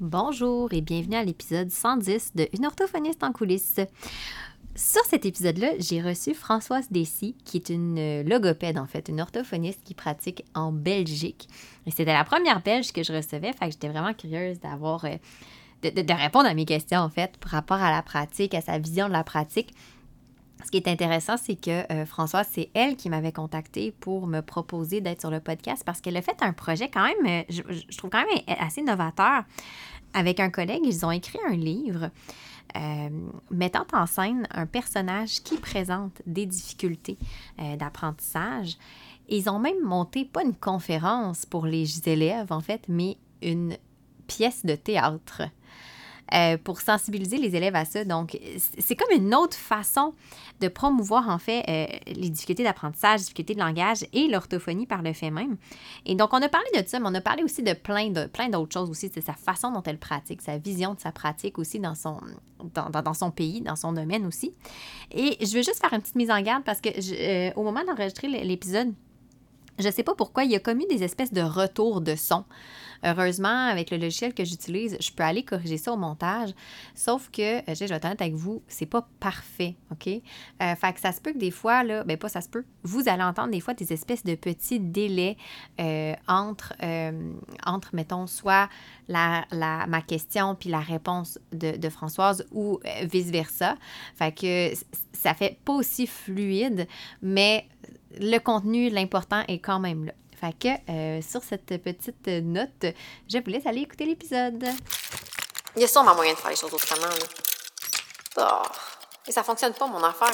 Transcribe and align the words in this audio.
Bonjour 0.00 0.72
et 0.72 0.80
bienvenue 0.80 1.16
à 1.16 1.24
l'épisode 1.24 1.70
110 1.70 2.34
de 2.34 2.48
Une 2.56 2.64
orthophoniste 2.64 3.22
en 3.22 3.32
coulisses. 3.32 3.80
Sur 4.74 5.04
cet 5.04 5.26
épisode-là, 5.26 5.72
j'ai 5.78 6.00
reçu 6.00 6.32
Françoise 6.32 6.90
Dessy, 6.90 7.36
qui 7.44 7.58
est 7.58 7.68
une 7.68 8.22
logopède 8.22 8.78
en 8.78 8.86
fait, 8.86 9.10
une 9.10 9.20
orthophoniste 9.20 9.84
qui 9.84 9.92
pratique 9.92 10.42
en 10.54 10.72
Belgique. 10.72 11.48
Et 11.84 11.90
c'était 11.90 12.14
la 12.14 12.24
première 12.24 12.62
Belge 12.62 12.92
que 12.92 13.02
je 13.02 13.12
recevais, 13.12 13.52
fait 13.52 13.72
j'étais 13.72 13.90
vraiment 13.90 14.14
curieuse 14.14 14.58
d'avoir, 14.58 15.04
euh, 15.04 15.16
de, 15.82 16.14
répondre 16.14 16.48
à 16.48 16.54
mes 16.54 16.64
questions 16.64 17.00
en 17.00 17.10
fait, 17.10 17.36
par 17.36 17.50
rapport 17.50 17.82
à 17.82 17.90
la 17.90 18.00
pratique, 18.00 18.54
à 18.54 18.62
sa 18.62 18.78
vision 18.78 19.06
de 19.06 19.12
la 19.12 19.22
pratique. 19.22 19.74
Ce 20.64 20.70
qui 20.70 20.78
est 20.78 20.88
intéressant, 20.88 21.36
c'est 21.36 21.56
que 21.56 21.92
euh, 21.92 22.06
Françoise, 22.06 22.46
c'est 22.50 22.70
elle 22.72 22.96
qui 22.96 23.10
m'avait 23.10 23.32
contacté 23.32 23.92
pour 23.92 24.26
me 24.26 24.40
proposer 24.40 25.02
d'être 25.02 25.20
sur 25.20 25.30
le 25.30 25.40
podcast 25.40 25.82
parce 25.84 26.00
qu'elle 26.00 26.16
a 26.16 26.22
fait 26.22 26.42
un 26.42 26.54
projet 26.54 26.88
quand 26.88 27.04
même, 27.04 27.26
euh, 27.26 27.42
je, 27.50 27.62
je, 27.90 27.98
trouve 27.98 28.08
quand 28.08 28.24
même 28.24 28.56
assez 28.58 28.80
novateur. 28.82 29.44
Avec 30.12 30.40
un 30.40 30.50
collègue, 30.50 30.82
ils 30.84 31.06
ont 31.06 31.10
écrit 31.10 31.38
un 31.48 31.54
livre 31.54 32.10
euh, 32.76 33.08
mettant 33.50 33.86
en 33.92 34.06
scène 34.06 34.46
un 34.50 34.66
personnage 34.66 35.42
qui 35.42 35.56
présente 35.56 36.22
des 36.26 36.46
difficultés 36.46 37.18
euh, 37.58 37.76
d'apprentissage. 37.76 38.76
Ils 39.28 39.48
ont 39.48 39.58
même 39.58 39.82
monté 39.82 40.24
pas 40.24 40.42
une 40.42 40.54
conférence 40.54 41.46
pour 41.46 41.66
les 41.66 42.08
élèves, 42.08 42.52
en 42.52 42.60
fait, 42.60 42.82
mais 42.88 43.16
une 43.42 43.76
pièce 44.26 44.64
de 44.64 44.74
théâtre 44.74 45.42
euh, 46.34 46.56
pour 46.62 46.80
sensibiliser 46.80 47.38
les 47.38 47.56
élèves 47.56 47.74
à 47.74 47.84
ça. 47.84 48.04
Donc, 48.04 48.38
c'est 48.78 48.96
comme 48.96 49.16
une 49.16 49.34
autre 49.34 49.56
façon 49.56 50.14
de 50.60 50.68
promouvoir, 50.68 51.28
en 51.28 51.38
fait, 51.38 51.64
euh, 51.68 51.86
les 52.06 52.30
difficultés 52.30 52.62
d'apprentissage, 52.62 53.20
difficultés 53.20 53.54
de 53.54 53.60
langage 53.60 54.04
et 54.12 54.28
l'orthophonie 54.28 54.86
par 54.86 55.02
le 55.02 55.12
fait 55.12 55.30
même. 55.30 55.56
Et 56.06 56.14
donc, 56.14 56.32
on 56.32 56.42
a 56.42 56.48
parlé 56.48 56.68
de 56.76 56.86
ça, 56.86 57.00
mais 57.00 57.08
on 57.08 57.14
a 57.14 57.20
parlé 57.20 57.42
aussi 57.42 57.62
de 57.62 57.72
plein 57.72 58.10
de 58.10 58.26
plein 58.26 58.48
d'autres 58.48 58.72
choses 58.72 58.90
aussi, 58.90 59.08
de 59.08 59.20
sa 59.20 59.32
façon 59.32 59.70
dont 59.72 59.82
elle 59.82 59.98
pratique, 59.98 60.42
sa 60.42 60.58
vision 60.58 60.94
de 60.94 61.00
sa 61.00 61.12
pratique 61.12 61.58
aussi 61.58 61.78
dans 61.78 61.94
son, 61.94 62.20
dans, 62.74 62.90
dans, 62.90 63.14
son 63.14 63.30
pays, 63.30 63.60
dans 63.60 63.76
son 63.76 63.92
domaine 63.92 64.26
aussi. 64.26 64.54
Et 65.10 65.36
je 65.44 65.56
veux 65.56 65.62
juste 65.62 65.80
faire 65.80 65.92
une 65.92 66.00
petite 66.00 66.16
mise 66.16 66.30
en 66.30 66.40
garde 66.40 66.64
parce 66.64 66.80
que 66.80 66.88
euh, 66.88 67.52
au 67.56 67.62
moment 67.62 67.84
d'enregistrer 67.84 68.28
l'épisode, 68.28 68.92
je 69.78 69.86
ne 69.86 69.92
sais 69.92 70.02
pas 70.02 70.14
pourquoi, 70.14 70.44
il 70.44 70.50
y 70.50 70.56
a 70.56 70.60
comme 70.60 70.80
eu 70.80 70.86
des 70.86 71.02
espèces 71.02 71.32
de 71.32 71.40
retours 71.40 72.00
de 72.00 72.14
son. 72.14 72.44
Heureusement, 73.02 73.68
avec 73.68 73.90
le 73.90 73.96
logiciel 73.96 74.34
que 74.34 74.44
j'utilise, 74.44 74.96
je 75.00 75.10
peux 75.10 75.22
aller 75.22 75.42
corriger 75.42 75.78
ça 75.78 75.92
au 75.92 75.96
montage. 75.96 76.50
Sauf 76.94 77.30
que, 77.30 77.58
euh, 77.58 77.74
je 77.74 77.84
vais 77.86 77.94
être 77.94 78.04
avec 78.04 78.34
vous, 78.34 78.62
c'est 78.68 78.86
pas 78.86 79.08
parfait, 79.20 79.76
OK? 79.90 80.06
Euh, 80.08 80.74
fait 80.74 80.92
que 80.92 81.00
ça 81.00 81.12
se 81.12 81.20
peut 81.20 81.32
que 81.32 81.38
des 81.38 81.50
fois, 81.50 81.82
là, 81.82 82.04
ben 82.04 82.16
pas 82.18 82.28
ça 82.28 82.40
se 82.40 82.48
peut, 82.48 82.64
vous 82.82 83.08
allez 83.08 83.22
entendre 83.22 83.50
des 83.50 83.60
fois 83.60 83.74
des 83.74 83.92
espèces 83.92 84.24
de 84.24 84.34
petits 84.34 84.80
délais 84.80 85.36
euh, 85.80 86.14
entre, 86.28 86.74
entre, 87.64 87.94
mettons, 87.94 88.26
soit 88.26 88.68
la, 89.08 89.44
la, 89.50 89.86
ma 89.86 90.02
question 90.02 90.54
puis 90.54 90.68
la 90.68 90.80
réponse 90.80 91.38
de, 91.52 91.76
de 91.76 91.88
Françoise 91.88 92.46
ou 92.52 92.80
vice-versa. 93.04 93.76
Fait 94.14 94.32
que 94.32 94.72
ça 95.12 95.34
fait 95.34 95.58
pas 95.64 95.72
aussi 95.72 96.06
fluide, 96.06 96.86
mais 97.22 97.66
le 98.18 98.38
contenu, 98.38 98.90
l'important 98.90 99.42
est 99.48 99.58
quand 99.58 99.80
même 99.80 100.06
là. 100.06 100.12
Fait 100.40 100.54
que 100.58 100.90
euh, 100.90 101.20
sur 101.20 101.42
cette 101.42 101.82
petite 101.82 102.26
note, 102.26 102.86
je 103.28 103.38
vous 103.38 103.50
laisse 103.50 103.66
aller 103.66 103.82
écouter 103.82 104.06
l'épisode. 104.06 104.64
Il 105.76 105.82
y 105.82 105.84
a 105.84 105.88
sûrement 105.88 106.14
moyen 106.14 106.32
de 106.32 106.38
faire 106.38 106.50
les 106.50 106.56
choses 106.56 106.72
autrement. 106.72 107.06
Là. 107.06 107.26
Oh, 108.38 108.68
et 109.28 109.32
ça 109.32 109.42
fonctionne 109.42 109.74
pas, 109.74 109.86
mon 109.86 110.02
affaire. 110.02 110.32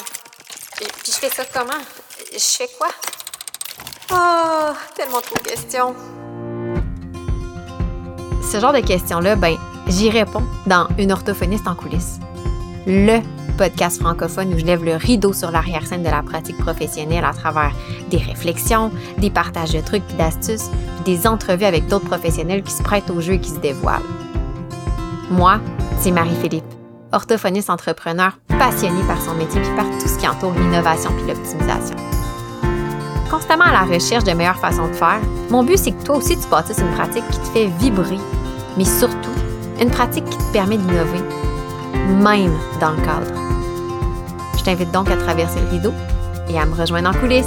Et 0.80 0.86
puis 0.86 1.12
je 1.12 1.18
fais 1.18 1.28
ça 1.28 1.44
comment? 1.52 1.82
Je 2.32 2.38
fais 2.38 2.68
quoi? 2.78 2.88
Oh, 4.12 4.72
tellement 4.94 5.20
trop 5.20 5.36
de 5.36 5.48
questions. 5.48 5.94
Ce 8.52 8.60
genre 8.60 8.72
de 8.72 8.80
questions-là, 8.80 9.34
ben, 9.34 9.58
j'y 9.88 10.08
réponds 10.08 10.44
dans 10.66 10.86
Une 10.98 11.10
orthophoniste 11.10 11.66
en 11.66 11.74
coulisses. 11.74 12.20
Le 12.86 13.20
podcast 13.56 14.00
francophone 14.00 14.52
où 14.54 14.58
je 14.58 14.64
lève 14.64 14.84
le 14.84 14.96
rideau 14.96 15.32
sur 15.32 15.50
l'arrière-scène 15.50 16.02
de 16.02 16.08
la 16.08 16.22
pratique 16.22 16.58
professionnelle 16.58 17.24
à 17.24 17.32
travers 17.32 17.72
des 18.10 18.18
réflexions, 18.18 18.90
des 19.18 19.30
partages 19.30 19.72
de 19.72 19.80
trucs 19.80 20.02
et 20.10 20.14
d'astuces, 20.14 20.70
puis 20.96 21.16
des 21.16 21.26
entrevues 21.26 21.64
avec 21.64 21.88
d'autres 21.88 22.06
professionnels 22.06 22.62
qui 22.62 22.72
se 22.72 22.82
prêtent 22.82 23.10
au 23.10 23.20
jeu 23.20 23.34
et 23.34 23.40
qui 23.40 23.50
se 23.50 23.58
dévoilent. 23.58 24.02
Moi, 25.30 25.60
c'est 25.98 26.10
Marie-Philippe, 26.10 26.64
orthophoniste 27.12 27.70
entrepreneur 27.70 28.38
passionnée 28.58 29.02
par 29.08 29.20
son 29.20 29.34
métier 29.34 29.60
et 29.60 29.76
par 29.76 29.86
tout 29.98 30.08
ce 30.08 30.18
qui 30.18 30.28
entoure 30.28 30.52
l'innovation 30.52 31.10
puis 31.16 31.26
l'optimisation. 31.26 31.96
Constamment 33.30 33.64
à 33.64 33.72
la 33.72 33.94
recherche 33.94 34.24
de 34.24 34.32
meilleures 34.32 34.60
façons 34.60 34.88
de 34.88 34.92
faire, 34.92 35.20
mon 35.50 35.64
but 35.64 35.78
c'est 35.78 35.92
que 35.92 36.04
toi 36.04 36.16
aussi 36.16 36.38
tu 36.38 36.48
bâtisses 36.48 36.78
une 36.78 36.94
pratique 36.94 37.28
qui 37.30 37.38
te 37.40 37.46
fait 37.46 37.66
vibrer, 37.78 38.18
mais 38.76 38.84
surtout 38.84 39.30
une 39.80 39.90
pratique 39.90 40.24
qui 40.24 40.38
te 40.38 40.52
permet 40.52 40.78
d'innover, 40.78 41.20
même 42.22 42.52
dans 42.80 42.90
le 42.90 43.02
cadre 43.02 43.46
t'invite 44.66 44.90
donc 44.90 45.08
à 45.08 45.16
traverser 45.16 45.60
le 45.60 45.68
rideau 45.68 45.92
et 46.48 46.58
à 46.58 46.66
me 46.66 46.74
rejoindre 46.74 47.10
en 47.10 47.12
coulisses. 47.12 47.46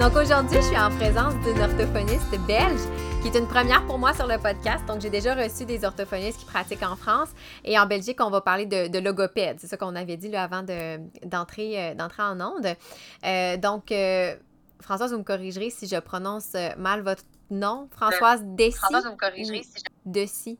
Donc 0.00 0.16
aujourd'hui, 0.22 0.58
je 0.58 0.66
suis 0.66 0.78
en 0.78 0.90
présence 0.90 1.34
d'une 1.44 1.60
orthophoniste 1.60 2.38
belge 2.46 2.80
qui 3.20 3.28
est 3.28 3.38
une 3.38 3.46
première 3.46 3.84
pour 3.84 3.98
moi 3.98 4.14
sur 4.14 4.26
le 4.26 4.38
podcast. 4.38 4.84
Donc, 4.86 5.02
j'ai 5.02 5.10
déjà 5.10 5.34
reçu 5.34 5.66
des 5.66 5.84
orthophonistes 5.84 6.38
qui 6.38 6.46
pratiquent 6.46 6.82
en 6.82 6.96
France. 6.96 7.28
Et 7.64 7.78
en 7.78 7.86
Belgique, 7.86 8.18
on 8.20 8.30
va 8.30 8.40
parler 8.40 8.64
de, 8.64 8.98
logopède. 8.98 9.58
C'est 9.60 9.66
ça 9.66 9.76
qu'on 9.76 9.94
avait 9.94 10.16
dit 10.16 10.28
là, 10.28 10.44
avant 10.44 10.62
d'entrer 10.62 11.94
de, 11.94 12.00
euh, 12.00 12.06
en 12.18 12.40
onde. 12.40 12.76
Euh, 13.26 13.56
donc, 13.58 13.92
euh, 13.92 14.34
Françoise, 14.80 15.12
vous 15.12 15.18
me 15.18 15.24
corrigerez 15.24 15.68
si 15.68 15.86
je 15.86 15.96
prononce 15.96 16.56
mal 16.78 17.02
votre 17.02 17.24
nom. 17.50 17.88
Françoise 17.90 18.42
Dessy. 18.44 18.78
Françoise, 18.78 19.04
vous 19.04 19.12
me 19.12 19.16
corrigerez 19.16 19.64
si 19.64 19.82
je... 19.84 20.10
Dessy? 20.10 20.58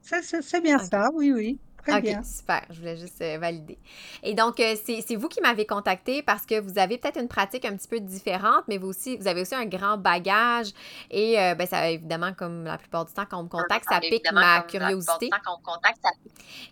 C'est 0.00 0.62
bien 0.62 0.78
ça, 0.78 1.10
oui, 1.12 1.32
oui. 1.32 1.58
OK, 1.90 2.24
super. 2.24 2.62
Je 2.70 2.78
voulais 2.78 2.96
juste 2.96 3.20
euh, 3.22 3.38
valider. 3.38 3.78
Et 4.22 4.34
donc, 4.34 4.60
euh, 4.60 4.74
c'est 4.84 5.16
vous 5.16 5.28
qui 5.28 5.40
m'avez 5.40 5.66
contacté 5.66 6.22
parce 6.22 6.44
que 6.44 6.60
vous 6.60 6.78
avez 6.78 6.98
peut-être 6.98 7.18
une 7.18 7.28
pratique 7.28 7.64
un 7.64 7.76
petit 7.76 7.88
peu 7.88 8.00
différente, 8.00 8.64
mais 8.68 8.78
vous 8.78 8.88
aussi, 8.88 9.16
vous 9.16 9.26
avez 9.26 9.40
aussi 9.40 9.54
un 9.54 9.64
grand 9.64 9.96
bagage. 9.96 10.68
Et 11.10 11.40
euh, 11.40 11.54
ben, 11.54 11.66
ça, 11.66 11.90
évidemment, 11.90 12.32
comme 12.34 12.64
la 12.64 12.78
plupart 12.78 13.04
du 13.06 13.12
temps, 13.12 13.24
quand 13.28 13.40
on 13.40 13.44
me 13.44 13.48
contacte, 13.48 13.86
ça 13.88 14.00
pique 14.00 14.30
ma 14.32 14.62
curiosité. 14.62 15.30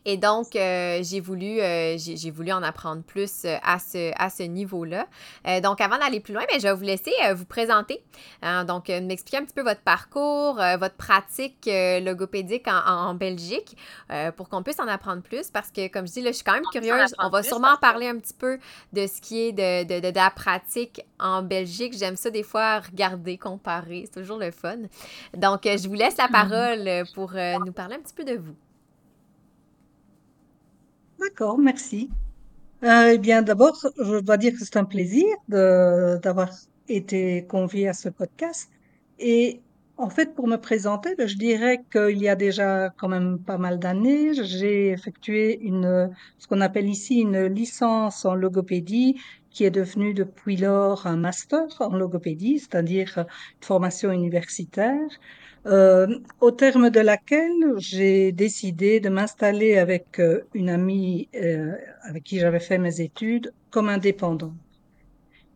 Et 0.04 0.16
donc, 0.16 0.48
j'ai 0.52 1.20
voulu, 1.20 1.58
j'ai 1.96 2.30
voulu 2.30 2.52
en 2.52 2.62
apprendre 2.62 3.02
plus 3.02 3.46
à 3.62 3.78
ce, 3.78 4.12
à 4.16 4.30
ce 4.30 4.42
niveau-là. 4.42 5.06
donc, 5.62 5.80
avant 5.80 5.98
d'aller 5.98 6.20
plus 6.20 6.34
loin, 6.34 6.44
ben, 6.48 6.60
je 6.60 6.66
vais 6.66 6.74
vous 6.74 6.82
laisser 6.82 7.12
vous 7.34 7.44
présenter. 7.44 8.02
Hein. 8.42 8.64
donc, 8.64 8.88
m'expliquer 8.88 9.38
un 9.38 9.44
petit 9.44 9.54
peu 9.54 9.62
votre 9.62 9.80
parcours, 9.80 10.60
votre 10.78 10.96
pratique 10.96 11.68
logopédique 12.02 12.68
en, 12.68 13.08
en 13.08 13.14
Belgique 13.14 13.76
pour 14.36 14.48
qu'on 14.48 14.62
puisse 14.62 14.80
en 14.80 14.88
apprendre 14.88 15.05
plus 15.22 15.50
parce 15.50 15.70
que, 15.70 15.88
comme 15.88 16.06
je 16.06 16.12
dis, 16.12 16.20
là, 16.20 16.30
je 16.30 16.36
suis 16.36 16.44
quand 16.44 16.54
même 16.54 16.64
curieuse. 16.72 17.14
On 17.18 17.28
va 17.28 17.42
sûrement 17.42 17.76
parler 17.80 18.08
un 18.08 18.18
petit 18.18 18.34
peu 18.34 18.58
de 18.92 19.06
ce 19.06 19.20
qui 19.20 19.40
est 19.40 19.52
de, 19.52 19.84
de, 19.84 20.10
de, 20.10 20.14
la 20.14 20.30
pratique 20.30 21.02
en 21.18 21.42
Belgique. 21.42 21.96
J'aime 21.96 22.16
ça 22.16 22.30
des 22.30 22.42
fois 22.42 22.80
regarder, 22.80 23.38
comparer. 23.38 24.04
C'est 24.06 24.20
toujours 24.20 24.38
le 24.38 24.50
fun. 24.50 24.76
Donc, 25.36 25.66
euh, 25.66 25.76
je 25.76 25.88
vous 25.88 25.94
laisse 25.94 26.16
la 26.16 26.28
parole 26.28 27.04
pour 27.14 27.32
euh, 27.34 27.54
nous 27.64 27.72
parler 27.72 27.96
un 27.96 28.00
petit 28.00 28.14
peu 28.14 28.24
de 28.24 28.36
vous. 28.36 28.54
D'accord, 31.18 31.58
merci. 31.58 32.10
Euh, 32.82 33.12
eh 33.14 33.18
bien, 33.18 33.42
d'abord, 33.42 33.76
je 33.98 34.20
dois 34.20 34.36
dire 34.36 34.52
que 34.52 34.58
c'est 34.58 34.76
un 34.76 34.84
plaisir 34.84 35.26
d'avoir 35.48 36.50
été 36.88 37.46
convié 37.46 37.88
à 37.88 37.92
ce 37.92 38.08
podcast. 38.08 38.70
Et 39.18 39.62
en 39.98 40.10
fait, 40.10 40.34
pour 40.34 40.46
me 40.46 40.56
présenter, 40.56 41.14
ben, 41.16 41.26
je 41.26 41.36
dirais 41.36 41.82
qu'il 41.90 42.18
y 42.18 42.28
a 42.28 42.36
déjà 42.36 42.90
quand 42.98 43.08
même 43.08 43.38
pas 43.38 43.58
mal 43.58 43.78
d'années, 43.78 44.34
j'ai 44.34 44.90
effectué 44.90 45.58
une, 45.62 46.10
ce 46.38 46.46
qu'on 46.46 46.60
appelle 46.60 46.88
ici 46.88 47.20
une 47.20 47.46
licence 47.46 48.24
en 48.24 48.34
logopédie, 48.34 49.16
qui 49.50 49.64
est 49.64 49.70
devenue 49.70 50.12
depuis 50.12 50.56
lors 50.56 51.06
un 51.06 51.16
master 51.16 51.62
en 51.80 51.96
logopédie, 51.96 52.58
c'est-à-dire 52.58 53.10
une 53.16 53.64
formation 53.64 54.12
universitaire, 54.12 55.08
euh, 55.66 56.06
au 56.40 56.50
terme 56.50 56.90
de 56.90 57.00
laquelle 57.00 57.74
j'ai 57.78 58.32
décidé 58.32 59.00
de 59.00 59.08
m'installer 59.08 59.78
avec 59.78 60.20
euh, 60.20 60.42
une 60.54 60.68
amie 60.68 61.28
euh, 61.34 61.72
avec 62.02 62.22
qui 62.24 62.38
j'avais 62.38 62.60
fait 62.60 62.78
mes 62.78 63.00
études 63.00 63.52
comme 63.70 63.88
indépendante. 63.88 64.52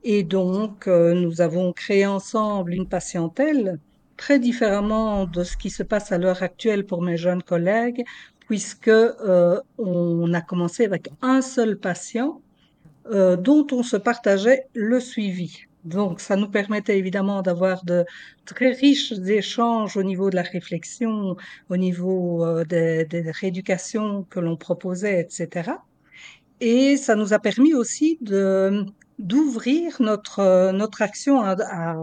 Et 0.02 0.22
donc, 0.24 0.88
euh, 0.88 1.14
nous 1.14 1.40
avons 1.42 1.72
créé 1.72 2.06
ensemble 2.06 2.72
une 2.74 2.88
patientèle 2.88 3.78
très 4.20 4.38
différemment 4.38 5.24
de 5.24 5.42
ce 5.44 5.56
qui 5.56 5.70
se 5.70 5.82
passe 5.82 6.12
à 6.12 6.18
l'heure 6.18 6.42
actuelle 6.42 6.84
pour 6.84 7.00
mes 7.00 7.16
jeunes 7.16 7.42
collègues, 7.42 8.04
puisque 8.46 8.88
euh, 8.88 9.58
on 9.78 10.34
a 10.34 10.42
commencé 10.42 10.84
avec 10.84 11.08
un 11.22 11.40
seul 11.40 11.78
patient 11.78 12.42
euh, 13.06 13.36
dont 13.36 13.66
on 13.72 13.82
se 13.82 13.96
partageait 13.96 14.66
le 14.74 15.00
suivi. 15.00 15.62
Donc, 15.84 16.20
ça 16.20 16.36
nous 16.36 16.50
permettait 16.50 16.98
évidemment 16.98 17.40
d'avoir 17.40 17.82
de 17.86 18.04
très 18.44 18.72
riches 18.72 19.14
échanges 19.26 19.96
au 19.96 20.02
niveau 20.02 20.28
de 20.28 20.36
la 20.36 20.42
réflexion, 20.42 21.38
au 21.70 21.76
niveau 21.78 22.44
euh, 22.44 22.64
des, 22.64 23.06
des 23.06 23.30
rééducations 23.30 24.26
que 24.28 24.38
l'on 24.38 24.58
proposait, 24.58 25.18
etc. 25.18 25.70
Et 26.60 26.98
ça 26.98 27.14
nous 27.14 27.32
a 27.32 27.38
permis 27.38 27.72
aussi 27.72 28.18
de 28.20 28.84
d'ouvrir 29.20 29.96
notre 30.00 30.40
euh, 30.40 30.72
notre 30.72 31.02
action 31.02 31.42
à, 31.42 31.52
à 31.52 31.96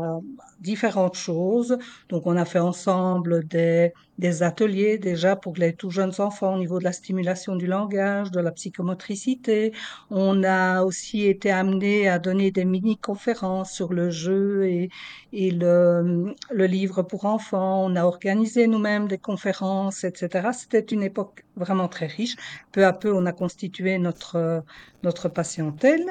différentes 0.59 1.15
choses. 1.15 1.77
Donc, 2.09 2.23
on 2.25 2.37
a 2.37 2.45
fait 2.45 2.59
ensemble 2.59 3.47
des 3.47 3.93
des 4.17 4.43
ateliers 4.43 4.97
déjà 4.97 5.35
pour 5.35 5.55
les 5.57 5.73
tout 5.73 5.89
jeunes 5.91 6.13
enfants 6.19 6.55
au 6.55 6.57
niveau 6.59 6.79
de 6.79 6.83
la 6.83 6.91
stimulation 6.91 7.55
du 7.55 7.67
langage, 7.67 8.31
de 8.31 8.39
la 8.39 8.51
psychomotricité. 8.51 9.73
On 10.09 10.43
a 10.43 10.83
aussi 10.83 11.23
été 11.25 11.51
amené 11.51 12.07
à 12.09 12.19
donner 12.19 12.51
des 12.51 12.65
mini-conférences 12.65 13.71
sur 13.71 13.93
le 13.93 14.09
jeu 14.09 14.65
et 14.67 14.89
et 15.33 15.51
le 15.51 16.33
le 16.49 16.65
livre 16.65 17.03
pour 17.03 17.25
enfants. 17.25 17.85
On 17.85 17.95
a 17.95 18.03
organisé 18.05 18.67
nous-mêmes 18.67 19.07
des 19.07 19.17
conférences, 19.17 20.03
etc. 20.03 20.49
C'était 20.53 20.79
une 20.79 21.03
époque 21.03 21.45
vraiment 21.55 21.87
très 21.87 22.07
riche. 22.07 22.35
Peu 22.71 22.85
à 22.85 22.93
peu, 22.93 23.13
on 23.13 23.25
a 23.25 23.33
constitué 23.33 23.97
notre 23.99 24.63
notre 25.03 25.29
patientèle. 25.29 26.05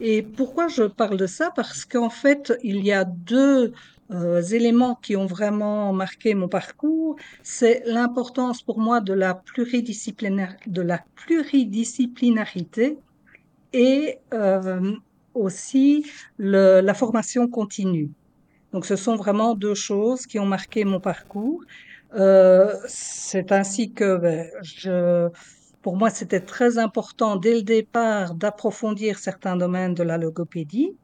Et 0.00 0.22
pourquoi 0.22 0.68
je 0.68 0.84
parle 0.84 1.16
de 1.16 1.26
ça? 1.26 1.50
Parce 1.54 1.84
qu'en 1.84 2.10
fait, 2.10 2.52
il 2.62 2.84
y 2.84 2.92
a 2.92 3.04
deux 3.04 3.72
euh, 4.12 4.42
éléments 4.42 4.96
qui 4.96 5.16
ont 5.16 5.26
vraiment 5.26 5.92
marqué 5.92 6.34
mon 6.34 6.48
parcours. 6.48 7.16
C'est 7.42 7.82
l'importance 7.86 8.62
pour 8.62 8.78
moi 8.78 9.00
de 9.00 9.12
la 9.12 9.34
pluridisciplinaire, 9.34 10.56
de 10.66 10.82
la 10.82 11.04
pluridisciplinarité 11.14 12.98
et 13.72 14.18
euh, 14.34 14.92
aussi 15.34 16.06
le, 16.38 16.80
la 16.80 16.94
formation 16.94 17.48
continue. 17.48 18.10
Donc, 18.72 18.86
ce 18.86 18.96
sont 18.96 19.16
vraiment 19.16 19.54
deux 19.54 19.74
choses 19.74 20.26
qui 20.26 20.38
ont 20.38 20.46
marqué 20.46 20.84
mon 20.84 21.00
parcours. 21.00 21.62
Euh, 22.14 22.74
c'est 22.86 23.52
ainsi 23.52 23.92
que 23.92 24.16
ben, 24.16 24.46
je, 24.62 25.28
pour 25.82 25.96
moi, 25.96 26.10
c'était 26.10 26.40
très 26.40 26.78
important 26.78 27.36
dès 27.36 27.54
le 27.54 27.62
départ 27.62 28.34
d'approfondir 28.34 29.18
certains 29.18 29.56
domaines 29.56 29.94
de 29.94 30.02
la 30.02 30.18
logopédie 30.18 30.96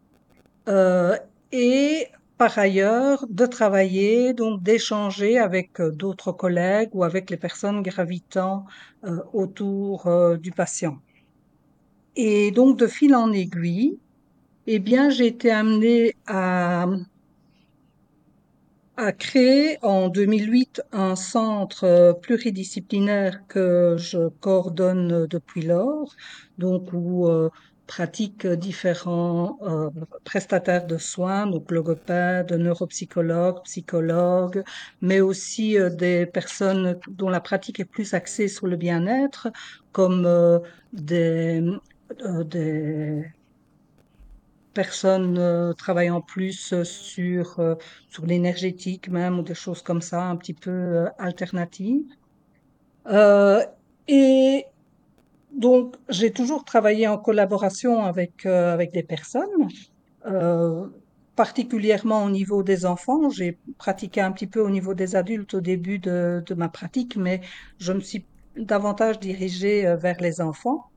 euh, 0.68 1.16
et 1.52 2.08
par 2.38 2.58
ailleurs 2.58 3.26
de 3.30 3.46
travailler, 3.46 4.34
donc 4.34 4.62
d'échanger 4.62 5.38
avec 5.38 5.80
euh, 5.80 5.90
d'autres 5.90 6.32
collègues 6.32 6.90
ou 6.92 7.02
avec 7.04 7.30
les 7.30 7.36
personnes 7.36 7.82
gravitant 7.82 8.66
euh, 9.04 9.20
autour 9.32 10.06
euh, 10.06 10.36
du 10.36 10.52
patient. 10.52 10.98
Et 12.14 12.50
donc 12.50 12.78
de 12.78 12.86
fil 12.86 13.14
en 13.14 13.32
aiguille, 13.32 13.98
eh 14.66 14.78
bien, 14.78 15.10
j'ai 15.10 15.26
été 15.26 15.50
amenée 15.50 16.14
à 16.26 16.86
a 18.98 19.12
créé 19.12 19.78
en 19.82 20.08
2008 20.08 20.80
un 20.92 21.16
centre 21.16 22.18
pluridisciplinaire 22.22 23.46
que 23.46 23.96
je 23.98 24.28
coordonne 24.40 25.26
depuis 25.26 25.60
lors, 25.60 26.16
donc 26.56 26.94
où 26.94 27.28
pratiquent 27.86 28.46
différents 28.46 29.58
euh, 29.62 29.90
prestataires 30.24 30.86
de 30.86 30.98
soins, 30.98 31.46
donc 31.46 31.70
logopèdes, 31.70 32.52
neuropsychologues, 32.52 33.62
psychologues, 33.64 34.62
mais 35.00 35.20
aussi 35.20 35.78
euh, 35.78 35.90
des 35.90 36.26
personnes 36.26 36.98
dont 37.08 37.28
la 37.28 37.40
pratique 37.40 37.80
est 37.80 37.84
plus 37.84 38.14
axée 38.14 38.48
sur 38.48 38.66
le 38.66 38.76
bien-être, 38.76 39.48
comme 39.92 40.24
euh, 40.26 40.58
des, 40.92 41.62
euh, 42.22 42.44
des 42.44 43.24
personnes 44.74 45.38
euh, 45.38 45.72
travaillant 45.72 46.20
plus 46.20 46.72
euh, 46.72 46.84
sur, 46.84 47.58
euh, 47.60 47.74
sur 48.10 48.26
l'énergétique 48.26 49.08
même 49.08 49.38
ou 49.38 49.42
des 49.42 49.54
choses 49.54 49.82
comme 49.82 50.02
ça, 50.02 50.24
un 50.24 50.36
petit 50.36 50.54
peu 50.54 50.70
euh, 50.70 51.08
alternatives. 51.18 52.04
Euh, 53.06 53.64
et 54.08 54.66
donc, 55.56 55.96
j'ai 56.10 56.32
toujours 56.32 56.64
travaillé 56.64 57.08
en 57.08 57.16
collaboration 57.16 58.04
avec, 58.04 58.44
euh, 58.44 58.74
avec 58.74 58.92
des 58.92 59.02
personnes, 59.02 59.68
euh, 60.26 60.86
particulièrement 61.34 62.24
au 62.24 62.30
niveau 62.30 62.62
des 62.62 62.84
enfants. 62.84 63.30
J'ai 63.30 63.58
pratiqué 63.78 64.20
un 64.20 64.32
petit 64.32 64.46
peu 64.46 64.60
au 64.60 64.68
niveau 64.68 64.92
des 64.92 65.16
adultes 65.16 65.54
au 65.54 65.62
début 65.62 65.98
de, 65.98 66.44
ma 66.54 66.68
pratique, 66.68 67.16
mais 67.16 67.40
je 67.78 67.94
me 67.94 68.00
suis 68.00 68.26
davantage 68.56 69.18
dirigée 69.18 69.86
euh, 69.86 69.96
vers 69.96 70.20
les 70.20 70.40
enfants. 70.40 70.90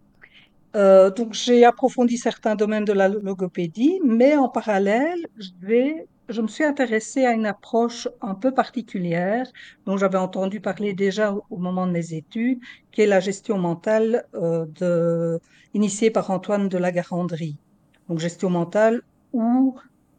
Donc 0.74 1.34
j'ai 1.34 1.66
approfondi 1.66 2.18
certains 2.18 2.56
domaines 2.56 2.86
de 2.86 2.94
la 2.94 3.08
logopédie, 3.08 4.00
mais 4.06 4.36
en 4.36 4.50
parallèle, 4.50 5.26
je 5.38 5.50
vais, 5.62 6.08
je 6.30 6.42
me 6.42 6.48
suis 6.48 6.64
intéressée 6.64 7.26
à 7.26 7.34
une 7.34 7.46
approche 7.46 8.08
un 8.22 8.36
peu 8.36 8.54
particulière 8.54 9.46
dont 9.86 9.98
j'avais 9.98 10.18
entendu 10.18 10.62
parler 10.62 10.94
déjà 10.94 11.34
au, 11.34 11.58
moment 11.58 11.88
de 11.88 11.92
mes 11.92 12.14
études, 12.14 12.60
qui 12.92 13.02
est 13.02 13.08
la 13.08 13.20
gestion 13.20 13.58
mentale 13.58 14.26
euh, 14.36 14.66
de, 14.68 15.40
initiée 15.74 16.12
par 16.12 16.30
Antoine 16.32 16.70
de 16.70 16.78
la 16.78 16.92
Garandrie. 16.92 17.58
Donc 18.08 18.20
gestion 18.20 18.50
mentale 18.50 19.02
où 19.34 19.78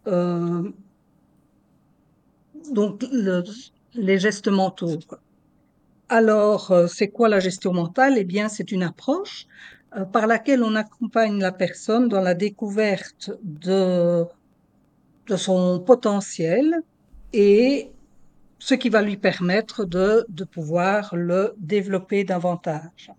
euh, 0.08 0.70
donc 2.72 3.04
le- 3.12 3.44
les 3.94 4.18
gestes 4.18 4.48
mentaux. 4.48 4.98
Alors, 6.08 6.72
euh, 6.72 6.86
c'est 6.88 7.08
quoi 7.08 7.28
la 7.28 7.40
gestion 7.40 7.72
mentale? 7.72 8.14
Eh 8.18 8.24
bien, 8.24 8.48
c'est 8.48 8.72
une 8.72 8.82
approche 8.82 9.46
euh, 9.96 10.04
par 10.04 10.26
laquelle 10.26 10.62
on 10.62 10.74
accompagne 10.74 11.38
la 11.40 11.52
personne 11.52 12.08
dans 12.08 12.20
la 12.20 12.34
découverte 12.34 13.30
de, 13.42 14.24
de 15.30 15.36
son 15.36 15.80
potentiel 15.80 16.82
et 17.32 17.92
ce 18.58 18.74
qui 18.74 18.88
va 18.90 19.02
lui 19.02 19.16
permettre 19.16 19.84
de, 19.86 20.24
de 20.28 20.44
pouvoir 20.44 21.14
le 21.16 21.54
développer 21.58 22.24
davantage. 22.24 23.12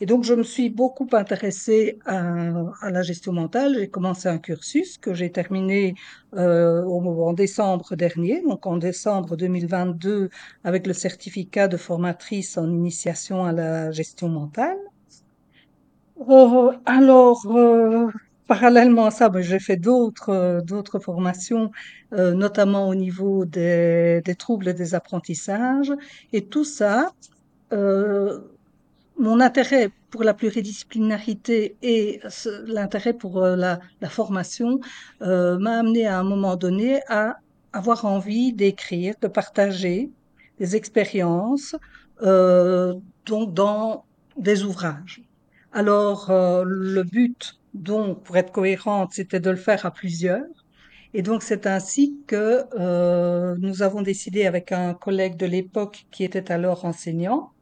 Et 0.00 0.06
donc, 0.06 0.24
je 0.24 0.34
me 0.34 0.42
suis 0.42 0.70
beaucoup 0.70 1.08
intéressée 1.12 1.98
à, 2.06 2.90
la 2.90 3.02
gestion 3.02 3.32
mentale. 3.32 3.76
J'ai 3.78 3.88
commencé 3.90 4.28
un 4.28 4.38
cursus 4.38 4.98
que 4.98 5.14
j'ai 5.14 5.30
terminé 5.32 5.94
euh, 6.34 6.82
au- 6.84 7.24
en 7.28 7.32
décembre 7.34 7.94
dernier, 7.96 8.42
donc 8.42 8.66
en 8.66 8.76
décembre 8.78 9.36
2022, 9.36 10.30
avec 10.64 10.86
le 10.86 10.92
certificat 10.94 11.68
de 11.68 11.76
formatrice 11.76 12.58
en 12.58 12.68
initiation 12.70 13.44
à 13.44 13.52
la 13.52 13.90
gestion 13.92 14.28
mentale. 14.28 14.78
Euh, 16.28 16.72
alors, 16.86 17.44
euh, 17.46 18.10
parallèlement 18.46 19.06
à 19.06 19.10
ça, 19.10 19.28
ben, 19.28 19.42
j'ai 19.42 19.58
fait 19.58 19.76
d'autres 19.76 20.30
euh, 20.30 20.60
d'autres 20.60 20.98
formations, 20.98 21.70
euh, 22.12 22.32
notamment 22.34 22.88
au 22.88 22.94
niveau 22.94 23.44
des, 23.44 24.20
des 24.24 24.34
troubles 24.34 24.74
des 24.74 24.94
apprentissages. 24.94 25.92
Et 26.32 26.42
tout 26.46 26.64
ça, 26.64 27.12
euh, 27.72 28.40
mon 29.18 29.40
intérêt 29.40 29.90
pour 30.10 30.24
la 30.24 30.34
pluridisciplinarité 30.34 31.76
et 31.82 32.20
l'intérêt 32.66 33.14
pour 33.14 33.42
euh, 33.42 33.56
la, 33.56 33.80
la 34.00 34.08
formation 34.08 34.80
euh, 35.22 35.58
m'a 35.58 35.78
amené 35.78 36.06
à 36.06 36.18
un 36.18 36.24
moment 36.24 36.56
donné 36.56 37.00
à 37.08 37.36
avoir 37.72 38.04
envie 38.04 38.52
d'écrire, 38.52 39.14
de 39.22 39.28
partager 39.28 40.10
des 40.58 40.76
expériences, 40.76 41.74
donc 42.20 43.54
dans 43.54 44.04
des 44.36 44.62
ouvrages. 44.64 45.22
Alors, 45.72 46.30
le 46.30 47.02
but, 47.02 47.58
donc, 47.74 48.22
pour 48.24 48.36
être 48.36 48.52
cohérente, 48.52 49.12
c'était 49.12 49.40
de 49.40 49.50
le 49.50 49.56
faire 49.56 49.86
à 49.86 49.92
plusieurs. 49.92 50.44
Et 51.14 51.22
donc, 51.22 51.42
c'est 51.42 51.66
ainsi 51.66 52.18
que 52.26 52.64
euh, 52.78 53.56
nous 53.60 53.82
avons 53.82 54.02
décidé 54.02 54.46
avec 54.46 54.72
un 54.72 54.94
collègue 54.94 55.36
de 55.36 55.46
l'époque 55.46 56.06
qui 56.10 56.24
était 56.24 56.50
alors 56.52 56.84
enseignant 56.84 57.52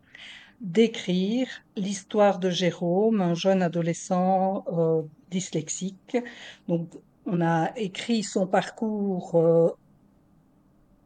d'écrire 0.60 1.48
l'histoire 1.76 2.38
de 2.38 2.50
Jérôme, 2.50 3.20
un 3.22 3.34
jeune 3.34 3.62
adolescent 3.62 4.64
euh, 4.72 5.02
dyslexique. 5.30 6.18
Donc, 6.68 6.90
on 7.26 7.40
a 7.42 7.72
écrit 7.76 8.22
son 8.24 8.46
parcours 8.46 9.34
euh, 9.36 9.70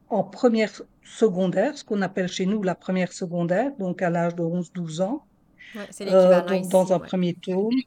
en 0.09 0.25
première 0.25 0.83
secondaire, 1.03 1.77
ce 1.77 1.85
qu'on 1.85 2.03
appelle 2.03 2.29
chez 2.29 2.47
nous 2.47 2.63
la 2.63 2.75
première 2.75 3.13
secondaire, 3.13 3.73
donc 3.79 4.03
à 4.03 4.11
l'âge 4.11 4.35
de 4.35 4.43
11-12 4.43 5.03
ans, 5.03 5.27
Ouais, 5.75 5.89
euh, 6.11 6.41
donc 6.43 6.69
dans 6.69 6.93
un 6.93 6.99
ouais. 6.99 7.01
premier 7.01 7.35
tome, 7.35 7.83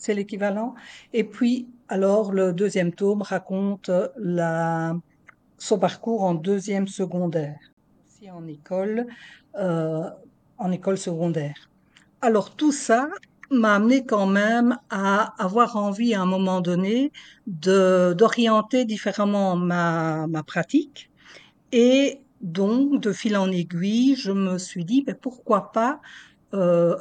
c'est 0.00 0.14
l'équivalent. 0.14 0.74
Et 1.12 1.24
puis, 1.24 1.68
alors, 1.88 2.32
le 2.32 2.52
deuxième 2.52 2.92
tome 2.92 3.22
raconte 3.22 3.90
la, 4.16 4.96
son 5.58 5.78
parcours 5.78 6.22
en 6.22 6.34
deuxième 6.34 6.88
secondaire, 6.88 7.58
aussi 8.06 8.30
en 8.30 8.46
école, 8.46 9.06
euh, 9.56 10.08
en 10.58 10.72
école 10.72 10.98
secondaire. 10.98 11.70
Alors 12.22 12.56
tout 12.56 12.72
ça 12.72 13.08
m'a 13.50 13.74
amené 13.74 14.04
quand 14.04 14.26
même 14.26 14.78
à 14.90 15.34
avoir 15.42 15.76
envie 15.76 16.14
à 16.14 16.20
un 16.20 16.26
moment 16.26 16.60
donné 16.60 17.12
d'orienter 17.46 18.84
différemment 18.84 19.56
ma, 19.56 20.26
ma 20.28 20.42
pratique 20.42 21.10
et 21.72 22.20
donc 22.40 23.00
de 23.00 23.12
fil 23.12 23.36
en 23.36 23.50
aiguille, 23.50 24.16
je 24.16 24.32
me 24.32 24.58
suis 24.58 24.84
dit 24.84 25.02
ben, 25.02 25.16
pourquoi 25.20 25.72
pas 25.72 26.00
euh, 26.54 26.96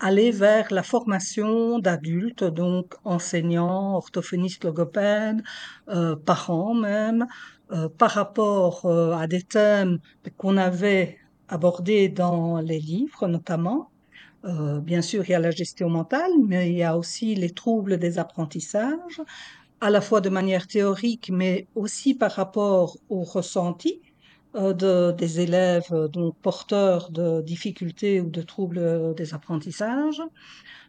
aller 0.00 0.30
vers 0.32 0.72
la 0.72 0.82
formation 0.82 1.78
d'adultes, 1.78 2.44
donc 2.44 2.94
enseignants, 3.04 3.96
orthophonistes, 3.96 4.64
logopèdes, 4.64 5.42
euh, 5.88 6.16
parents 6.16 6.74
même, 6.74 7.26
euh, 7.72 7.88
par 7.88 8.10
rapport 8.12 8.86
euh, 8.86 9.12
à 9.12 9.26
des 9.28 9.42
thèmes 9.42 9.98
qu'on 10.36 10.56
avait 10.56 11.18
abordés 11.48 12.08
dans 12.08 12.58
les 12.60 12.80
livres 12.80 13.28
notamment. 13.28 13.90
Euh, 14.44 14.80
bien 14.80 15.02
sûr, 15.02 15.24
il 15.24 15.32
y 15.32 15.34
a 15.34 15.38
la 15.38 15.50
gestion 15.50 15.90
mentale, 15.90 16.32
mais 16.46 16.70
il 16.70 16.78
y 16.78 16.82
a 16.82 16.96
aussi 16.96 17.34
les 17.34 17.50
troubles 17.50 17.98
des 17.98 18.18
apprentissages, 18.18 19.20
à 19.80 19.90
la 19.90 20.00
fois 20.00 20.20
de 20.20 20.30
manière 20.30 20.66
théorique, 20.66 21.30
mais 21.32 21.68
aussi 21.74 22.14
par 22.14 22.32
rapport 22.32 22.96
au 23.08 23.22
ressenti 23.22 24.00
de, 24.54 25.12
des 25.12 25.40
élèves 25.40 25.86
euh, 25.92 26.08
donc 26.08 26.36
porteurs 26.42 27.10
de 27.10 27.40
difficultés 27.42 28.20
ou 28.20 28.30
de 28.30 28.42
troubles 28.42 28.78
euh, 28.78 29.14
des 29.14 29.34
apprentissages. 29.34 30.22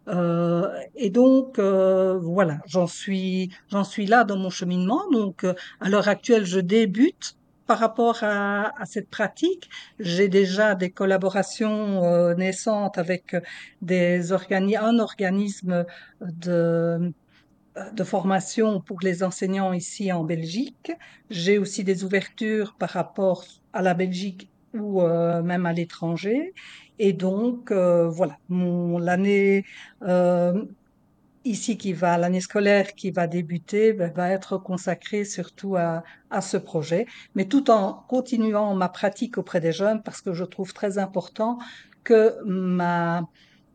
Euh, 0.08 0.68
et 0.96 1.10
donc 1.12 1.60
euh, 1.60 2.18
voilà, 2.20 2.60
j'en 2.66 2.88
suis 2.88 3.52
j'en 3.70 3.84
suis 3.84 4.06
là 4.08 4.24
dans 4.24 4.38
mon 4.38 4.50
cheminement. 4.50 5.04
Donc 5.12 5.44
euh, 5.44 5.54
à 5.80 5.90
l'heure 5.90 6.08
actuelle, 6.08 6.46
je 6.46 6.60
débute 6.60 7.36
par 7.68 7.80
rapport 7.80 8.18
à, 8.24 8.72
à 8.82 8.86
cette 8.86 9.10
pratique. 9.10 9.70
J'ai 10.00 10.28
déjà 10.28 10.76
des 10.76 10.90
collaborations 10.90 12.04
euh, 12.04 12.34
naissantes 12.36 12.98
avec 12.98 13.36
des 13.82 14.32
organi 14.32 14.76
un 14.78 15.00
organisme 15.00 15.86
de 16.22 17.14
de 17.94 18.04
formation 18.04 18.82
pour 18.82 19.00
les 19.02 19.24
enseignants 19.24 19.74
ici 19.74 20.12
en 20.12 20.24
Belgique. 20.24 20.92
J'ai 21.30 21.58
aussi 21.58 21.84
des 21.84 22.04
ouvertures 22.04 22.76
par 22.78 22.90
rapport 22.90 23.46
à 23.74 23.82
la 23.82 23.94
Belgique 23.94 24.50
ou 24.74 25.02
euh, 25.02 25.42
même 25.42 25.66
à 25.66 25.74
l'étranger. 25.74 26.54
Et 27.00 27.14
donc, 27.14 27.72
euh, 27.72 28.10
voilà, 28.10 28.38
mon 28.50 28.98
l'année 28.98 29.66
euh, 30.04 30.64
ici 31.46 31.78
qui 31.78 31.94
va, 31.94 32.18
l'année 32.18 32.42
scolaire 32.42 32.94
qui 32.94 33.12
va 33.12 33.28
débuter, 33.28 33.94
ben, 33.94 34.12
va 34.14 34.30
être 34.30 34.58
consacrée 34.58 35.26
surtout 35.26 35.76
à, 35.76 36.04
à 36.30 36.42
ce 36.42 36.58
projet, 36.58 37.08
mais 37.36 37.46
tout 37.46 37.72
en 37.72 37.94
continuant 38.08 38.76
ma 38.76 38.90
pratique 38.90 39.38
auprès 39.38 39.60
des 39.60 39.72
jeunes 39.72 40.04
parce 40.04 40.22
que 40.22 40.34
je 40.34 40.44
trouve 40.44 40.74
très 40.74 40.98
important 40.98 41.58
que 42.04 42.36
ma 42.46 43.28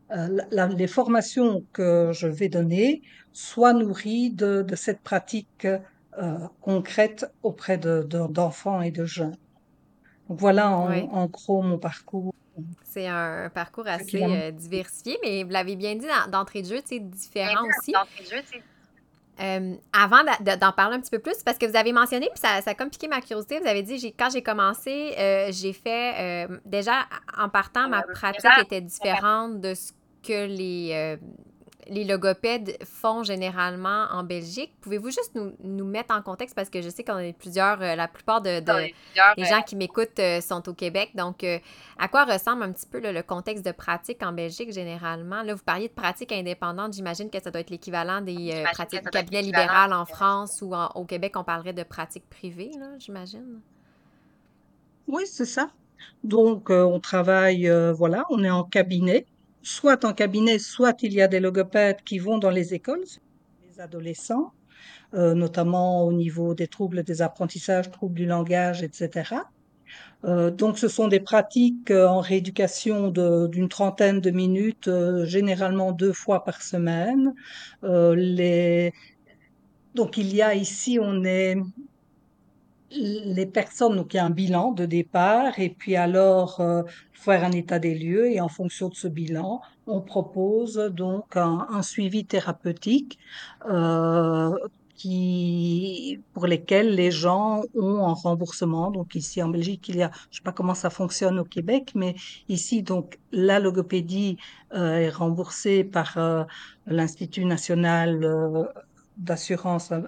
la- 0.09 0.67
les 0.67 0.87
formations 0.87 1.63
que 1.73 2.11
je 2.13 2.27
vais 2.27 2.49
donner 2.49 3.01
soient 3.33 3.73
nourries 3.73 4.29
de, 4.31 4.61
de 4.61 4.75
cette 4.75 5.01
pratique 5.01 5.65
euh, 5.65 6.37
concrète 6.61 7.25
auprès 7.43 7.77
de, 7.77 8.03
de- 8.03 8.27
d'enfants 8.27 8.81
et 8.81 8.91
de 8.91 9.05
jeunes. 9.05 9.35
Donc 10.29 10.39
voilà 10.39 10.69
en, 10.71 10.89
Oui. 10.89 11.07
en 11.11 11.25
gros 11.27 11.61
mon 11.61 11.77
parcours. 11.77 12.33
C'est 12.83 13.07
un 13.07 13.49
parcours 13.53 13.87
assez 13.87 14.23
euh, 14.23 14.49
diversifié, 14.51 15.19
mais 15.23 15.43
vous 15.43 15.51
l'avez 15.51 15.75
bien 15.75 15.95
dit 15.95 16.07
dans- 16.07 16.31
d'entrée 16.31 16.63
de 16.63 16.67
jeu, 16.67 16.81
c'est 16.85 16.99
différent 16.99 17.63
aussi. 17.77 17.93
Euh, 19.39 19.75
avant 19.93 20.23
d'en 20.41 20.71
parler 20.71 20.95
un 20.95 20.99
petit 20.99 21.11
peu 21.11 21.19
plus, 21.19 21.43
parce 21.45 21.59
que 21.59 21.67
vous 21.67 21.75
avez 21.75 21.93
mentionné, 21.93 22.27
puis 22.33 22.39
ça, 22.41 22.59
ça 22.63 22.71
a 22.71 22.73
comme 22.73 22.89
piqué 22.89 23.07
ma 23.07 23.21
curiosité, 23.21 23.59
vous 23.59 23.67
avez 23.67 23.83
dit, 23.83 24.11
quand 24.17 24.31
j'ai 24.31 24.41
commencé, 24.41 25.13
euh, 25.19 25.49
j'ai 25.51 25.73
fait, 25.73 26.47
euh, 26.49 26.57
déjà, 26.65 27.05
en 27.37 27.47
partant, 27.47 27.87
ma 27.87 28.01
pratique 28.01 28.49
était 28.63 28.81
différente 28.81 29.61
de 29.61 29.75
ce 29.75 29.91
que 30.23 30.45
les, 30.47 30.91
euh, 30.93 31.17
les 31.89 32.03
logopèdes 32.03 32.77
font 32.83 33.23
généralement 33.23 34.07
en 34.11 34.23
Belgique. 34.23 34.73
Pouvez-vous 34.81 35.09
juste 35.09 35.31
nous, 35.35 35.53
nous 35.63 35.85
mettre 35.85 36.13
en 36.13 36.21
contexte, 36.21 36.53
parce 36.53 36.69
que 36.69 36.81
je 36.81 36.89
sais 36.89 37.03
qu'on 37.05 37.17
est 37.17 37.31
plusieurs, 37.31 37.81
euh, 37.81 37.95
la 37.95 38.09
plupart 38.09 38.41
de, 38.41 38.59
de- 38.59 38.65
les 39.37 39.43
gens 39.45 39.61
qui 39.61 39.77
m'écoutent 39.77 40.19
euh, 40.19 40.41
sont 40.41 40.67
au 40.67 40.73
Québec. 40.73 41.11
Donc, 41.15 41.45
euh, 41.45 41.59
à 41.97 42.09
quoi 42.09 42.25
ressemble 42.25 42.63
un 42.63 42.73
petit 42.73 42.87
peu 42.87 42.99
là, 42.99 43.13
le 43.13 43.23
contexte 43.23 43.65
de 43.65 43.71
pratique 43.71 44.21
en 44.21 44.33
Belgique 44.33 44.73
généralement? 44.73 45.43
Là, 45.43 45.53
vous 45.53 45.63
parliez 45.63 45.87
de 45.87 45.93
pratique 45.93 46.33
indépendante. 46.33 46.91
J'imagine 46.93 47.29
que 47.29 47.41
ça 47.41 47.51
doit 47.51 47.61
être 47.61 47.69
l'équivalent 47.69 48.19
des 48.19 48.51
euh, 48.51 48.63
pratiques 48.73 48.99
du 49.05 49.09
cabinet 49.11 49.41
libéral 49.61 49.93
en 49.93 50.05
France 50.05 50.61
ou 50.61 50.73
en- 50.75 50.89
au 50.95 51.05
Québec, 51.05 51.33
on 51.37 51.45
parlerait 51.45 51.71
de 51.73 51.83
pratique 51.83 52.29
privée, 52.29 52.71
là, 52.77 52.87
j'imagine. 52.99 53.61
Oui, 55.07 55.23
c'est 55.25 55.45
ça. 55.45 55.69
Donc 56.23 56.69
euh, 56.69 56.83
on 56.83 56.99
travaille, 56.99 57.69
euh, 57.69 57.93
voilà, 57.93 58.25
on 58.29 58.43
est 58.43 58.49
en 58.49 58.63
cabinet, 58.65 59.25
soit 59.67 60.05
en 60.05 60.13
cabinet, 60.13 60.59
soit 60.59 61.03
il 61.03 61.13
y 61.13 61.21
a 61.21 61.27
des 61.27 61.39
logopèdes 61.39 62.01
qui 62.05 62.19
vont 62.19 62.37
dans 62.37 62.49
les 62.49 62.73
écoles, 62.73 63.03
les 63.69 63.81
adolescents, 63.81 64.53
euh, 65.13 65.33
notamment 65.33 66.03
au 66.05 66.13
niveau 66.13 66.53
des 66.53 66.67
troubles 66.67 67.03
des 67.03 67.21
apprentissages, 67.21 67.91
troubles 67.91 68.15
du 68.15 68.25
langage, 68.25 68.81
etc. 68.81 69.35
Euh, 70.23 70.51
donc, 70.51 70.79
ce 70.79 70.87
sont 70.87 71.09
des 71.09 71.19
pratiques 71.19 71.91
euh, 71.91 72.07
en 72.07 72.21
rééducation 72.21 73.09
d'une 73.09 73.67
trentaine 73.67 74.21
de 74.21 74.31
minutes, 74.31 74.89
généralement 75.25 75.91
deux 75.91 76.13
fois 76.13 76.45
par 76.45 76.61
semaine. 76.61 77.33
Donc, 79.95 80.17
il 80.17 80.33
y 80.33 80.41
a 80.41 80.53
ici, 80.53 80.97
on 81.01 81.23
est 81.25 81.57
les 82.97 83.45
personnes, 83.45 83.95
donc 83.95 84.13
il 84.13 84.17
y 84.17 84.19
a 84.19 84.25
un 84.25 84.29
bilan 84.29 84.71
de 84.71 84.85
départ, 84.85 85.59
et 85.59 85.69
puis 85.69 85.95
alors 85.95 86.59
euh, 86.59 86.83
faire 87.13 87.43
un 87.43 87.51
état 87.51 87.79
des 87.79 87.95
lieux, 87.95 88.31
et 88.31 88.41
en 88.41 88.49
fonction 88.49 88.89
de 88.89 88.95
ce 88.95 89.07
bilan, 89.07 89.61
on 89.87 90.01
propose 90.01 90.75
donc 90.75 91.37
un, 91.37 91.67
un 91.69 91.81
suivi 91.81 92.25
thérapeutique 92.25 93.19
euh, 93.69 94.51
qui, 94.95 96.19
pour 96.33 96.47
lesquels 96.47 96.95
les 96.95 97.11
gens 97.11 97.61
ont 97.75 98.07
un 98.07 98.13
remboursement. 98.13 98.91
Donc 98.91 99.15
ici 99.15 99.41
en 99.41 99.49
Belgique, 99.49 99.87
il 99.89 99.97
y 99.97 100.03
a, 100.03 100.11
je 100.31 100.37
sais 100.37 100.43
pas 100.43 100.51
comment 100.51 100.73
ça 100.73 100.89
fonctionne 100.89 101.39
au 101.39 101.45
Québec, 101.45 101.91
mais 101.95 102.15
ici 102.49 102.83
donc 102.83 103.19
la 103.31 103.59
logopédie 103.59 104.37
euh, 104.73 104.97
est 104.97 105.09
remboursée 105.09 105.83
par 105.83 106.17
euh, 106.17 106.43
l'Institut 106.87 107.45
national 107.45 108.23
euh, 108.23 108.63
d'assurance 109.17 109.91
euh, 109.91 110.01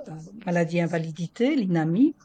maladie 0.46 0.82
invalidité, 0.82 1.56
l'INAMI. 1.56 2.16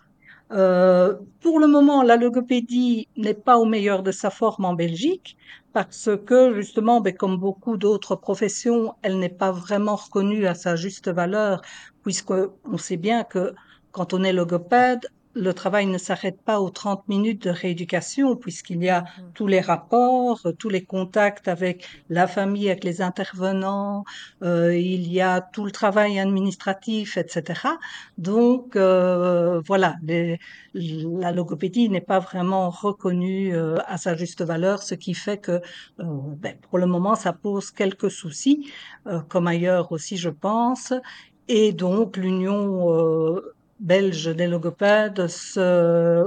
Euh, 0.52 1.16
pour 1.40 1.58
le 1.58 1.66
moment, 1.66 2.02
la 2.02 2.16
logopédie 2.16 3.08
n'est 3.16 3.34
pas 3.34 3.56
au 3.58 3.64
meilleur 3.64 4.02
de 4.02 4.12
sa 4.12 4.30
forme 4.30 4.64
en 4.66 4.74
Belgique 4.74 5.36
parce 5.72 6.10
que 6.26 6.54
justement, 6.54 7.00
ben, 7.00 7.14
comme 7.16 7.36
beaucoup 7.38 7.76
d'autres 7.76 8.14
professions, 8.16 8.94
elle 9.02 9.18
n'est 9.18 9.28
pas 9.30 9.50
vraiment 9.52 9.96
reconnue 9.96 10.46
à 10.46 10.54
sa 10.54 10.76
juste 10.76 11.08
valeur 11.08 11.62
puisque 12.02 12.32
on 12.64 12.78
sait 12.78 12.96
bien 12.98 13.24
que 13.24 13.54
quand 13.90 14.12
on 14.14 14.22
est 14.22 14.32
logopède, 14.32 15.06
le 15.35 15.53
travail 15.55 15.87
ne 15.87 15.99
s'arrête 15.99 16.37
pas 16.45 16.61
aux 16.61 16.71
30 16.71 17.07
minutes 17.09 17.43
de 17.45 17.50
rééducation 17.50 18.37
puisqu'il 18.37 18.83
y 18.83 18.88
a 18.88 19.05
Mhm. 19.17 19.35
tous 19.35 19.47
les 19.47 19.61
rapports, 19.61 20.41
euh, 20.47 20.53
tous 20.53 20.69
les 20.69 20.85
contacts 20.85 21.49
avec 21.49 21.85
la 22.09 22.26
famille, 22.26 22.69
avec 22.71 22.85
les 22.85 23.03
intervenants, 23.03 24.05
euh, 24.43 24.76
il 24.76 25.11
y 25.12 25.21
a 25.21 25.41
tout 25.41 25.64
le 25.64 25.73
travail 25.73 26.19
administratif, 26.19 27.17
etc. 27.17 27.79
Donc 28.19 28.76
euh, 28.76 29.61
voilà, 29.67 29.97
les, 30.03 30.38
la 30.75 31.33
logopédie 31.33 31.88
n'est 31.88 32.00
pas 32.00 32.19
vraiment 32.19 32.71
reconnue 32.71 33.55
euh, 33.57 33.76
à 33.87 33.99
sa 33.99 34.17
juste 34.17 34.43
valeur, 34.43 34.83
ce 34.83 34.95
qui 34.95 35.14
fait 35.14 35.38
que 35.38 35.53
euh, 35.53 36.05
ben, 36.37 36.57
pour 36.69 36.79
le 36.79 36.87
moment, 36.87 37.14
ça 37.14 37.33
pose 37.33 37.71
quelques 37.71 38.11
soucis, 38.11 38.71
euh, 39.07 39.21
comme 39.29 39.47
ailleurs 39.47 39.93
aussi, 39.93 40.17
je 40.17 40.31
pense. 40.31 40.93
Et 41.49 41.73
donc, 41.73 42.17
l'Union 42.17 42.91
euh, 42.93 43.53
belge 43.81 44.26
des 44.35 44.47
logopèdes 44.47 45.26
se, 45.28 46.25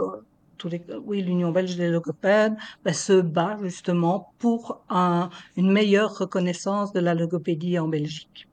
tous 0.57 0.69
les, 0.69 0.83
oui, 1.03 1.21
l'Union 1.21 1.51
belge 1.51 1.75
des 1.75 1.89
logopèdes 1.89 2.55
ben, 2.83 2.93
se 2.93 3.21
bat 3.21 3.57
justement 3.61 4.33
pour 4.39 4.83
un, 4.89 5.29
une 5.55 5.71
meilleure 5.71 6.17
reconnaissance 6.17 6.93
de 6.93 6.99
la 6.99 7.13
logopédie 7.13 7.79
en 7.79 7.87
Belgique. 7.87 8.47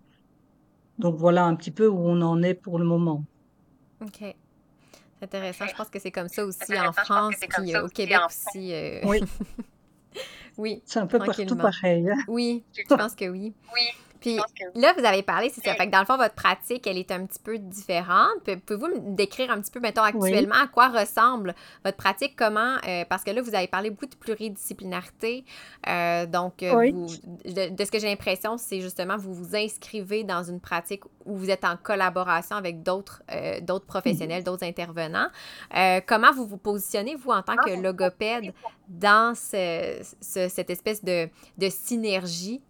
Donc 0.98 1.16
voilà 1.16 1.44
un 1.44 1.54
petit 1.56 1.70
peu 1.72 1.88
où 1.88 1.98
on 1.98 2.20
en 2.22 2.42
est 2.42 2.54
pour 2.54 2.78
le 2.78 2.84
moment. 2.84 3.24
OK. 4.00 4.18
C'est 4.20 4.34
intéressant. 5.22 5.66
Je 5.66 5.74
pense 5.74 5.88
que 5.88 5.98
c'est 5.98 6.10
comme 6.10 6.28
ça 6.28 6.44
aussi 6.44 6.78
en 6.78 6.92
France, 6.92 7.34
puis 7.48 7.74
euh, 7.74 7.84
au 7.84 7.88
Québec 7.88 8.18
aussi. 8.26 8.72
euh, 8.72 9.00
Oui, 9.04 9.20
oui, 10.58 10.82
c'est 10.84 11.00
un 11.00 11.06
peu 11.06 11.18
partout 11.18 11.56
pareil. 11.56 12.08
hein. 12.10 12.16
Oui, 12.28 12.62
je 12.72 12.94
pense 12.94 13.14
que 13.14 13.28
oui. 13.28 13.54
Puis 14.24 14.38
là, 14.74 14.94
vous 14.96 15.04
avez 15.04 15.22
parlé, 15.22 15.50
c'est 15.54 15.62
ça. 15.62 15.74
Fait 15.74 15.86
que 15.86 15.92
dans 15.92 16.00
le 16.00 16.06
fond, 16.06 16.16
votre 16.16 16.34
pratique, 16.34 16.86
elle 16.86 16.96
est 16.96 17.10
un 17.10 17.26
petit 17.26 17.38
peu 17.42 17.58
différente. 17.58 18.30
Pouvez-vous 18.66 18.86
me 19.10 19.14
décrire 19.16 19.50
un 19.50 19.60
petit 19.60 19.70
peu, 19.70 19.80
mettons, 19.80 20.02
Oui. 20.14 20.30
actuellement, 20.32 20.54
à 20.54 20.66
quoi 20.66 20.88
ressemble 20.88 21.54
votre 21.84 21.96
pratique? 21.98 22.34
Comment, 22.36 22.76
euh, 22.88 23.04
parce 23.08 23.22
que 23.22 23.30
là, 23.30 23.42
vous 23.42 23.54
avez 23.54 23.66
parlé 23.66 23.90
beaucoup 23.90 24.06
de 24.06 24.14
pluridisciplinarité. 24.16 25.44
Euh, 25.88 26.26
donc, 26.26 26.62
euh, 26.62 26.74
Oui. 26.74 26.92
vous, 26.92 27.06
de, 27.44 27.74
de 27.74 27.84
ce 27.84 27.90
que 27.90 27.98
j'ai 27.98 28.08
l'impression, 28.08 28.56
c'est 28.56 28.80
justement, 28.80 29.16
vous 29.16 29.34
vous 29.34 29.54
inscrivez 29.54 30.24
dans 30.24 30.42
une 30.42 30.60
pratique 30.60 31.04
où 31.26 31.36
vous 31.36 31.50
êtes 31.50 31.64
en 31.64 31.76
collaboration 31.76 32.56
avec 32.56 32.82
d'autres 32.82 33.22
euh, 33.30 33.60
d'autres 33.60 33.86
professionnels, 33.86 34.42
d'autres 34.44 34.64
intervenants. 34.64 35.28
Euh, 35.76 36.00
comment 36.06 36.32
vous 36.32 36.46
vous 36.46 36.56
positionnez, 36.58 37.14
vous, 37.14 37.30
en 37.30 37.42
tant 37.42 37.56
que 37.56 37.80
logopède, 37.80 38.52
dans 38.88 39.34
ce- 39.34 40.00
ce- 40.20 40.48
cette 40.48 40.70
espèce 40.70 41.04
de, 41.04 41.28
de 41.58 41.68
synergie? 41.68 42.62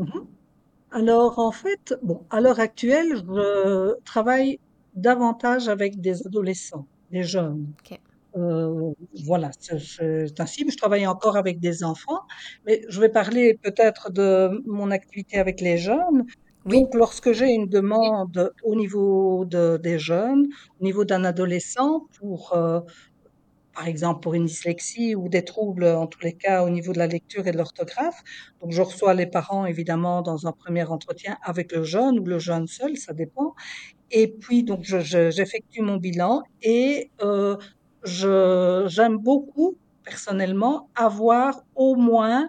Mhm. 0.00 0.26
Alors, 0.92 1.38
en 1.40 1.52
fait, 1.52 1.94
bon, 2.02 2.26
à 2.30 2.40
l'heure 2.40 2.60
actuelle, 2.60 3.16
je 3.16 3.94
travaille 4.04 4.60
davantage 4.94 5.68
avec 5.68 6.00
des 6.00 6.26
adolescents, 6.26 6.88
des 7.12 7.24
jeunes. 7.24 7.74
OK. 7.80 8.00
Euh, 8.36 8.92
voilà, 9.26 9.50
c'est 9.60 9.78
c'est 9.80 10.40
ainsi, 10.40 10.64
mais 10.64 10.72
je 10.72 10.78
travaille 10.78 11.06
encore 11.06 11.36
avec 11.36 11.60
des 11.60 11.84
enfants. 11.84 12.20
Mais 12.66 12.82
je 12.88 13.00
vais 13.00 13.10
parler 13.10 13.58
peut-être 13.62 14.10
de 14.12 14.62
mon 14.66 14.90
activité 14.92 15.38
avec 15.38 15.60
les 15.60 15.78
jeunes. 15.78 16.26
Oui. 16.66 16.82
Donc, 16.82 16.94
lorsque 16.94 17.32
j'ai 17.32 17.48
une 17.54 17.68
demande 17.68 18.52
au 18.64 18.76
niveau 18.76 19.44
de, 19.46 19.78
des 19.78 19.98
jeunes, 19.98 20.48
au 20.80 20.84
niveau 20.84 21.04
d'un 21.06 21.24
adolescent 21.24 22.06
pour, 22.18 22.54
euh, 22.54 22.80
par 23.80 23.88
exemple, 23.88 24.20
pour 24.20 24.34
une 24.34 24.44
dyslexie 24.44 25.14
ou 25.14 25.28
des 25.30 25.42
troubles, 25.44 25.86
en 25.86 26.06
tous 26.06 26.20
les 26.22 26.34
cas, 26.34 26.64
au 26.64 26.70
niveau 26.70 26.92
de 26.92 26.98
la 26.98 27.06
lecture 27.06 27.46
et 27.46 27.52
de 27.52 27.56
l'orthographe. 27.58 28.20
Donc, 28.60 28.72
je 28.72 28.82
reçois 28.82 29.14
les 29.14 29.26
parents, 29.26 29.64
évidemment, 29.66 30.20
dans 30.22 30.46
un 30.46 30.52
premier 30.52 30.84
entretien 30.84 31.36
avec 31.42 31.72
le 31.72 31.82
jeune 31.84 32.18
ou 32.18 32.24
le 32.26 32.38
jeune 32.38 32.66
seul, 32.66 32.96
ça 32.98 33.14
dépend. 33.14 33.54
Et 34.10 34.28
puis, 34.28 34.64
donc, 34.64 34.80
je, 34.84 35.00
je- 35.00 35.30
j'effectue 35.30 35.82
mon 35.82 35.98
bilan 35.98 36.42
et 36.62 37.10
euh, 37.22 37.56
j'aime 38.04 39.18
beaucoup, 39.18 39.78
personnellement, 40.04 40.90
avoir 40.94 41.62
au 41.74 41.96
moins 41.96 42.48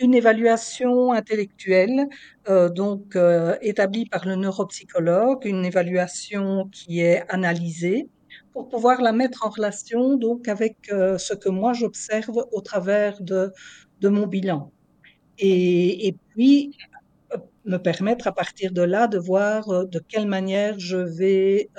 une 0.00 0.14
évaluation 0.14 1.12
intellectuelle, 1.12 2.06
euh, 2.48 2.68
donc 2.68 3.16
euh, 3.16 3.56
établie 3.62 4.06
par 4.06 4.26
le 4.26 4.36
neuropsychologue, 4.36 5.44
une 5.44 5.64
évaluation 5.64 6.68
qui 6.72 7.00
est 7.00 7.24
analysée 7.28 8.08
pour 8.52 8.68
pouvoir 8.68 9.00
la 9.02 9.12
mettre 9.12 9.46
en 9.46 9.50
relation 9.50 10.16
donc 10.16 10.48
avec 10.48 10.76
euh, 10.92 11.18
ce 11.18 11.34
que 11.34 11.48
moi 11.48 11.72
j'observe 11.72 12.44
au 12.52 12.60
travers 12.60 13.20
de, 13.22 13.52
mon 14.02 14.26
bilan. 14.26 14.72
Et, 15.38 16.16
puis, 16.30 16.76
euh, 17.34 17.38
me 17.64 17.78
permettre 17.78 18.26
à 18.28 18.32
partir 18.32 18.72
de 18.72 18.82
là 18.82 19.08
de 19.08 19.18
voir 19.18 19.68
euh, 19.70 19.84
de 19.84 20.00
quelle 20.00 20.26
manière 20.26 20.78
je 20.78 20.96
vais 20.96 21.70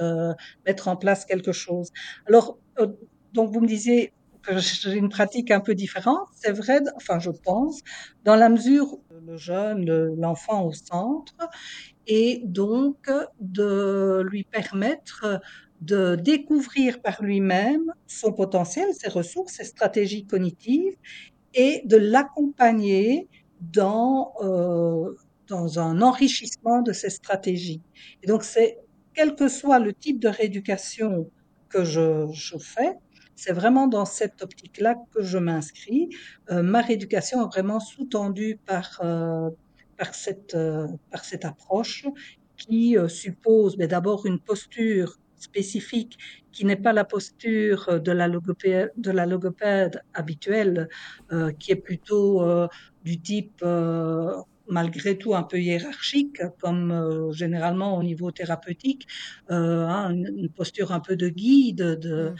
mettre 0.65 0.87
en 0.87 0.95
place 0.97 1.25
quelque 1.25 1.51
chose. 1.51 1.89
Alors, 2.27 2.57
donc 3.33 3.51
vous 3.53 3.61
me 3.61 3.67
disiez 3.67 4.13
que 4.41 4.57
j'ai 4.57 4.93
une 4.93 5.09
pratique 5.09 5.51
un 5.51 5.59
peu 5.59 5.75
différente. 5.75 6.27
C'est 6.35 6.51
vrai, 6.51 6.79
enfin 6.95 7.19
je 7.19 7.31
pense, 7.31 7.81
dans 8.23 8.35
la 8.35 8.49
mesure 8.49 8.93
où 8.93 9.03
le 9.25 9.37
jeune, 9.37 9.85
le- 9.85 10.15
l'enfant 10.17 10.63
au 10.65 10.71
centre, 10.73 11.33
et 12.07 12.41
donc 12.45 13.09
de 13.39 14.23
lui 14.29 14.43
permettre 14.43 15.41
de 15.81 16.15
découvrir 16.15 17.01
par 17.01 17.23
lui-même 17.23 17.93
son 18.07 18.33
potentiel, 18.33 18.89
ses 18.93 19.09
ressources, 19.09 19.53
ses 19.53 19.63
stratégies 19.63 20.25
cognitives 20.25 20.95
et 21.53 21.81
de 21.85 21.97
l'accompagner 21.97 23.27
dans, 23.61 24.33
euh, 24.41 25.15
dans 25.47 25.79
un 25.79 26.01
enrichissement 26.01 26.81
de 26.81 26.91
ces 26.91 27.09
stratégies. 27.09 27.81
Et 28.23 28.27
donc, 28.27 28.43
c'est 28.43 28.77
quel 29.13 29.35
que 29.35 29.47
soit 29.47 29.79
le 29.79 29.93
type 29.93 30.19
de 30.19 30.27
rééducation 30.27 31.29
que 31.69 31.83
je, 31.83 32.57
fais, 32.59 32.93
c'est 33.35 33.53
vraiment 33.53 33.87
dans 33.87 34.05
cette 34.05 34.41
optique-là 34.41 34.95
que 35.13 35.21
je 35.21 35.37
m'inscris. 35.37 36.09
Euh, 36.49 36.61
ma 36.61 36.81
rééducation 36.81 37.43
est 37.43 37.47
vraiment 37.47 37.79
sous-tendue 37.79 38.59
par, 38.65 38.99
euh, 39.03 39.49
par, 39.97 40.13
cette, 40.13 40.57
par 41.11 41.23
cette 41.23 41.45
approche 41.45 42.05
qui 42.57 42.97
suppose 43.07 43.77
d'abord 43.77 44.25
une 44.25 44.39
posture 44.39 45.17
spécifique 45.41 46.17
qui 46.51 46.65
n'est 46.65 46.75
pas 46.75 46.93
la 46.93 47.03
posture 47.05 47.99
de 48.01 48.11
la 48.11 48.27
logopède, 48.27 48.91
de 48.97 49.11
la 49.11 49.25
logopède 49.25 50.01
habituelle, 50.13 50.89
euh, 51.31 51.51
qui 51.51 51.71
est 51.71 51.75
plutôt 51.75 52.41
euh, 52.41 52.67
du 53.03 53.19
type 53.21 53.61
euh, 53.63 54.33
malgré 54.69 55.17
tout 55.17 55.35
un 55.35 55.43
peu 55.43 55.59
hiérarchique, 55.59 56.41
comme 56.61 56.91
euh, 56.91 57.31
généralement 57.31 57.97
au 57.97 58.03
niveau 58.03 58.31
thérapeutique, 58.31 59.07
euh, 59.51 59.85
hein, 59.87 60.11
une, 60.11 60.27
une, 60.37 60.49
posture 60.49 60.91
un 60.91 60.99
peu 60.99 61.15
de 61.15 61.27
guide, 61.29 61.77
de, 61.77 62.33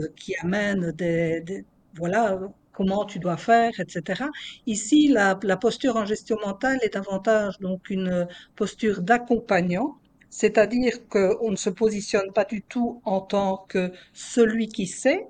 euh, 0.00 0.08
qui 0.16 0.34
amène 0.36 0.92
des, 0.92 1.40
des, 1.42 1.64
voilà 1.94 2.38
comment 2.72 3.04
tu 3.04 3.18
dois 3.18 3.36
faire, 3.36 3.72
etc. 3.80 4.24
Ici, 4.66 5.08
la, 5.08 5.38
la 5.42 5.56
posture 5.56 5.96
en 5.96 6.04
gestion 6.04 6.36
mentale 6.44 6.78
est 6.82 6.94
davantage 6.94 7.58
donc 7.58 7.90
une 7.90 8.28
posture 8.56 9.02
d'accompagnant, 9.02 9.98
c'est-à-dire 10.30 11.08
qu'on 11.08 11.50
ne 11.50 11.56
se 11.56 11.70
positionne 11.70 12.32
pas 12.32 12.44
du 12.44 12.62
tout 12.62 13.00
en 13.04 13.20
tant 13.20 13.64
que 13.68 13.92
celui 14.12 14.68
qui 14.68 14.86
sait, 14.86 15.26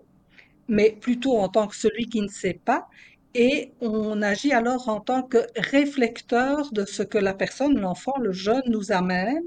mais 0.68 0.90
plutôt 1.00 1.38
en 1.38 1.48
tant 1.48 1.66
que 1.66 1.76
celui 1.76 2.06
qui 2.08 2.20
ne 2.20 2.28
sait 2.28 2.60
pas. 2.64 2.88
Et 3.34 3.72
on 3.80 4.22
agit 4.22 4.52
alors 4.52 4.88
en 4.88 5.00
tant 5.00 5.22
que 5.22 5.38
réflecteur 5.56 6.72
de 6.72 6.84
ce 6.84 7.02
que 7.02 7.18
la 7.18 7.34
personne, 7.34 7.78
l'enfant, 7.78 8.16
le 8.18 8.32
jeune 8.32 8.62
nous 8.66 8.90
amène 8.90 9.44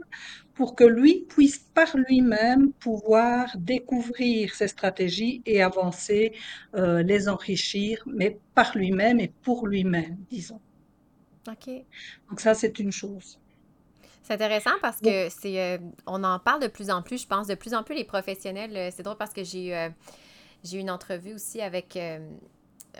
pour 0.54 0.76
que 0.76 0.84
lui 0.84 1.26
puisse 1.28 1.60
par 1.74 1.98
lui-même 1.98 2.72
pouvoir 2.74 3.58
découvrir 3.58 4.54
ses 4.54 4.68
stratégies 4.68 5.42
et 5.46 5.62
avancer, 5.62 6.34
euh, 6.76 7.02
les 7.04 7.28
enrichir, 7.28 8.04
mais 8.06 8.38
par 8.54 8.78
lui-même 8.78 9.20
et 9.20 9.34
pour 9.42 9.68
lui-même, 9.68 10.18
disons. 10.30 10.62
OK. 11.50 11.70
Donc 12.30 12.40
ça, 12.40 12.54
c'est 12.54 12.80
une 12.80 12.92
chose. 12.92 13.40
C'est 14.24 14.34
intéressant 14.36 14.72
parce 14.82 15.00
que 15.02 15.30
c'est 15.30 15.60
euh, 15.60 15.78
on 16.06 16.24
en 16.24 16.38
parle 16.40 16.62
de 16.62 16.68
plus 16.68 16.90
en 16.92 17.02
plus, 17.02 17.22
je 17.24 17.28
pense, 17.28 17.48
de 17.48 17.56
plus 17.56 17.74
en 17.74 17.84
plus 17.84 17.96
les 17.96 18.04
professionnels. 18.06 18.76
euh, 18.78 18.90
c'est 18.92 19.04
drôle 19.04 19.18
parce 19.18 19.34
que 19.34 19.44
j'ai 19.44 19.68
eu, 19.70 19.74
euh, 19.74 19.90
j'ai 20.64 20.78
eu 20.78 20.80
une 20.82 20.92
entrevue 20.92 21.34
aussi 21.34 21.60
avec 21.62 21.98
euh, 21.98 22.20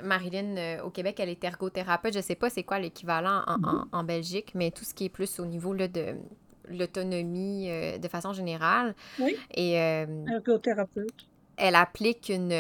Marilyn 0.04 0.80
au 0.84 0.90
Québec, 0.90 1.20
elle 1.20 1.30
est 1.30 1.44
ergothérapeute. 1.44 2.14
Je 2.14 2.22
sais 2.22 2.36
pas 2.36 2.50
c'est 2.50 2.64
quoi 2.64 2.80
l'équivalent 2.80 3.44
en, 3.48 3.56
en- 3.64 3.86
en 3.92 4.04
Belgique, 4.04 4.54
mais 4.56 4.72
tout 4.72 4.84
ce 4.86 4.94
qui 4.94 5.06
est 5.06 5.10
plus 5.10 5.40
au 5.40 5.46
niveau 5.46 5.74
là, 5.74 5.88
de 5.88 6.16
l'autonomie 6.70 7.68
de 8.00 8.08
façon 8.08 8.34
générale. 8.34 8.96
oui, 9.20 9.36
Et 9.54 9.74
ergothérapeute. 10.28 11.28
elle 11.58 11.76
applique 11.76 12.30
une, 12.30 12.52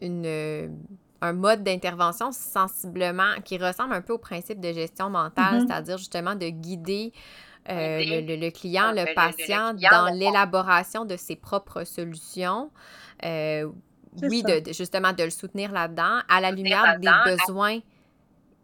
une, 0.00 0.78
un 1.20 1.32
mode 1.32 1.62
d'intervention 1.64 2.32
sensiblement 2.32 3.34
qui 3.44 3.58
ressemble 3.58 3.92
un 3.92 4.00
peu 4.00 4.12
au 4.14 4.18
principe 4.18 4.60
de 4.60 4.72
gestion 4.72 5.10
mentale, 5.10 5.60
Mhm. 5.60 5.66
c'est-à-dire 5.66 5.98
justement 5.98 6.34
de 6.34 6.48
guider 6.48 7.12
euh, 7.70 7.98
le, 7.98 8.04
Guider 8.04 8.36
le- 8.36 8.46
le 8.46 8.50
client, 8.50 8.92
le 8.92 9.04
patient 9.14 9.32
client, 9.74 9.74
dans 9.90 10.12
l'élaboration 10.14 11.04
de 11.04 11.16
ses 11.16 11.36
propres 11.36 11.84
solutions. 11.84 12.70
Euh, 13.24 13.68
oui, 14.22 14.42
de, 14.42 14.60
de- 14.60 14.72
justement 14.72 15.12
de 15.12 15.22
le 15.22 15.30
soutenir 15.30 15.70
là-dedans, 15.72 16.18
à 16.28 16.40
la 16.40 16.50
lumière 16.50 16.98
des 16.98 17.06
besoins 17.46 17.78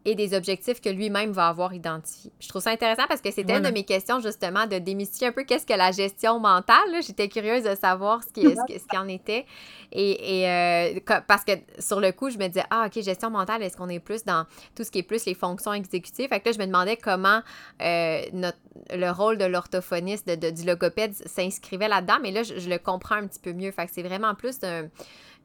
et 0.08 0.14
des 0.14 0.34
objectifs 0.34 0.80
que 0.80 0.88
lui-même 0.88 1.32
va 1.32 1.48
avoir 1.48 1.74
identifiés. 1.74 2.30
Je 2.40 2.48
trouve 2.48 2.62
ça 2.62 2.70
intéressant 2.70 3.02
parce 3.08 3.20
que 3.20 3.30
c'était 3.32 3.52
une 3.58 3.64
de 3.64 3.74
mes 3.74 3.84
questions 3.84 4.20
justement 4.20 4.66
de 4.66 4.78
démystifier 4.78 5.26
un 5.26 5.32
peu 5.32 5.42
qu'est-ce 5.42 5.66
que 5.66 5.72
la 5.74 5.90
gestion 5.90 6.38
mentale. 6.38 7.02
J'étais 7.04 7.28
curieuse 7.28 7.64
de 7.64 7.74
savoir 7.74 8.22
ce 8.22 8.28
qui, 8.32 8.42
ce 8.42 8.72
qui, 8.72 8.78
ce 8.78 8.86
qui 8.86 8.96
en 8.96 9.08
était. 9.08 9.44
Et, 9.90 10.42
et, 10.42 10.48
euh, 10.48 11.00
parce 11.26 11.44
que 11.44 11.52
sur 11.80 12.00
le 12.00 12.12
coup, 12.12 12.30
je 12.30 12.38
me 12.38 12.46
disais, 12.46 12.62
ah 12.70 12.86
ok, 12.86 13.02
gestion 13.02 13.30
mentale, 13.30 13.62
est-ce 13.64 13.76
qu'on 13.76 13.88
est 13.88 13.98
plus 13.98 14.24
dans 14.24 14.46
tout 14.76 14.84
ce 14.84 14.92
qui 14.92 14.98
est 15.00 15.02
plus 15.02 15.24
les 15.26 15.34
fonctions 15.34 15.72
exécutives? 15.74 16.28
Fait 16.28 16.38
que 16.40 16.48
là, 16.48 16.52
je 16.52 16.58
me 16.60 16.66
demandais 16.66 16.96
comment 16.96 17.40
euh, 17.82 18.22
notre, 18.32 18.58
le 18.94 19.10
rôle 19.10 19.38
de 19.38 19.44
l'orthophoniste, 19.44 20.28
de, 20.28 20.36
de- 20.36 20.50
du 20.50 20.64
logopède 20.64 21.14
s'inscrivait 21.26 21.88
là-dedans. 21.88 22.18
Mais 22.22 22.30
là, 22.30 22.44
je, 22.44 22.58
je 22.60 22.68
le 22.70 22.78
comprends 22.78 23.16
un 23.16 23.26
petit 23.26 23.40
peu 23.40 23.52
mieux. 23.52 23.72
Fait 23.72 23.86
que 23.86 23.92
c'est 23.92 24.02
vraiment 24.04 24.36
plus 24.36 24.56
un- 24.62 24.88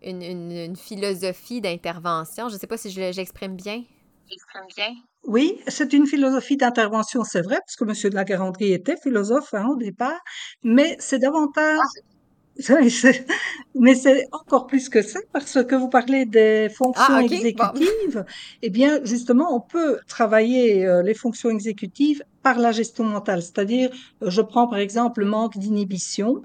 une, 0.04 0.22
une- 0.22 0.52
une 0.52 0.76
philosophie 0.76 1.62
d'intervention. 1.62 2.48
Je 2.50 2.58
sais 2.58 2.68
pas 2.68 2.78
si 2.78 2.92
je 2.92 3.02
le- 3.02 3.12
j'exprime 3.12 3.56
bien. 3.56 3.84
Oui, 5.28 5.60
c'est 5.68 5.94
une 5.94 6.08
philosophie 6.08 6.58
d'intervention, 6.58 7.24
c'est 7.24 7.42
vrai, 7.42 7.60
parce 7.66 7.76
que 7.76 7.84
Monsieur 7.86 8.10
de 8.10 8.16
la 8.16 8.24
Garandrie 8.24 8.74
était 8.74 8.98
philosophe 8.98 9.54
hein, 9.54 9.68
au 9.72 9.76
départ, 9.76 10.20
mais 10.64 10.96
c'est 11.00 11.20
davantage 11.20 11.80
c'est- 12.90 13.26
Mais 13.76 13.96
c'est 13.96 14.26
encore 14.32 14.68
plus 14.68 14.90
que 14.90 15.02
ça, 15.02 15.20
parce 15.32 15.64
que 15.64 15.76
vous 15.76 15.90
parlez 15.90 16.26
des 16.26 16.70
fonctions 16.70 17.06
Ah, 17.08 17.22
bon. 17.22 17.26
exécutives. 17.26 18.26
Eh 18.62 18.70
bien, 18.70 19.00
justement, 19.04 19.56
on 19.56 19.62
peut 19.62 20.00
travailler 20.08 20.86
euh, 20.86 21.02
les 21.02 21.14
fonctions 21.14 21.50
exécutives 21.50 22.22
par 22.44 22.60
la 22.60 22.72
gestion 22.72 23.06
mentale. 23.06 23.42
C'est-à-dire, 23.42 23.90
je 24.22 24.42
prends 24.42 24.68
par 24.68 24.80
exemple 24.80 25.22
le 25.22 25.28
manque 25.28 25.58
d'inhibition. 25.58 26.42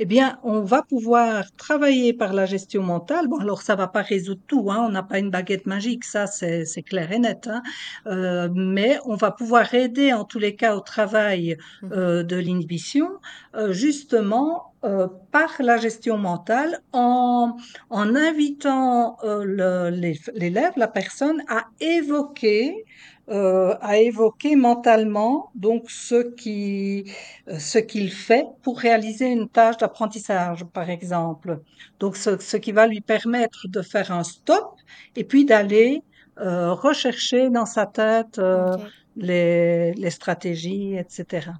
Eh 0.00 0.04
bien, 0.06 0.38
on 0.44 0.60
va 0.60 0.82
pouvoir 0.82 1.44
travailler 1.56 2.12
par 2.12 2.32
la 2.32 2.46
gestion 2.46 2.82
mentale. 2.84 3.26
Bon, 3.26 3.38
alors 3.40 3.62
ça 3.62 3.74
va 3.74 3.88
pas 3.88 4.02
résoudre 4.02 4.40
tout, 4.46 4.70
hein. 4.70 4.84
On 4.86 4.90
n'a 4.90 5.02
pas 5.02 5.18
une 5.18 5.30
baguette 5.30 5.66
magique, 5.66 6.04
ça 6.04 6.26
c'est 6.28 6.64
c'est 6.64 6.82
clair 6.82 7.10
et 7.10 7.18
net, 7.18 7.48
hein. 7.48 7.62
Euh, 8.06 8.48
mais 8.54 8.98
on 9.06 9.16
va 9.16 9.32
pouvoir 9.32 9.74
aider 9.74 10.12
en 10.12 10.24
tous 10.24 10.38
les 10.38 10.54
cas 10.54 10.76
au 10.76 10.80
travail 10.80 11.56
Mhm. 11.82 11.92
euh, 11.92 12.22
de 12.22 12.36
l'inhibition 12.36 13.08
euh, 13.56 13.72
justement 13.72 14.74
euh, 14.84 15.08
par 15.32 15.50
la 15.60 15.76
gestion 15.78 16.16
mentale 16.16 16.78
en, 16.92 17.56
en 17.90 18.14
invitant 18.14 19.16
euh, 19.24 19.90
l'élève, 20.34 20.72
la 20.76 20.86
personne, 20.88 21.42
à 21.48 21.64
évoquer, 21.80 22.84
euh, 23.30 23.74
à 23.80 23.98
évoquer 23.98 24.56
mentalement 24.56 25.50
donc 25.54 25.90
ce 25.90 26.22
qui, 26.34 27.04
euh, 27.48 27.58
ce 27.58 27.78
qu'il 27.78 28.10
fait 28.10 28.46
pour 28.62 28.78
réaliser 28.78 29.26
une 29.26 29.48
tâche 29.48 29.76
d'apprentissage, 29.78 30.64
par 30.64 30.88
exemple. 30.90 31.60
Donc, 32.00 32.16
ce, 32.16 32.38
ce 32.38 32.56
qui 32.56 32.72
va 32.72 32.86
lui 32.86 33.00
permettre 33.00 33.68
de 33.68 33.82
faire 33.82 34.12
un 34.12 34.24
stop 34.24 34.76
et 35.16 35.24
puis 35.24 35.44
d'aller 35.44 36.02
euh, 36.40 36.72
rechercher 36.72 37.50
dans 37.50 37.66
sa 37.66 37.86
tête 37.86 38.38
euh, 38.38 38.76
les, 39.16 39.92
les 39.94 40.10
stratégies, 40.10 40.96
etc. 40.96 41.50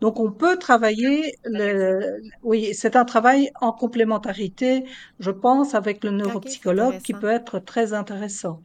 Donc, 0.00 0.20
on 0.20 0.32
peut 0.32 0.58
travailler, 0.58 1.34
le, 1.44 2.20
oui, 2.42 2.74
c'est 2.74 2.96
un 2.96 3.04
travail 3.04 3.50
en 3.60 3.72
complémentarité, 3.72 4.84
je 5.18 5.30
pense, 5.30 5.74
avec 5.74 6.04
le 6.04 6.10
neuropsychologue 6.10 7.00
qui 7.00 7.14
peut 7.14 7.30
être 7.30 7.58
très 7.58 7.92
intéressant. 7.92 8.60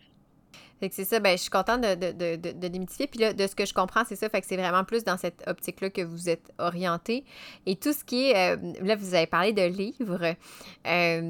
Fait 0.79 0.89
que 0.89 0.95
c'est 0.95 1.05
ça, 1.05 1.19
ben, 1.19 1.37
je 1.37 1.41
suis 1.41 1.49
contente 1.49 1.81
de, 1.81 1.95
de, 1.95 2.35
de, 2.35 2.51
de 2.51 2.67
démythifier. 2.67 3.07
Puis 3.07 3.19
là, 3.19 3.33
de 3.33 3.47
ce 3.47 3.55
que 3.55 3.65
je 3.65 3.73
comprends, 3.73 4.03
c'est 4.07 4.15
ça. 4.15 4.29
Fait 4.29 4.41
que 4.41 4.47
c'est 4.47 4.57
vraiment 4.57 4.83
plus 4.83 5.03
dans 5.03 5.17
cette 5.17 5.43
optique-là 5.47 5.89
que 5.89 6.01
vous 6.01 6.29
êtes 6.29 6.51
orienté. 6.57 7.25
Et 7.65 7.75
tout 7.75 7.93
ce 7.93 8.03
qui 8.03 8.29
est. 8.31 8.55
euh, 8.55 8.73
là, 8.81 8.95
vous 8.95 9.13
avez 9.13 9.27
parlé 9.27 9.53
de 9.53 9.63
livres. 9.63 10.35
Euh, 10.87 11.21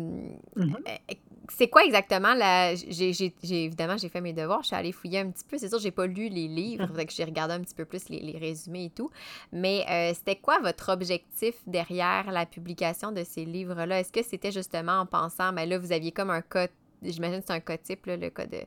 Mhm. 0.56 0.78
euh, 0.88 1.14
c'est 1.52 1.68
quoi 1.68 1.84
exactement 1.84 2.36
la. 2.36 2.76
J'ai, 2.76 3.12
évidemment, 3.44 3.98
j'ai 3.98 4.10
fait 4.10 4.22
mes 4.22 4.34
devoirs. 4.34 4.62
Je 4.62 4.68
suis 4.68 4.76
allée 4.76 4.92
fouiller 4.92 5.20
un 5.20 5.32
petit 5.32 5.44
peu. 5.50 5.58
C'est 5.58 5.70
sûr, 5.70 5.80
j'ai 5.80 5.90
pas 5.90 6.06
lu 6.06 6.30
les 6.30 6.48
livres. 6.48 6.88
Fait 6.96 7.08
que 7.08 7.12
j'ai 7.14 7.24
regardé 7.24 7.56
un 7.56 7.62
petit 7.62 7.74
peu 7.74 7.86
plus 7.86 8.08
les, 8.10 8.20
les 8.20 8.38
résumés 8.38 8.86
et 8.86 8.90
tout. 8.92 9.10
Mais 9.52 9.84
euh, 9.90 10.14
c'était 10.14 10.36
quoi 10.36 10.60
votre 10.60 10.90
objectif 10.90 11.56
derrière 11.66 12.32
la 12.32 12.46
publication 12.46 13.12
de 13.12 13.24
ces 13.24 13.46
livres-là? 13.46 14.00
Est-ce 14.00 14.12
que 14.12 14.22
c'était 14.24 14.52
justement 14.52 15.00
en 15.00 15.06
pensant, 15.08 15.52
mais 15.52 15.66
là, 15.66 15.80
vous 15.80 15.92
aviez 15.92 16.12
comme 16.12 16.30
un 16.30 16.42
cas, 16.42 16.68
j'imagine 17.02 17.40
que 17.40 17.46
c'est 17.48 17.54
un 17.54 17.60
cas 17.60 17.78
type, 17.78 18.06
le 18.06 18.30
cas 18.30 18.46
de, 18.46 18.60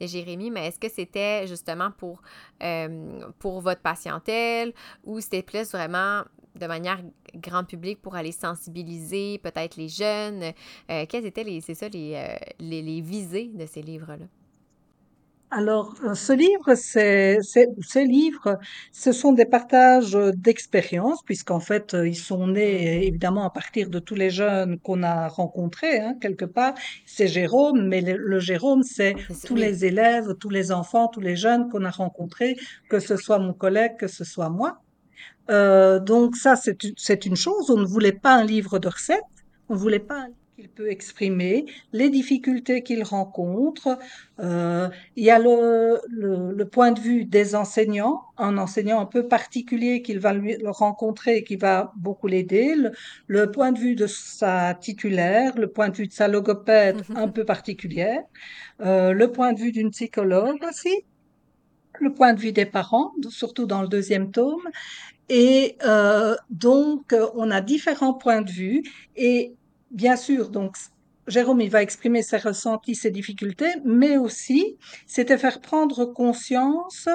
de 0.00 0.06
Jérémy, 0.06 0.50
mais 0.50 0.66
est-ce 0.68 0.78
que 0.78 0.88
c'était 0.88 1.46
justement 1.46 1.90
pour, 1.90 2.20
euh, 2.62 3.20
pour 3.38 3.60
votre 3.60 3.80
patientèle 3.80 4.72
ou 5.04 5.20
c'était 5.20 5.42
plus 5.42 5.70
vraiment 5.72 6.22
de 6.54 6.66
manière 6.66 7.00
grand 7.34 7.64
public 7.64 8.00
pour 8.02 8.14
aller 8.16 8.32
sensibiliser 8.32 9.38
peut-être 9.38 9.76
les 9.76 9.88
jeunes? 9.88 10.52
Euh, 10.90 11.06
quels 11.08 11.26
étaient 11.26 11.44
les, 11.44 11.60
c'est 11.60 11.82
euh, 11.82 12.36
les, 12.58 12.82
les 12.82 13.00
visées 13.00 13.50
de 13.54 13.66
ces 13.66 13.82
livres-là? 13.82 14.26
Alors, 15.50 15.94
euh, 16.04 16.12
ce 16.14 16.34
livre, 16.34 16.74
c'est, 16.74 17.38
c'est- 17.42 17.68
ces 17.80 18.04
livres, 18.04 18.58
ce 18.92 19.12
sont 19.12 19.32
des 19.32 19.46
partages 19.46 20.14
euh, 20.14 20.30
d'expériences, 20.36 21.22
puisqu'en 21.24 21.58
fait, 21.60 21.94
euh, 21.94 22.06
ils 22.06 22.16
sont 22.18 22.48
nés 22.48 23.06
évidemment 23.06 23.46
à 23.46 23.50
partir 23.50 23.88
de 23.88 23.98
tous 23.98 24.14
les 24.14 24.28
jeunes 24.28 24.78
qu'on 24.80 25.02
a 25.02 25.26
rencontrés, 25.28 26.00
hein, 26.00 26.14
quelque 26.20 26.44
part. 26.44 26.74
C'est 27.06 27.28
Jérôme, 27.28 27.88
mais 27.88 28.02
le, 28.02 28.16
le 28.18 28.38
Jérôme, 28.40 28.82
c'est 28.82 29.14
C'est 29.26 29.34
ça, 29.34 29.48
tous 29.48 29.54
oui. 29.54 29.60
les 29.62 29.86
élèves, 29.86 30.34
tous 30.38 30.50
les 30.50 30.70
enfants, 30.70 31.08
tous 31.08 31.20
les 31.20 31.36
jeunes 31.36 31.70
qu'on 31.70 31.84
a 31.86 31.90
rencontrés, 31.90 32.56
que 32.90 33.00
ce 33.00 33.16
soit 33.16 33.38
mon 33.38 33.54
collègue, 33.54 33.96
que 33.98 34.06
ce 34.08 34.24
soit 34.24 34.50
moi. 34.50 34.82
Euh, 35.50 35.98
donc 36.00 36.36
ça, 36.36 36.56
c'est 36.56 36.82
une, 36.84 36.94
c'est 36.98 37.26
une 37.26 37.36
chose. 37.36 37.70
On 37.70 37.78
ne 37.78 37.86
voulait 37.86 38.12
pas 38.12 38.34
un 38.34 38.44
livre 38.44 38.78
de 38.78 38.88
recettes. 38.88 39.22
On 39.68 39.74
ne 39.74 39.78
voulait 39.78 39.98
pas 40.00 40.16
un 40.22 40.26
livre 40.28 40.36
qu'il 40.58 40.68
peut 40.68 40.90
exprimer 40.90 41.66
les 41.92 42.10
difficultés 42.10 42.82
qu'il 42.82 43.04
rencontre. 43.04 43.96
Euh, 44.40 44.88
il 45.14 45.22
y 45.22 45.30
a 45.30 45.38
le, 45.38 46.00
le, 46.08 46.52
le 46.52 46.64
point 46.68 46.90
de 46.90 46.98
vue 46.98 47.24
des 47.24 47.54
enseignants, 47.54 48.22
un 48.38 48.58
enseignant 48.58 48.98
un 48.98 49.06
peu 49.06 49.28
particulier 49.28 50.02
qu'il 50.02 50.18
va 50.18 50.32
lui 50.32 50.56
le 50.56 50.70
rencontrer 50.70 51.36
et 51.36 51.44
qui 51.44 51.54
va 51.54 51.92
beaucoup 51.96 52.26
l'aider. 52.26 52.74
Le, 52.74 52.90
le 53.28 53.52
point 53.52 53.70
de 53.70 53.78
vue 53.78 53.94
de 53.94 54.08
sa 54.08 54.74
titulaire, 54.74 55.56
le 55.56 55.68
point 55.68 55.90
de 55.90 55.96
vue 55.96 56.08
de 56.08 56.12
sa 56.12 56.26
logopède 56.26 57.02
un 57.14 57.28
peu 57.28 57.44
particulière, 57.44 58.24
euh, 58.80 59.12
le 59.12 59.30
point 59.30 59.52
de 59.52 59.60
vue 59.60 59.70
d'une 59.70 59.92
psychologue 59.92 60.58
aussi, 60.68 61.04
le 62.00 62.12
point 62.12 62.32
de 62.32 62.40
vue 62.40 62.50
des 62.50 62.66
parents, 62.66 63.12
surtout 63.28 63.66
dans 63.66 63.82
le 63.82 63.88
deuxième 63.88 64.32
tome. 64.32 64.66
Et 65.28 65.76
euh, 65.84 66.34
donc, 66.48 67.14
on 67.34 67.50
a 67.50 67.60
différents 67.60 68.14
points 68.14 68.40
de 68.40 68.50
vue. 68.50 68.82
Et 69.14 69.54
bien 69.90 70.16
sûr, 70.16 70.50
donc, 70.50 70.76
Jérôme, 71.28 71.60
il 71.60 71.70
va 71.70 71.82
exprimer 71.82 72.22
ses 72.22 72.38
ressentis, 72.38 72.94
ses 72.94 73.10
difficultés, 73.10 73.72
mais 73.84 74.16
aussi, 74.16 74.78
c'était 75.06 75.36
faire 75.36 75.60
prendre 75.60 76.06
conscience 76.06 77.08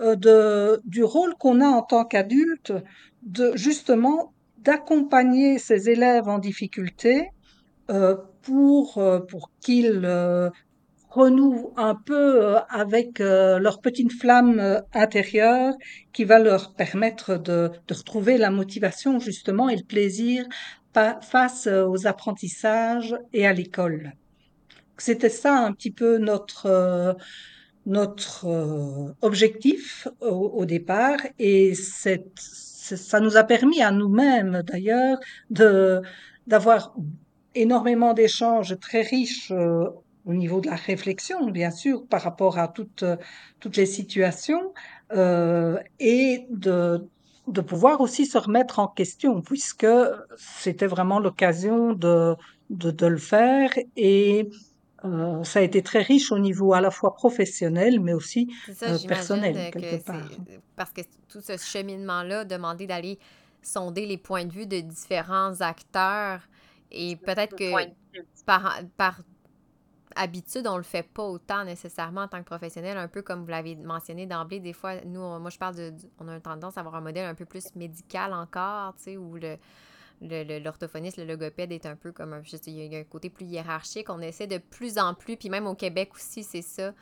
euh, 0.00 0.76
du 0.84 1.04
rôle 1.04 1.34
qu'on 1.36 1.60
a 1.60 1.68
en 1.68 1.82
tant 1.82 2.04
qu'adulte, 2.04 2.72
de 3.22 3.52
justement 3.54 4.32
d'accompagner 4.58 5.58
ces 5.58 5.88
élèves 5.88 6.28
en 6.28 6.38
difficulté 6.38 7.28
euh, 7.90 8.16
pour, 8.42 8.98
euh, 8.98 9.20
pour 9.20 9.50
qu'ils 9.60 10.04
renouent 11.10 11.72
un 11.76 11.96
peu 11.96 12.56
avec 12.68 13.18
leur 13.18 13.80
petite 13.80 14.12
flamme 14.12 14.80
intérieure 14.94 15.74
qui 16.12 16.24
va 16.24 16.38
leur 16.38 16.72
permettre 16.74 17.36
de, 17.36 17.72
de 17.88 17.94
retrouver 17.94 18.38
la 18.38 18.50
motivation 18.50 19.18
justement 19.18 19.68
et 19.68 19.76
le 19.76 19.82
plaisir 19.82 20.44
face 20.94 21.66
euh, 21.66 21.86
aux 21.86 22.06
apprentissages 22.06 23.16
et 23.32 23.46
à 23.46 23.52
l'école. 23.52 24.12
C'était 24.98 25.30
ça 25.30 25.56
un 25.56 25.72
petit 25.72 25.90
peu 25.90 26.18
notre 26.18 26.66
euh, 26.66 27.14
notre 27.86 28.46
euh, 28.46 29.14
objectif 29.22 30.06
au, 30.20 30.66
départ 30.66 31.18
et 31.38 31.74
ça 31.74 33.20
nous 33.20 33.36
a 33.38 33.44
permis 33.44 33.80
à 33.80 33.90
nous-mêmes 33.90 34.62
d'ailleurs 34.62 35.18
d'avoir 36.46 36.94
énormément 37.54 38.12
d'échanges 38.12 38.78
très 38.78 39.00
riches 39.00 39.50
au 39.50 40.34
niveau 40.34 40.60
de 40.60 40.68
la 40.68 40.76
réflexion, 40.76 41.50
bien 41.50 41.70
sûr, 41.70 42.06
par 42.06 42.20
rapport 42.22 42.58
à 42.58 42.68
toutes 42.68 43.04
toutes 43.60 43.76
les 43.78 43.86
situations 43.86 44.74
euh, 45.12 45.78
et 45.98 46.46
de 46.50 47.08
de 47.50 47.60
pouvoir 47.60 48.00
aussi 48.00 48.26
se 48.26 48.38
remettre 48.38 48.78
en 48.78 48.88
question 48.88 49.42
puisque 49.42 49.86
c'était 50.36 50.86
vraiment 50.86 51.18
l'occasion 51.18 51.92
de 51.92 52.36
de, 52.70 52.90
de 52.90 53.06
le 53.06 53.18
faire 53.18 53.70
et 53.96 54.48
euh, 55.04 55.42
ça 55.44 55.60
a 55.60 55.62
été 55.62 55.82
très 55.82 56.02
riche 56.02 56.30
au 56.30 56.38
niveau 56.38 56.74
à 56.74 56.80
la 56.80 56.90
fois 56.90 57.14
professionnel, 57.14 58.00
mais 58.00 58.12
aussi 58.12 58.52
ça, 58.74 58.86
euh, 58.86 58.98
personnel, 59.08 59.56
euh, 59.56 59.70
quelque 59.70 59.96
que 59.96 60.04
part. 60.04 60.28
parce 60.76 60.92
que 60.92 61.00
tout 61.28 61.40
ce 61.40 61.56
cheminement-là, 61.56 62.44
demander 62.44 62.86
d'aller 62.86 63.18
sonder 63.62 64.06
les 64.06 64.18
points 64.18 64.44
de 64.44 64.52
vue 64.52 64.66
de 64.66 64.80
différents 64.80 65.60
acteurs 65.60 66.40
et 66.90 67.16
peut-être 67.16 67.56
que 67.56 67.72
par, 68.44 68.80
par 68.96 69.20
habitude, 70.16 70.66
on 70.66 70.76
le 70.76 70.82
fait 70.82 71.02
pas 71.02 71.24
autant 71.24 71.64
nécessairement 71.64 72.22
en 72.22 72.28
tant 72.28 72.38
que 72.38 72.44
professionnel, 72.44 72.96
un 72.96 73.08
peu 73.08 73.22
comme 73.22 73.42
vous 73.42 73.50
l'avez 73.50 73.76
mentionné 73.76 74.26
d'emblée. 74.26 74.60
Des 74.60 74.72
fois, 74.72 75.00
nous, 75.04 75.20
moi, 75.38 75.50
je 75.50 75.58
parle 75.58 75.76
de, 75.76 75.92
on 76.18 76.28
a 76.28 76.40
tendance 76.40 76.76
à 76.76 76.80
avoir 76.80 76.96
un 76.96 77.00
modèle 77.00 77.26
un 77.26 77.34
peu 77.34 77.44
plus 77.44 77.74
médical 77.74 78.32
encore, 78.32 78.94
tu 78.96 79.02
sais, 79.02 79.16
où 79.16 79.36
le, 79.36 79.58
l'orthophoniste, 80.58 81.16
le 81.16 81.24
logopède 81.24 81.72
est 81.72 81.86
un 81.86 81.96
peu 81.96 82.12
comme 82.12 82.32
un, 82.32 82.42
juste, 82.42 82.66
il 82.66 82.74
y 82.74 82.96
a 82.96 82.98
un 82.98 83.04
côté 83.04 83.30
plus 83.30 83.46
hiérarchique. 83.46 84.10
On 84.10 84.20
essaie 84.20 84.46
de 84.46 84.58
plus 84.58 84.98
en 84.98 85.14
plus, 85.14 85.36
puis 85.36 85.48
même 85.48 85.66
au 85.66 85.74
Québec 85.74 86.10
aussi, 86.14 86.42
c'est 86.42 86.62
ça, 86.62 86.92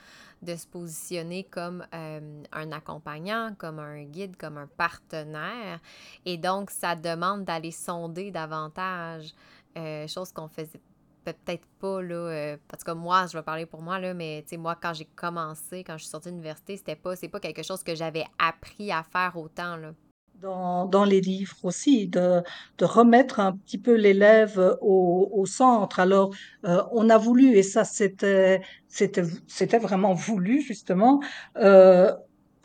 de 0.42 0.54
se 0.54 0.66
positionner 0.66 1.44
comme 1.44 1.84
euh, 1.94 2.42
un 2.52 2.72
accompagnant, 2.72 3.54
comme 3.58 3.80
un 3.80 4.04
guide, 4.04 4.36
comme 4.36 4.56
un 4.56 4.68
partenaire. 4.68 5.80
Et 6.24 6.36
donc, 6.36 6.70
ça 6.70 6.94
demande 6.94 7.44
d'aller 7.44 7.72
sonder 7.72 8.30
davantage, 8.30 9.34
euh, 9.76 10.06
chose 10.06 10.32
qu'on 10.32 10.48
faisait 10.48 10.80
peut-être 11.24 11.66
pas, 11.80 12.02
là, 12.02 12.14
euh, 12.14 12.56
parce 12.68 12.84
que 12.84 12.92
moi, 12.92 13.26
je 13.26 13.36
vais 13.36 13.42
parler 13.42 13.66
pour 13.66 13.82
moi, 13.82 13.98
là, 13.98 14.14
mais 14.14 14.42
tu 14.42 14.50
sais, 14.50 14.56
moi, 14.56 14.76
quand 14.80 14.94
j'ai 14.94 15.06
commencé, 15.16 15.84
quand 15.84 15.96
je 15.98 16.04
suis 16.04 16.10
sortie 16.10 16.28
de 16.28 16.32
l'université, 16.34 16.76
c'était 16.76 16.96
pas, 16.96 17.16
c'est 17.16 17.28
pas 17.28 17.40
quelque 17.40 17.62
chose 17.62 17.82
que 17.82 17.94
j'avais 17.94 18.24
appris 18.38 18.90
à 18.92 19.02
faire 19.02 19.36
autant, 19.36 19.76
là. 19.76 19.92
dans, 20.40 20.86
dans 20.86 21.04
les 21.04 21.20
livres 21.20 21.56
aussi, 21.64 22.06
de, 22.08 22.42
de 22.78 22.84
remettre 22.84 23.40
un 23.40 23.52
petit 23.56 23.78
peu 23.78 23.94
l'élève 23.94 24.76
au, 24.80 25.28
au 25.32 25.46
centre. 25.46 26.00
Alors, 26.00 26.30
euh, 26.64 26.82
on 26.92 27.10
a 27.10 27.18
voulu, 27.18 27.56
et 27.56 27.62
ça 27.62 27.84
c'était, 27.84 28.62
c'était, 28.88 29.24
c'était 29.46 29.78
vraiment 29.78 30.14
voulu 30.14 30.60
justement, 30.60 31.20
euh, 31.56 32.12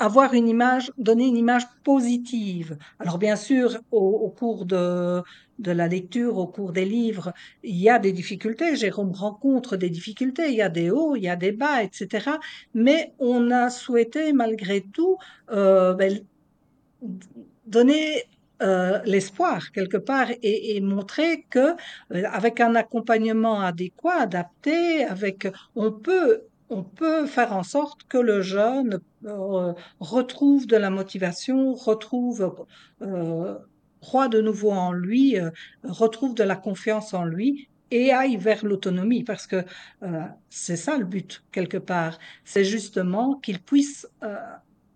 avoir 0.03 0.33
une 0.33 0.49
image, 0.49 0.91
donner 0.97 1.25
une 1.25 1.37
image 1.37 1.65
positive. 1.85 2.77
Alors 2.99 3.17
bien 3.17 3.37
sûr, 3.37 3.79
au, 3.91 4.29
cours 4.29 4.65
de, 4.65 5.23
de 5.59 5.71
la 5.71 5.87
lecture, 5.87 6.37
au 6.37 6.47
cours 6.47 6.73
des 6.73 6.83
livres, 6.83 7.33
il 7.63 7.77
y 7.77 7.89
a 7.89 7.99
des 7.99 8.11
difficultés. 8.11 8.75
Jérôme 8.75 9.13
rencontre 9.13 9.77
des 9.77 9.89
difficultés, 9.89 10.49
il 10.49 10.55
y 10.55 10.61
a 10.61 10.67
des 10.67 10.89
hauts, 10.91 11.15
il 11.15 11.23
y 11.23 11.29
a 11.29 11.37
des 11.37 11.53
bas, 11.53 11.83
etc. 11.83 12.31
Mais 12.73 13.13
on 13.19 13.49
a 13.49 13.69
souhaité 13.69 14.33
malgré 14.33 14.81
tout 14.81 15.17
euh, 15.51 15.93
ben, 15.93 16.19
donner 17.65 18.23
euh, 18.61 18.99
l'espoir 19.05 19.71
quelque 19.71 19.97
part 19.97 20.31
et, 20.31 20.75
et 20.75 20.81
montrer 20.81 21.45
que 21.49 21.59
euh, 22.13 22.23
avec 22.31 22.59
un 22.59 22.75
accompagnement 22.75 23.61
adéquat, 23.61 24.17
adapté, 24.21 25.05
avec 25.05 25.47
on 25.75 25.91
peut 25.91 26.43
on 26.69 26.83
peut 26.83 27.25
faire 27.25 27.53
en 27.53 27.63
sorte 27.63 28.03
que 28.03 28.17
le 28.17 28.41
jeune 28.41 28.99
euh, 29.25 29.73
retrouve 29.99 30.67
de 30.67 30.77
la 30.77 30.89
motivation, 30.89 31.73
retrouve 31.73 32.55
euh, 33.01 33.57
croit 34.01 34.27
de 34.27 34.41
nouveau 34.41 34.71
en 34.71 34.91
lui, 34.91 35.39
euh, 35.39 35.49
retrouve 35.83 36.35
de 36.35 36.43
la 36.43 36.55
confiance 36.55 37.13
en 37.13 37.25
lui 37.25 37.69
et 37.91 38.11
aille 38.11 38.37
vers 38.37 38.65
l'autonomie 38.65 39.23
parce 39.23 39.45
que 39.45 39.63
c'est 40.49 40.77
ça 40.77 40.97
le 40.97 41.05
but 41.05 41.43
quelque 41.51 41.77
part, 41.77 42.17
c'est 42.43 42.65
justement 42.65 43.35
qu'il 43.35 43.61
puisse 43.61 44.07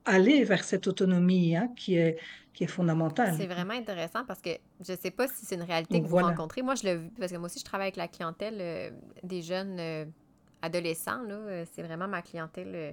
aller 0.06 0.44
vers 0.44 0.64
cette 0.64 0.88
autonomie 0.88 1.56
hein, 1.56 1.70
qui 1.76 1.96
est 1.96 2.18
qui 2.54 2.64
est 2.64 2.68
fondamentale. 2.68 3.36
C'est 3.38 3.46
vraiment 3.46 3.76
intéressant 3.76 4.26
parce 4.26 4.42
que 4.42 4.50
je 4.80 4.94
sais 5.00 5.12
pas 5.12 5.28
si 5.28 5.46
c'est 5.46 5.54
une 5.54 5.62
réalité 5.62 6.00
que 6.00 6.06
vous 6.06 6.10
voilà. 6.10 6.30
rencontrez. 6.30 6.64
Moi, 6.64 6.74
je 6.74 6.90
vu 6.90 7.12
parce 7.20 7.32
que 7.32 7.38
moi 7.38 7.46
aussi, 7.46 7.60
je 7.60 7.66
travaille 7.66 7.90
avec 7.90 7.98
la 7.98 8.08
clientèle 8.08 8.92
des 9.22 9.44
jeunes 9.44 10.12
adolescents. 10.62 11.22
Là. 11.24 11.36
Euh, 11.36 11.66
C'est 11.72 11.84
vraiment 11.84 12.08
ma 12.08 12.22
clientèle 12.22 12.72
euh, 12.76 12.92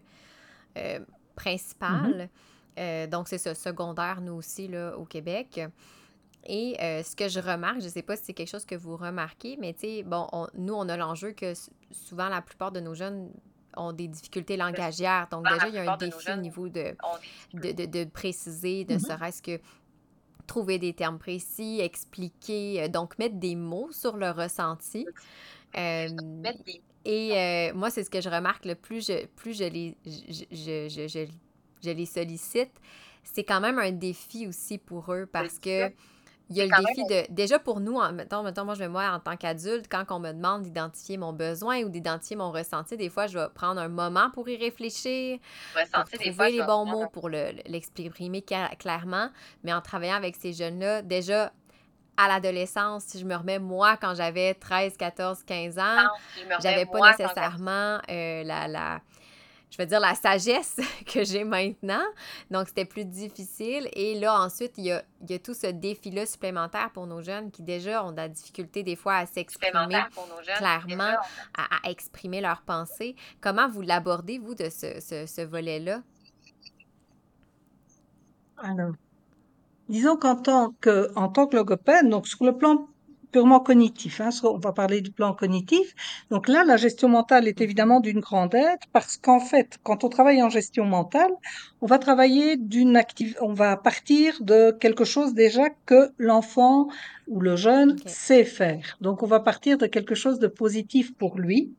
euh, 0.79 0.99
Mhm. 0.99 1.07
principale. 1.37 2.29
Euh, 2.79 3.07
donc, 3.07 3.29
c'est 3.29 3.39
ça, 3.39 3.55
secondaire, 3.55 4.21
nous 4.21 4.33
aussi, 4.35 4.69
là, 4.69 4.97
au 4.99 5.05
Québec. 5.05 5.61
Et 6.47 6.77
euh, 6.83 7.03
ce 7.03 7.17
que 7.17 7.29
je 7.29 7.41
remarque, 7.41 7.81
je 7.81 7.89
sais 7.89 8.03
pas 8.03 8.17
si 8.17 8.25
c'est 8.25 8.35
quelque 8.35 8.51
chose 8.51 8.67
que 8.67 8.75
vous 8.75 8.97
remarquez, 8.97 9.57
mais 9.59 9.73
tu 9.73 9.81
sais, 9.81 10.03
bon, 10.03 10.27
on- 10.33 10.49
nous, 10.55 10.75
on 10.75 10.89
a 10.89 10.97
l'enjeu 10.97 11.33
que 11.33 11.55
souvent, 11.91 12.29
la 12.29 12.43
plupart 12.43 12.71
de 12.73 12.81
nos 12.81 12.95
jeunes 12.95 13.31
ont 13.77 13.93
des 13.93 14.09
difficultés 14.09 14.57
langagières. 14.57 15.27
Donc, 15.31 15.49
déjà, 15.49 15.69
il 15.69 15.75
y 15.75 15.79
a 15.79 15.93
un 15.93 15.97
défi 15.97 16.31
au 16.31 16.37
niveau 16.37 16.69
de, 16.69 16.95
de, 17.55 17.87
de, 17.87 18.05
préciser, 18.05 18.85
de 18.85 18.95
mm-hmm. 18.95 19.07
serait-ce 19.07 19.43
que 19.43 19.61
trouver 20.47 20.79
des 20.79 20.93
termes 20.93 21.19
précis, 21.19 21.81
expliquer, 21.81 22.89
donc 22.91 23.19
mettre 23.19 23.37
des 23.37 23.57
mots 23.57 23.91
sur 23.91 24.17
le 24.17 24.31
ressenti. 24.31 25.07
Euh, 25.77 26.09
et 27.05 27.33
euh, 27.37 27.75
moi, 27.75 27.91
c'est 27.91 28.05
ce 28.05 28.11
que 28.11 28.21
je 28.21 28.29
remarque 28.29 28.65
le 28.65 28.75
plus 28.75 29.07
je, 29.07 29.27
plus 29.27 29.57
je 29.57 29.65
les, 29.65 29.97
je, 30.07 30.89
je, 30.89 31.27
je 31.83 31.91
les 31.91 32.07
sollicite. 32.07 32.73
C'est 33.23 33.45
quand 33.45 33.61
même 33.61 33.79
un 33.79 33.93
défi 33.93 34.47
aussi 34.47 34.79
pour 34.79 35.13
eux 35.13 35.27
parce 35.31 35.59
que 35.59 35.91
il 36.51 36.57
y 36.57 36.61
a 36.61 36.67
le 36.67 36.85
défi 36.85 37.05
de. 37.05 37.33
Déjà 37.33 37.59
pour 37.59 37.81
nous, 37.81 37.97
en, 37.97 38.13
mettons, 38.13 38.43
mettons, 38.43 38.65
moi, 38.65 38.75
je 38.75 38.81
vais 38.81 38.89
moi 38.89 39.11
en 39.11 39.19
tant 39.19 39.37
qu'adulte, 39.37 39.87
quand 39.89 40.05
on 40.11 40.21
me 40.21 40.33
demande 40.33 40.63
d'identifier 40.63 41.17
mon 41.17 41.33
besoin 41.33 41.83
ou 41.83 41.89
d'identifier 41.89 42.37
mon 42.37 42.53
ressenti, 42.53 42.97
des 42.97 43.09
fois, 43.09 43.27
je 43.27 43.39
vais 43.39 43.49
prendre 43.55 43.81
un 43.81 43.89
moment 43.89 44.31
pour 44.31 44.49
y 44.49 44.57
réfléchir, 44.57 45.39
pour 45.93 46.05
trouver 46.05 46.51
les 46.53 46.63
bons 46.63 46.85
mots, 46.85 47.09
pour 47.09 47.31
l'exprimer 47.31 48.45
clairement. 48.79 49.31
Mais 49.63 49.73
en 49.73 49.81
travaillant 49.81 50.17
avec 50.17 50.37
ces 50.37 50.53
jeunes-là, 50.53 51.01
déjà, 51.01 51.53
à 52.17 52.29
l'adolescence, 52.29 53.05
si 53.05 53.19
je 53.19 53.25
me 53.25 53.35
remets, 53.35 53.59
moi, 53.59 53.97
quand 53.97 54.15
j'avais 54.15 54.55
13, 54.55 54.97
14, 54.97 55.43
15 55.45 55.79
ans, 55.79 56.09
j'avais 56.61 56.87
pas 56.87 57.11
nécessairement 57.11 57.99
euh, 58.11 58.45
la, 58.45 58.69
la 58.69 59.01
je 59.75 59.83
veux 59.83 59.87
dire, 59.87 59.99
la 59.99 60.15
sagesse 60.15 60.79
que 61.07 61.25
j'ai 61.25 61.43
maintenant. 61.43 62.05
Donc, 62.51 62.69
c'était 62.69 62.85
plus 62.85 63.05
difficile. 63.05 63.89
Et 63.93 64.15
là, 64.19 64.41
ensuite, 64.41 64.75
il 64.79 64.85
y 64.85 64.93
a, 64.93 65.03
il 65.23 65.33
y 65.33 65.35
a 65.35 65.39
tout 65.41 65.55
ce 65.55 65.67
défi-là 65.67 66.27
supplémentaire 66.27 66.91
pour 66.93 67.09
nos 67.09 67.23
jeunes 67.23 67.51
qui 67.51 67.63
déjà 67.63 68.05
ont 68.05 68.13
de 68.13 68.17
la 68.19 68.29
difficulté 68.29 68.85
des 68.85 68.95
fois 68.95 69.17
à 69.17 69.27
s'exprimer 69.27 70.05
clairement, 70.57 71.15
à, 71.57 71.91
exprimer 71.91 72.41
leurs 72.41 72.63
pensées. 72.63 73.17
Comment 73.41 73.69
vous 73.69 73.83
l'abordez, 73.83 74.39
vous, 74.39 74.55
de 74.55 74.69
ce, 74.69 75.01
ce, 75.01 75.27
ce 75.27 75.41
volet-là? 75.41 76.03
Alors, 78.59 78.93
disons 79.89 80.17
qu'en 80.17 80.37
tant 80.37 80.75
que, 80.81 81.11
en 81.17 81.29
tant 81.29 81.47
que 81.47 81.57
logopède, 81.57 82.09
donc 82.09 82.27
sur 82.27 82.45
le 82.45 82.57
plan 82.57 82.87
purement 83.35 83.59
cognitif. 83.59 84.21
Hein, 84.21 84.29
on 84.45 84.59
va 84.59 84.71
parler 84.71 85.01
du 85.01 85.11
plan 85.11 85.35
cognitif. 85.35 85.93
Donc 86.31 86.47
là, 86.47 86.63
la 86.65 86.77
gestion 86.77 87.09
mentale 87.09 87.49
est 87.49 87.61
évidemment 87.61 87.99
d'une 87.99 88.21
grande 88.21 88.55
aide 88.55 88.79
parce 88.93 89.17
qu'en 89.17 89.41
fait, 89.41 89.77
quand 89.83 90.05
on 90.05 90.09
travaille 90.09 90.41
en 90.41 90.51
gestion 90.51 90.85
mentale, 90.85 91.33
on 91.81 91.87
va 91.87 91.99
travailler 91.99 92.57
d'une 92.57 92.97
active, 92.97 93.37
on 93.41 93.53
va 93.53 93.77
partir 93.77 94.41
de 94.41 94.71
quelque 94.71 95.05
chose 95.05 95.35
déjà 95.35 95.65
que 95.85 96.13
l'enfant 96.17 96.87
ou 97.27 97.41
le 97.41 97.57
jeune 97.57 97.99
sait 98.07 98.45
faire. 98.45 98.97
Donc 99.01 99.25
on 99.25 99.27
va 99.27 99.41
partir 99.41 99.79
de 99.79 99.87
quelque 99.87 100.15
chose 100.15 100.39
de 100.39 100.47
positif 100.47 101.13
pour 101.17 101.37
lui. 101.37 101.75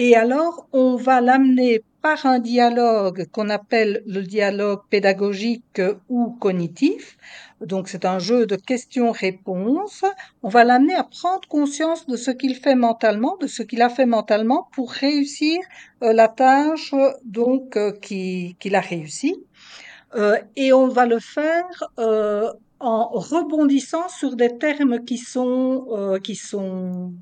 Et 0.00 0.14
alors, 0.14 0.68
on 0.72 0.94
va 0.94 1.20
l'amener 1.20 1.82
par 2.02 2.24
un 2.24 2.38
dialogue 2.38 3.26
qu'on 3.32 3.50
appelle 3.50 4.04
le 4.06 4.22
dialogue 4.22 4.82
pédagogique 4.90 5.82
ou 6.08 6.36
cognitif. 6.38 7.16
Donc, 7.60 7.88
c'est 7.88 8.04
un 8.04 8.20
jeu 8.20 8.46
de 8.46 8.54
questions-réponses. 8.54 10.04
On 10.44 10.50
va 10.50 10.62
l'amener 10.62 10.94
à 10.94 11.02
prendre 11.02 11.48
conscience 11.48 12.06
de 12.06 12.16
ce 12.16 12.30
qu'il 12.30 12.54
fait 12.54 12.76
mentalement, 12.76 13.36
de 13.38 13.48
ce 13.48 13.64
qu'il 13.64 13.82
a 13.82 13.88
fait 13.88 14.06
mentalement 14.06 14.68
pour 14.72 14.92
réussir 14.92 15.58
euh, 16.04 16.12
la 16.12 16.28
tâche 16.28 16.94
donc 17.24 17.76
euh, 17.76 17.90
qu'il 17.90 18.76
a 18.76 18.80
réussi. 18.80 19.34
Euh, 20.14 20.38
et 20.54 20.72
on 20.72 20.86
va 20.86 21.06
le 21.06 21.18
faire 21.18 21.66
en 22.78 23.08
rebondissant 23.08 24.08
sur 24.08 24.36
des 24.36 24.56
termes 24.58 25.04
qui 25.04 25.18
sont 25.18 26.20
qui 26.22 26.36
sont 26.36 27.14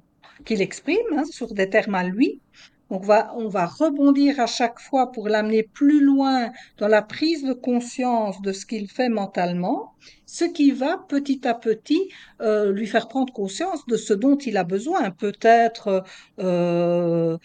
qu'il 0.44 0.62
exprime, 0.62 0.96
hein, 1.16 1.24
sur 1.24 1.54
des 1.54 1.68
termes 1.68 1.94
à 1.94 2.04
lui. 2.04 2.40
On 2.88 2.98
va, 2.98 3.34
on 3.36 3.48
va 3.48 3.66
rebondir 3.66 4.38
à 4.38 4.46
chaque 4.46 4.78
fois 4.78 5.10
pour 5.10 5.28
l'amener 5.28 5.64
plus 5.64 6.00
loin 6.04 6.52
dans 6.78 6.86
la 6.86 7.02
prise 7.02 7.42
de 7.42 7.52
conscience 7.52 8.40
de 8.42 8.52
ce 8.52 8.64
qu'il 8.64 8.88
fait 8.88 9.08
mentalement, 9.08 9.94
ce 10.24 10.44
qui 10.44 10.70
va 10.70 11.04
petit 11.08 11.48
à 11.48 11.54
petit 11.54 12.08
euh, 12.40 12.70
lui 12.72 12.86
faire 12.86 13.08
prendre 13.08 13.32
conscience 13.32 13.84
de 13.86 13.96
ce 13.96 14.14
dont 14.14 14.36
il 14.36 14.56
a 14.56 14.62
besoin. 14.62 15.10
Peut-être, 15.10 16.04
euh, 16.38 17.36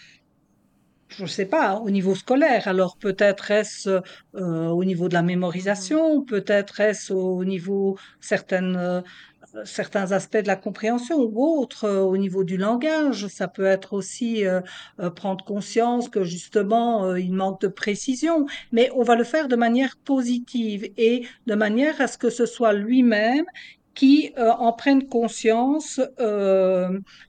je 1.08 1.24
ne 1.24 1.28
sais 1.28 1.48
pas, 1.48 1.80
au 1.80 1.90
niveau 1.90 2.14
scolaire. 2.14 2.68
Alors 2.68 2.98
peut-être 2.98 3.50
est-ce 3.50 3.90
euh, 4.36 4.68
au 4.68 4.84
niveau 4.86 5.10
de 5.10 5.16
la 5.16 5.24
mémorisation, 5.24 6.22
peut-être 6.24 6.82
est-ce 6.82 7.14
au 7.14 7.44
niveau 7.46 7.98
certaines 8.20 9.04
certains 9.66 10.12
aspects 10.12 10.38
de 10.38 10.48
la 10.48 10.56
compréhension 10.56 11.18
ou 11.20 11.60
autres 11.60 11.86
euh, 11.86 12.02
au 12.02 12.18
niveau 12.18 12.44
du 12.44 12.58
langage. 12.58 13.28
Ça 13.28 13.48
peut 13.48 13.66
être 13.66 13.94
aussi 13.94 14.46
euh, 14.46 14.62
euh, 15.00 15.10
prendre 15.10 15.44
conscience 15.46 16.10
que 16.10 16.24
justement 16.24 17.16
il 17.16 17.34
manque 17.34 17.62
de 17.62 17.68
précision, 17.68 18.46
mais 18.72 18.90
on 18.96 19.04
va 19.04 19.16
le 19.16 19.24
faire 19.24 19.48
de 19.48 19.56
manière 19.56 19.98
positive 19.98 20.92
et 20.98 21.26
de 21.48 21.56
manière 21.56 22.00
à 22.02 22.08
ce 22.08 22.18
que 22.18 22.30
ce 22.30 22.46
soit 22.46 22.74
lui-même 22.74 23.46
qui 23.94 24.34
en 24.38 24.72
prenne 24.72 25.08
conscience 25.10 26.00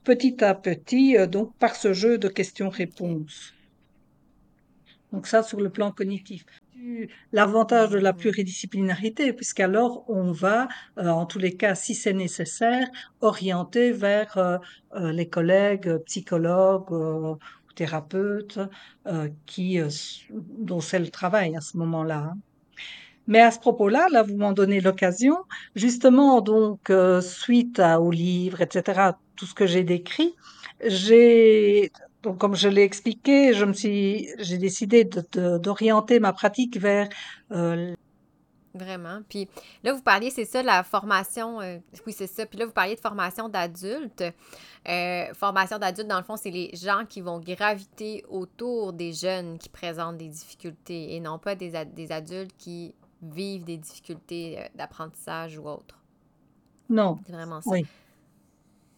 petit 0.04 0.44
à 0.44 0.54
petit, 0.54 1.16
donc 1.26 1.52
par 1.58 1.74
ce 1.74 1.92
jeu 1.92 2.18
de 2.18 2.28
questions-réponses. 2.28 3.52
Donc 5.12 5.26
ça 5.26 5.42
sur 5.42 5.60
le 5.60 5.70
plan 5.70 5.90
cognitif 5.90 6.44
l'avantage 7.32 7.90
de 7.90 7.98
la 7.98 8.12
pluridisciplinarité, 8.12 9.32
puisqu'alors 9.32 10.04
on 10.08 10.32
va, 10.32 10.68
euh, 10.98 11.08
en 11.08 11.26
tous 11.26 11.38
les 11.38 11.56
cas, 11.56 11.74
si 11.74 11.94
c'est 11.94 12.12
nécessaire, 12.12 12.86
orienter 13.20 13.92
vers 13.92 14.36
euh, 14.38 14.58
euh, 14.94 15.12
les 15.12 15.28
collègues 15.28 15.96
psychologues 16.06 16.92
ou 16.92 17.38
thérapeutes 17.74 18.60
qui, 19.46 19.80
dont 20.30 20.80
c'est 20.80 20.98
le 20.98 21.08
travail 21.08 21.56
à 21.56 21.62
ce 21.62 21.78
moment-là. 21.78 22.32
Hein. 22.32 22.38
Mais 23.26 23.40
à 23.40 23.50
ce 23.50 23.58
propos-là, 23.60 24.08
là, 24.10 24.22
vous 24.22 24.36
m'en 24.36 24.52
donnez 24.52 24.80
l'occasion, 24.80 25.38
justement, 25.74 26.42
donc, 26.42 26.92
suite 27.22 27.78
à, 27.78 27.98
au 28.00 28.10
livre, 28.10 28.60
etc., 28.60 29.12
tout 29.36 29.46
ce 29.46 29.54
que 29.54 29.66
j'ai 29.66 29.84
décrit, 29.84 30.34
j'ai 30.84 31.92
donc, 32.22 32.38
comme 32.38 32.54
je 32.54 32.68
l'ai 32.68 32.82
expliqué, 32.82 33.52
je 33.52 33.64
me 33.64 33.72
suis, 33.72 34.28
j'ai 34.38 34.58
décidé 34.58 35.04
d'orienter 35.04 36.20
ma 36.20 36.32
pratique 36.32 36.78
vers 36.78 37.08
euh, 37.50 37.94
Vraiment. 38.74 39.20
Puis 39.28 39.48
là, 39.82 39.92
vous 39.92 40.00
parliez, 40.00 40.30
c'est 40.30 40.46
ça, 40.46 40.62
la 40.62 40.82
formation. 40.82 41.60
Euh, 41.60 41.78
oui, 42.06 42.14
c'est 42.16 42.26
ça. 42.26 42.46
Puis 42.46 42.58
là, 42.58 42.64
vous 42.64 42.72
parliez 42.72 42.94
de 42.94 43.00
formation 43.00 43.50
d'adultes. 43.50 44.24
Euh, 44.88 45.34
formation 45.34 45.78
d'adultes, 45.78 46.08
dans 46.08 46.16
le 46.16 46.24
fond, 46.24 46.36
c'est 46.36 46.50
les 46.50 46.70
gens 46.74 47.04
qui 47.06 47.20
vont 47.20 47.38
graviter 47.38 48.24
autour 48.30 48.94
des 48.94 49.12
jeunes 49.12 49.58
qui 49.58 49.68
présentent 49.68 50.16
des 50.16 50.28
difficultés 50.28 51.14
et 51.14 51.20
non 51.20 51.38
pas 51.38 51.54
des, 51.54 51.84
des 51.84 52.12
adultes 52.12 52.56
qui 52.56 52.94
vivent 53.20 53.64
des 53.64 53.76
difficultés 53.76 54.58
d'apprentissage 54.74 55.58
ou 55.58 55.68
autres. 55.68 55.98
Non. 56.88 57.18
C'est 57.26 57.32
vraiment 57.32 57.60
ça. 57.60 57.70
Oui. 57.70 57.86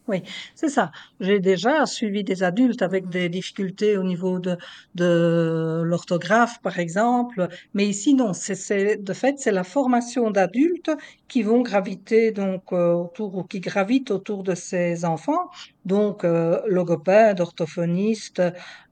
Oui, 0.07 0.21
c'est 0.53 0.69
ça. 0.69 0.91
J'ai 1.19 1.39
déjà 1.39 1.87
suivi 1.87 2.23
des 2.23 2.43
adultes 2.43 2.83
avec 2.83 3.09
des 3.09 3.27
difficultés 3.27 3.97
au 3.97 4.03
niveau 4.03 4.37
de, 4.39 4.55
de 4.93 5.81
l'orthographe, 5.83 6.61
par 6.61 6.77
exemple, 6.77 7.47
mais 7.73 7.87
ici, 7.87 8.13
non, 8.13 8.33
c'est, 8.33 8.97
de 8.97 9.13
fait, 9.13 9.39
c'est 9.39 9.51
la 9.51 9.63
formation 9.63 10.29
d'adultes 10.29 10.91
qui 11.27 11.41
vont 11.41 11.61
graviter 11.61 12.31
donc 12.31 12.71
euh, 12.71 12.93
autour 12.93 13.35
ou 13.35 13.43
qui 13.45 13.59
gravitent 13.59 14.11
autour 14.11 14.43
de 14.43 14.53
ces 14.53 15.05
enfants. 15.05 15.49
Donc, 15.85 16.23
euh, 16.23 16.61
logopèdes, 16.67 17.41
orthophonistes, 17.41 18.43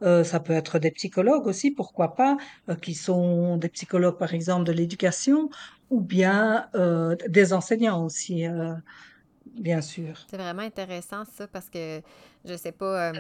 euh, 0.02 0.24
ça 0.24 0.40
peut 0.40 0.54
être 0.54 0.80
des 0.80 0.90
psychologues 0.92 1.46
aussi, 1.46 1.70
pourquoi 1.70 2.16
pas, 2.16 2.38
qui 2.82 2.96
sont 2.96 3.58
des 3.58 3.70
psychologues, 3.70 4.18
par 4.18 4.34
exemple, 4.34 4.64
de 4.64 4.72
l'éducation, 4.72 5.50
ou 5.92 6.02
bien 6.02 6.68
des 7.30 7.54
enseignants 7.54 8.04
aussi. 8.04 8.46
Bien 9.54 9.82
sûr. 9.82 10.18
C'est 10.30 10.38
vraiment 10.38 10.64
intéressant 10.64 11.26
ça 11.26 11.48
parce 11.48 11.70
que 11.70 12.02
je 12.44 12.56
sais 12.58 12.72
pas 12.72 13.12
euh, 13.12 13.14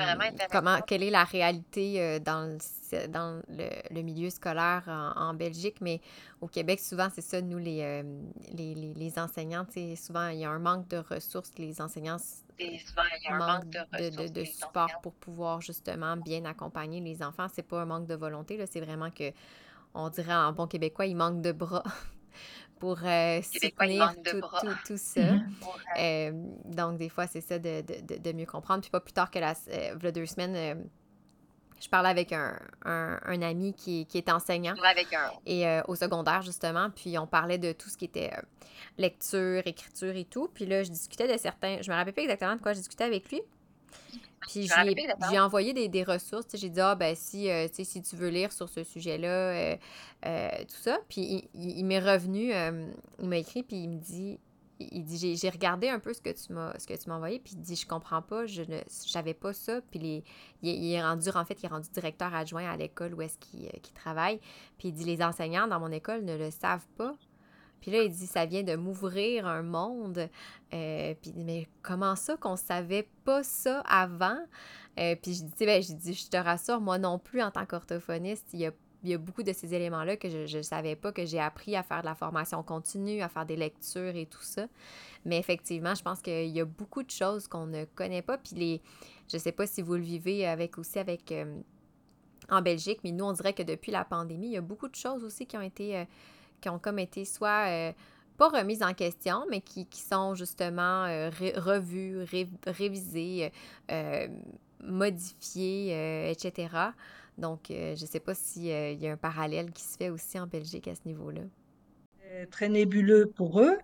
comment 0.51 0.81
quelle 0.81 1.03
est 1.03 1.11
la 1.11 1.23
réalité 1.23 2.01
euh, 2.01 2.19
dans, 2.19 2.57
le, 2.91 3.07
dans 3.07 3.41
le, 3.49 4.01
milieu 4.01 4.29
scolaire 4.29 4.83
en, 5.15 5.33
Belgique, 5.35 5.77
mais 5.79 6.01
au 6.41 6.47
Québec, 6.47 6.79
souvent, 6.79 7.09
c'est 7.13 7.21
ça, 7.21 7.39
nous, 7.41 7.59
les, 7.59 7.81
euh, 7.81 8.03
les, 8.51 8.73
les, 8.73 9.19
enseignants, 9.19 9.65
souvent, 9.95 10.27
il 10.29 10.39
y 10.39 10.45
a 10.45 10.49
un 10.49 10.59
manque 10.59 10.87
de 10.87 10.97
ressources, 10.97 11.51
les 11.57 11.79
enseignants 11.81 12.17
souvent, 12.17 13.03
il 13.19 13.23
y 13.23 13.27
a 13.27 13.35
un 13.35 13.37
manque 13.37 13.69
de, 13.69 14.27
de, 14.27 14.43
support 14.43 14.89
pour 15.01 15.13
pouvoir 15.13 15.61
justement 15.61 16.17
bien 16.17 16.45
accompagner 16.45 17.01
les 17.01 17.23
enfants. 17.23 17.47
C'est 17.53 17.67
pas 17.67 17.81
un 17.81 17.85
manque 17.85 18.07
de 18.07 18.15
volonté, 18.15 18.63
c'est 18.71 18.81
vraiment 18.81 19.11
que, 19.11 19.31
on 19.93 20.09
dirait 20.09 20.33
en 20.33 20.51
bon 20.51 20.67
québécois, 20.67 21.05
il 21.05 21.15
manque 21.15 21.41
de 21.41 21.51
bras 21.51 21.83
pour 22.83 22.99
euh, 23.05 23.41
soutenir 23.41 24.13
tout, 24.25 24.41
tout, 24.41 24.75
tout, 24.85 24.97
ça. 24.97 25.21
Mm-hmm. 25.21 25.41
Euh, 25.99 26.31
donc, 26.65 26.97
des 26.97 27.07
fois, 27.07 27.27
c'est 27.27 27.39
ça 27.39 27.57
de, 27.57 27.79
de, 27.79 28.17
de, 28.17 28.31
mieux 28.33 28.45
comprendre. 28.45 28.81
Puis 28.81 28.91
pas 28.91 28.99
plus 28.99 29.13
tard 29.13 29.31
que 29.31 29.39
la, 29.39 29.53
euh, 29.69 30.11
deux 30.11 30.25
semaines, 30.25 30.53
euh, 30.53 30.75
je 31.79 31.87
parlais 31.87 32.09
avec 32.09 32.33
un, 32.33 32.59
un, 32.83 33.21
un 33.23 33.41
ami 33.41 33.73
qui, 33.73 34.05
qui, 34.05 34.17
est 34.17 34.29
enseignant 34.29 34.75
avec 34.83 35.13
un... 35.13 35.31
et 35.45 35.65
au 35.87 35.95
secondaire, 35.95 36.41
justement. 36.41 36.89
Puis 36.89 37.17
on 37.17 37.25
parlait 37.25 37.57
de 37.57 37.71
tout 37.71 37.87
ce 37.87 37.95
qui 37.95 38.03
était 38.03 38.33
lecture, 38.97 39.65
écriture 39.65 40.17
et 40.17 40.25
tout. 40.25 40.49
Puis 40.53 40.65
là, 40.65 40.83
je 40.83 40.89
discutais 40.89 41.31
de 41.31 41.37
certains... 41.37 41.81
Je 41.81 41.89
me 41.89 41.95
rappelle 41.95 42.13
pas 42.13 42.23
exactement 42.23 42.57
de 42.57 42.61
quoi 42.61 42.73
je 42.73 42.79
discutais 42.79 43.05
avec 43.05 43.31
lui. 43.31 43.41
Puis 44.47 44.69
j'ai 45.31 45.39
envoyé 45.39 45.73
des, 45.73 45.87
des 45.89 46.03
ressources. 46.03 46.45
J'ai 46.53 46.69
dit, 46.69 46.81
ah, 46.81 46.95
ben, 46.95 47.15
si, 47.15 47.49
euh, 47.49 47.67
si 47.71 48.01
tu 48.01 48.15
veux 48.15 48.29
lire 48.29 48.51
sur 48.51 48.69
ce 48.69 48.83
sujet-là, 48.83 49.27
euh, 49.27 49.75
euh, 50.25 50.49
tout 50.61 50.81
ça. 50.81 50.99
Puis 51.09 51.49
il, 51.53 51.83
m'est 51.85 51.99
revenu, 51.99 52.51
il 53.19 53.29
m'a 53.29 53.37
écrit, 53.37 53.63
puis 53.63 53.83
il 53.83 53.89
me 53.89 53.99
dit, 53.99 54.39
il 54.79 55.03
dit 55.03 55.37
j'ai 55.37 55.49
regardé 55.49 55.87
un 55.87 55.99
peu 55.99 56.13
ce 56.13 56.21
que 56.21 56.31
tu 56.31 56.51
m'as 56.51 56.77
ce 56.77 56.87
que 56.87 56.93
tu 56.93 57.07
m'as 57.07 57.15
envoyé 57.15 57.39
puis 57.39 57.53
il 57.53 57.61
dit 57.61 57.75
je 57.75 57.87
comprends 57.87 58.21
pas 58.21 58.45
je 58.47 58.63
ne 58.63 58.79
savais 58.87 59.35
pas 59.35 59.53
ça 59.53 59.79
puis 59.91 59.99
les, 59.99 60.23
il, 60.61 60.91
est 60.91 61.01
rendu 61.01 61.29
en 61.29 61.45
fait 61.45 61.61
il 61.61 61.67
est 61.67 61.69
rendu 61.69 61.87
directeur 61.89 62.33
adjoint 62.33 62.69
à 62.69 62.75
l'école 62.75 63.13
où 63.13 63.21
est-ce 63.21 63.37
qu'il 63.37 63.69
travaille 63.93 64.41
puis 64.77 64.89
il 64.89 64.93
dit 64.93 65.05
les 65.05 65.23
enseignants 65.23 65.67
dans 65.67 65.79
mon 65.79 65.91
école 65.91 66.25
ne 66.25 66.35
le 66.35 66.51
savent 66.51 66.87
pas 66.97 67.15
puis 67.83 67.91
là, 67.91 68.01
il 68.01 68.11
dit, 68.13 68.27
ça 68.27 68.45
vient 68.45 68.63
de 68.63 68.77
m'ouvrir 68.77 69.45
un 69.45 69.61
monde. 69.61 70.29
Euh, 70.73 71.13
puis 71.21 71.33
mais 71.35 71.67
comment 71.81 72.15
ça 72.15 72.37
qu'on 72.37 72.55
savait 72.55 73.09
pas 73.25 73.43
ça 73.43 73.81
avant? 73.81 74.39
Euh, 74.97 75.17
puis 75.21 75.33
je 75.33 75.43
dis, 75.43 75.65
ben, 75.65 75.83
je 75.83 75.91
dis, 75.91 76.13
je 76.13 76.29
te 76.29 76.37
rassure, 76.37 76.79
moi 76.79 76.97
non 76.97 77.19
plus, 77.19 77.41
en 77.41 77.51
tant 77.51 77.65
qu'orthophoniste, 77.65 78.47
il 78.53 78.61
y 78.61 79.13
a, 79.13 79.17
beaucoup 79.17 79.43
de 79.43 79.51
ces 79.51 79.73
éléments-là 79.73 80.15
que 80.15 80.29
je 80.29 80.57
ne 80.57 80.61
savais 80.61 80.95
pas, 80.95 81.11
que 81.11 81.25
j'ai 81.25 81.41
appris 81.41 81.75
à 81.75 81.83
faire 81.83 81.99
de 81.99 82.05
la 82.05 82.15
formation 82.15 82.63
continue, 82.63 83.21
à 83.21 83.27
faire 83.27 83.45
des 83.45 83.57
lectures 83.57 84.15
et 84.15 84.27
tout 84.27 84.43
ça. 84.43 84.65
Mais 85.25 85.37
effectivement, 85.37 85.93
je 85.93 86.03
pense 86.03 86.21
qu'il 86.21 86.51
y 86.51 86.61
a 86.61 86.65
beaucoup 86.65 87.03
de 87.03 87.11
choses 87.11 87.49
qu'on 87.49 87.65
ne 87.65 87.83
connaît 87.83 88.21
pas. 88.21 88.37
Puis 88.37 88.55
les, 88.55 88.81
je 89.29 89.37
sais 89.37 89.51
pas 89.51 89.67
si 89.67 89.81
vous 89.81 89.95
le 89.95 90.03
vivez 90.03 90.47
avec 90.47 90.77
aussi 90.77 90.99
avec... 90.99 91.33
Euh, 91.33 91.59
en 92.49 92.61
Belgique, 92.61 92.99
mais 93.05 93.11
nous, 93.11 93.23
on 93.23 93.31
dirait 93.31 93.53
que 93.53 93.63
depuis 93.63 93.91
la 93.91 94.03
pandémie, 94.03 94.47
il 94.47 94.53
y 94.53 94.57
a 94.57 94.61
beaucoup 94.61 94.89
de 94.89 94.95
choses 94.95 95.23
aussi 95.23 95.45
qui 95.45 95.55
ont 95.55 95.61
été 95.61 96.05
qui 96.63 96.69
ont 96.69 96.79
comme 96.79 96.97
été 96.97 97.25
soit 97.25 97.67
euh, 97.67 97.91
pas 98.37 98.47
remises 98.47 98.81
en 98.81 98.93
question, 98.93 99.45
mais 99.49 99.59
qui, 99.59 99.85
sont 99.91 100.33
justement 100.33 101.03
euh, 101.03 101.29
revues, 101.57 102.19
révisées, 102.65 103.51
euh, 103.91 104.27
modifiées, 104.81 106.31
etc. 106.31 106.69
Donc, 107.37 107.65
je 107.69 107.91
ne 107.91 108.07
sais 108.07 108.19
pas 108.19 108.33
s'il 108.33 108.65
y 108.65 109.07
a 109.07 109.11
un 109.11 109.17
parallèle 109.17 109.71
qui 109.71 109.83
se 109.83 109.97
fait 109.97 110.09
aussi 110.09 110.39
en 110.39 110.47
Belgique 110.47 110.87
à 110.87 110.95
ce 110.95 111.01
niveau-là. 111.05 111.41
Très 112.49 112.69
nébuleux 112.69 113.27
pour 113.27 113.61
eux. 113.61 113.77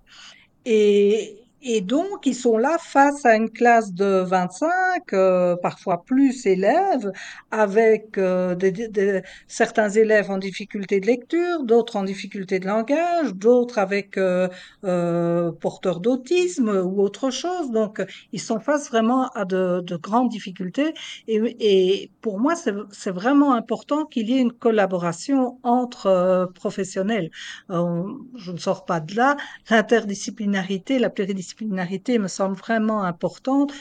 Et, 0.66 1.44
et 1.62 1.82
donc, 1.82 2.26
ils 2.26 2.36
sont 2.36 2.58
là 2.58 2.78
face 2.80 3.26
à 3.26 3.36
une 3.36 3.50
classe 3.50 3.94
de 3.94 4.22
25, 4.22 5.12
euh, 5.12 5.58
parfois 5.58 6.04
plus 6.06 6.46
élèves, 6.46 7.12
avec 7.52 8.18
euh, 8.18 8.56
des, 8.56 9.22
certains 9.48 9.90
élèves 9.90 10.32
en 10.32 10.38
difficulté 10.38 11.02
de 11.02 11.06
lecture, 11.06 11.64
d'autres 11.64 11.98
en 11.98 12.04
difficulté 12.04 12.60
de 12.60 12.66
langage, 12.66 13.34
d'autres 13.36 13.78
avec 13.78 14.18
euh, 14.18 14.48
euh 14.86 15.52
porteurs 15.52 16.00
d'autisme 16.00 16.70
ou 16.70 17.02
autre 17.02 17.30
chose. 17.30 17.72
Donc, 17.72 18.02
ils 18.32 18.40
sont 18.40 18.60
face 18.62 18.90
vraiment 18.90 19.28
à 19.30 19.44
de, 19.44 19.82
de 19.82 19.98
grandes 19.98 20.30
difficultés. 20.30 20.94
Et, 21.28 21.40
et 21.60 22.12
pour 22.22 22.40
moi, 22.40 22.54
c'est 22.56 23.12
vraiment 23.12 23.54
important 23.54 24.06
qu'il 24.06 24.30
y 24.30 24.38
ait 24.38 24.42
une 24.42 24.54
collaboration 24.54 25.60
entre 25.64 26.50
professionnels. 26.56 27.32
je 27.70 28.52
ne 28.52 28.58
sors 28.58 28.86
pas 28.86 29.00
de 29.02 29.16
là. 29.16 29.36
L'interdisciplinarité, 29.70 31.00
la 31.00 31.10
pluridisciplinarité, 31.10 31.49
me 31.62 32.28
semble 32.28 32.56
vraiment 32.56 33.04
importante 33.04 33.74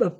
euh, 0.00 0.10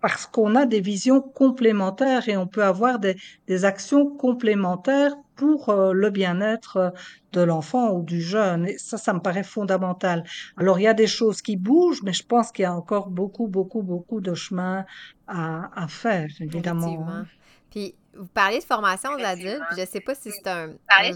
parce 0.00 0.26
qu'on 0.26 0.56
a 0.56 0.66
des 0.66 0.80
visions 0.80 1.20
complémentaires 1.20 2.28
et 2.28 2.36
on 2.36 2.46
peut 2.48 2.64
avoir 2.64 2.98
des, 2.98 3.16
actions 3.64 4.06
complémentaires 4.06 5.14
pour 5.36 5.68
euh, 5.68 5.92
le 5.92 6.10
bien-être 6.10 6.76
euh, 6.76 6.90
de 7.32 7.40
l'enfant 7.40 7.92
ou 7.92 8.02
du 8.02 8.20
jeune. 8.20 8.66
Et 8.66 8.78
ça, 8.78 8.98
ça 8.98 9.12
me 9.12 9.20
paraît 9.20 9.44
fondamental. 9.44 10.24
Alors, 10.56 10.80
il 10.80 10.82
y 10.82 10.88
a 10.88 10.94
des 10.94 11.06
choses 11.06 11.40
qui 11.40 11.56
bougent, 11.56 12.02
mais 12.02 12.12
je 12.12 12.24
pense 12.24 12.50
qu'il 12.50 12.64
y 12.64 12.66
a 12.66 12.74
encore 12.74 13.08
beaucoup, 13.08 13.46
beaucoup, 13.46 13.82
beaucoup 13.82 14.20
de 14.20 14.34
chemin 14.34 14.84
à, 15.28 15.86
faire, 15.88 16.28
évidemment. 16.40 17.24
Vous 18.14 18.26
parlez 18.26 18.58
de 18.58 18.64
formation 18.64 19.10
aux 19.10 19.24
adultes, 19.24 19.62
puis 19.70 19.80
je 19.80 19.86
sais 19.86 20.00
pas 20.00 20.14
si 20.14 20.30
c'est 20.30 20.46
un, 20.46 20.68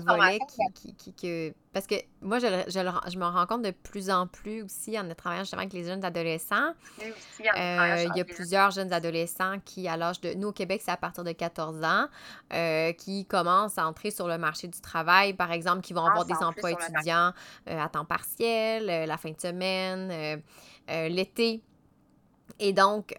volet 0.06 0.38
qui, 0.74 0.94
qui, 0.94 1.12
qui, 1.12 1.52
Parce 1.72 1.86
que 1.86 1.96
moi, 2.22 2.38
je, 2.38 2.46
je, 2.68 3.10
je, 3.10 3.18
me 3.18 3.24
rends 3.24 3.46
compte 3.46 3.62
de 3.62 3.70
plus 3.70 4.08
en 4.08 4.26
plus 4.26 4.62
aussi 4.62 4.98
en 4.98 5.06
travaillant 5.14 5.42
justement 5.42 5.62
avec 5.62 5.74
les 5.74 5.84
jeunes 5.84 6.04
adolescents. 6.04 6.72
Euh, 7.02 8.04
il 8.06 8.16
y 8.16 8.20
a 8.20 8.24
plusieurs 8.24 8.70
jeunes 8.70 8.92
adolescents 8.92 9.56
qui, 9.64 9.88
à 9.88 9.96
l'âge 9.96 10.20
de... 10.22 10.32
Nous, 10.34 10.48
au 10.48 10.52
Québec, 10.52 10.80
c'est 10.82 10.90
à 10.90 10.96
partir 10.96 11.22
de 11.22 11.32
14 11.32 11.84
ans, 11.84 12.06
euh, 12.54 12.92
qui 12.92 13.26
commencent 13.26 13.76
à 13.76 13.86
entrer 13.86 14.10
sur 14.10 14.26
le 14.26 14.38
marché 14.38 14.66
du 14.66 14.80
travail, 14.80 15.34
par 15.34 15.52
exemple, 15.52 15.82
qui 15.82 15.92
vont 15.92 16.06
avoir 16.06 16.24
des 16.24 16.34
emplois 16.34 16.72
étudiants 16.72 17.32
euh, 17.68 17.78
à 17.78 17.88
temps 17.90 18.06
partiel, 18.06 18.86
la 18.86 19.16
fin 19.18 19.30
de 19.30 19.40
semaine, 19.40 20.42
l'été. 20.88 21.62
Et 22.58 22.72
donc 22.72 23.14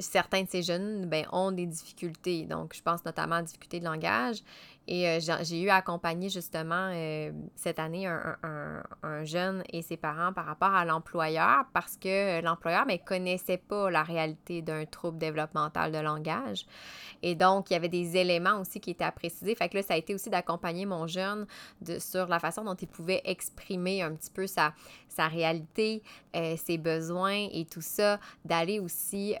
certains 0.00 0.42
de 0.42 0.48
ces 0.48 0.62
jeunes 0.62 1.06
ben, 1.06 1.26
ont 1.32 1.52
des 1.52 1.66
difficultés. 1.66 2.44
Donc, 2.44 2.74
je 2.74 2.82
pense 2.82 3.04
notamment 3.04 3.36
à 3.36 3.42
difficultés 3.42 3.80
de 3.80 3.84
langage. 3.84 4.42
Et 4.90 5.06
euh, 5.06 5.20
j'ai 5.42 5.60
eu 5.60 5.68
à 5.68 5.76
accompagner 5.76 6.30
justement 6.30 6.90
euh, 6.94 7.30
cette 7.54 7.78
année 7.78 8.06
un, 8.06 9.24
jeune 9.24 9.62
et 9.70 9.82
ses 9.82 9.98
parents 9.98 10.32
par 10.32 10.46
rapport 10.46 10.72
à 10.74 10.84
l'employeur 10.86 11.64
parce 11.74 11.96
que 11.96 12.40
l'employeur 12.40 12.86
ne 12.86 12.96
connaissait 12.96 13.58
pas 13.58 13.90
la 13.90 14.02
réalité 14.02 14.62
d'un 14.62 14.86
trouble 14.86 15.18
développemental 15.18 15.92
de 15.92 15.98
langage. 15.98 16.64
Et 17.22 17.34
donc, 17.34 17.68
il 17.68 17.74
y 17.74 17.76
avait 17.76 17.88
des 17.88 18.16
éléments 18.16 18.60
aussi 18.60 18.80
qui 18.80 18.90
étaient 18.90 19.04
à 19.04 19.12
préciser. 19.12 19.54
Fait 19.54 19.68
que 19.68 19.76
là, 19.76 19.82
ça 19.82 19.94
a 19.94 19.96
été 19.98 20.14
aussi 20.14 20.30
d'accompagner 20.30 20.86
mon 20.86 21.06
jeune 21.06 21.46
sur 21.98 22.26
la 22.26 22.38
façon 22.38 22.64
dont 22.64 22.76
il 22.76 22.88
pouvait 22.88 23.20
exprimer 23.24 24.02
un 24.02 24.14
petit 24.14 24.30
peu 24.30 24.46
sa, 24.46 24.72
sa 25.08 25.28
réalité, 25.28 26.02
euh, 26.34 26.56
ses 26.56 26.78
besoins 26.78 27.48
et 27.52 27.66
tout 27.66 27.82
ça, 27.82 28.20
d'aller 28.44 28.80
aussi 28.80 29.34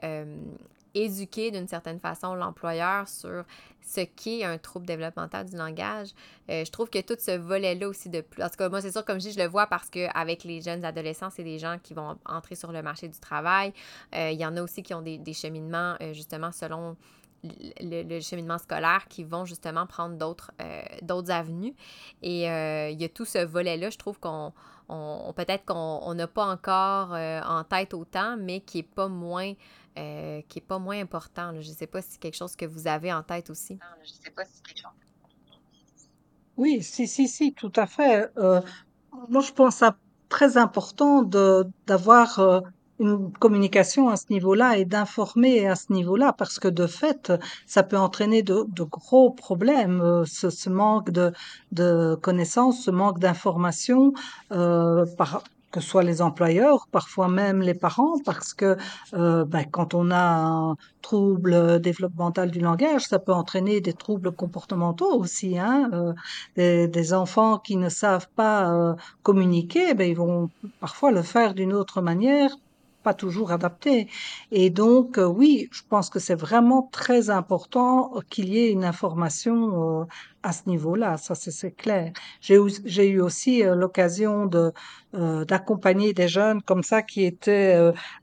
éduquer 0.94 1.50
d'une 1.50 1.68
certaine 1.68 2.00
façon 2.00 2.34
l'employeur 2.34 3.08
sur 3.08 3.44
ce 3.88 4.02
qu'est 4.02 4.44
un 4.44 4.58
trouble 4.58 4.86
développemental 4.86 5.46
du 5.46 5.56
langage. 5.56 6.08
Euh, 6.50 6.64
je 6.64 6.70
trouve 6.70 6.90
que 6.90 7.00
tout 7.00 7.16
ce 7.18 7.36
volet-là 7.36 7.88
aussi 7.88 8.08
de 8.08 8.20
plus. 8.20 8.42
En 8.42 8.48
tout 8.48 8.56
cas, 8.56 8.68
moi, 8.68 8.80
c'est 8.80 8.92
sûr, 8.92 9.04
comme 9.04 9.18
je 9.18 9.28
dis, 9.28 9.32
je 9.32 9.38
le 9.38 9.48
vois 9.48 9.66
parce 9.66 9.88
qu'avec 9.88 10.44
les 10.44 10.60
jeunes 10.60 10.84
adolescents, 10.84 11.30
c'est 11.30 11.44
des 11.44 11.58
gens 11.58 11.76
qui 11.82 11.94
vont 11.94 12.18
entrer 12.26 12.54
sur 12.54 12.70
le 12.70 12.82
marché 12.82 13.08
du 13.08 13.18
travail. 13.18 13.72
Euh, 14.14 14.30
il 14.30 14.38
y 14.38 14.44
en 14.44 14.56
a 14.56 14.62
aussi 14.62 14.82
qui 14.82 14.94
ont 14.94 15.02
des, 15.02 15.32
cheminements, 15.32 15.94
euh, 16.02 16.12
justement, 16.12 16.52
selon 16.52 16.96
le, 17.44 18.20
cheminement 18.20 18.58
scolaire 18.58 19.06
qui 19.08 19.24
vont 19.24 19.44
justement 19.44 19.86
prendre 19.86 20.16
d'autres 20.16 21.30
avenues. 21.30 21.74
Et 22.20 22.42
il 22.42 23.00
y 23.00 23.04
a 23.04 23.08
tout 23.08 23.24
ce 23.24 23.44
volet-là, 23.44 23.90
je 23.90 23.98
trouve 23.98 24.18
qu'on 24.18 24.52
on, 24.88 25.32
peut-être 25.36 25.64
qu'on 25.64 26.14
n'a 26.14 26.26
pas 26.26 26.46
encore 26.46 27.12
en 27.12 27.62
tête 27.62 27.94
autant, 27.94 28.36
mais 28.36 28.60
qui 28.60 28.78
n'est 28.78 28.82
pas 28.82 29.06
moins 29.06 29.52
euh, 29.98 30.42
qui 30.48 30.58
n'est 30.58 30.64
pas 30.64 30.78
moins 30.78 31.00
important. 31.00 31.52
Je 31.60 31.68
ne 31.68 31.74
sais 31.74 31.86
pas 31.86 32.02
si 32.02 32.12
c'est 32.12 32.20
quelque 32.20 32.36
chose 32.36 32.54
que 32.56 32.66
vous 32.66 32.86
avez 32.86 33.12
en 33.12 33.22
tête 33.22 33.50
aussi. 33.50 33.78
je 34.04 34.12
sais 34.12 34.30
pas 34.30 34.44
si 34.44 34.52
c'est 34.54 34.62
quelque 34.66 34.82
chose. 34.82 34.90
Oui, 36.56 36.82
si, 36.82 37.06
si, 37.06 37.28
si, 37.28 37.52
tout 37.52 37.72
à 37.76 37.86
fait. 37.86 38.30
Euh, 38.36 38.60
moi, 39.28 39.42
je 39.42 39.52
pense 39.52 39.76
ça 39.76 39.96
très 40.28 40.56
important 40.56 41.22
d'avoir 41.22 42.38
euh, 42.38 42.60
une 42.98 43.32
communication 43.32 44.08
à 44.08 44.16
ce 44.16 44.26
niveau-là 44.30 44.76
et 44.76 44.84
d'informer 44.84 45.66
à 45.68 45.76
ce 45.76 45.92
niveau-là, 45.92 46.32
parce 46.32 46.58
que 46.58 46.68
de 46.68 46.86
fait, 46.86 47.32
ça 47.66 47.82
peut 47.82 47.96
entraîner 47.98 48.42
de, 48.42 48.64
de 48.68 48.82
gros 48.82 49.30
problèmes, 49.30 50.24
ce, 50.26 50.50
ce 50.50 50.68
manque 50.68 51.10
de, 51.10 51.32
de 51.72 52.16
connaissances, 52.20 52.84
ce 52.84 52.90
manque 52.90 53.20
d'informations 53.20 54.12
euh, 54.52 55.06
par 55.16 55.44
que 55.70 55.80
ce 55.80 55.88
soit 55.88 56.02
les 56.02 56.22
employeurs, 56.22 56.86
parfois 56.90 57.28
même 57.28 57.60
les 57.60 57.74
parents, 57.74 58.18
parce 58.24 58.54
que 58.54 58.76
euh, 59.14 59.44
ben, 59.44 59.64
quand 59.70 59.94
on 59.94 60.10
a 60.10 60.16
un 60.18 60.76
trouble 61.02 61.80
développemental 61.80 62.50
du 62.50 62.60
langage, 62.60 63.02
ça 63.02 63.18
peut 63.18 63.32
entraîner 63.32 63.80
des 63.80 63.92
troubles 63.92 64.32
comportementaux 64.32 65.12
aussi. 65.12 65.58
Hein, 65.58 65.90
euh, 65.92 66.86
des, 66.88 67.12
enfants 67.14 67.58
qui 67.58 67.76
ne 67.76 67.88
savent 67.88 68.28
pas 68.36 68.70
euh, 68.72 68.94
communiquer, 69.22 69.94
ben, 69.94 70.08
ils 70.08 70.16
vont 70.16 70.50
parfois 70.80 71.10
le 71.10 71.22
faire 71.22 71.54
d'une 71.54 71.72
autre 71.72 72.00
manière 72.02 72.50
pas 73.02 73.14
toujours 73.14 73.52
adapté. 73.52 74.08
Et 74.50 74.70
donc, 74.70 75.18
euh, 75.18 75.26
oui, 75.26 75.68
je 75.70 75.82
pense 75.88 76.10
que 76.10 76.18
c'est 76.18 76.34
vraiment 76.34 76.88
très 76.92 77.30
important 77.30 78.12
qu'il 78.30 78.48
y 78.50 78.58
ait 78.58 78.70
une 78.70 78.84
information 78.84 80.00
euh, 80.02 80.04
à 80.42 80.52
ce 80.52 80.68
niveau-là, 80.68 81.16
ça 81.16 81.34
c'est 81.34 81.72
clair. 81.72 82.12
J'ai 82.40 83.08
eu 83.08 83.20
aussi 83.20 83.64
euh, 83.64 83.74
l'occasion 83.74 84.46
de 84.46 84.72
d'accompagner 85.14 86.12
des 86.12 86.28
jeunes 86.28 86.60
comme 86.60 86.82
ça 86.82 87.00
qui 87.00 87.24
étaient 87.24 87.74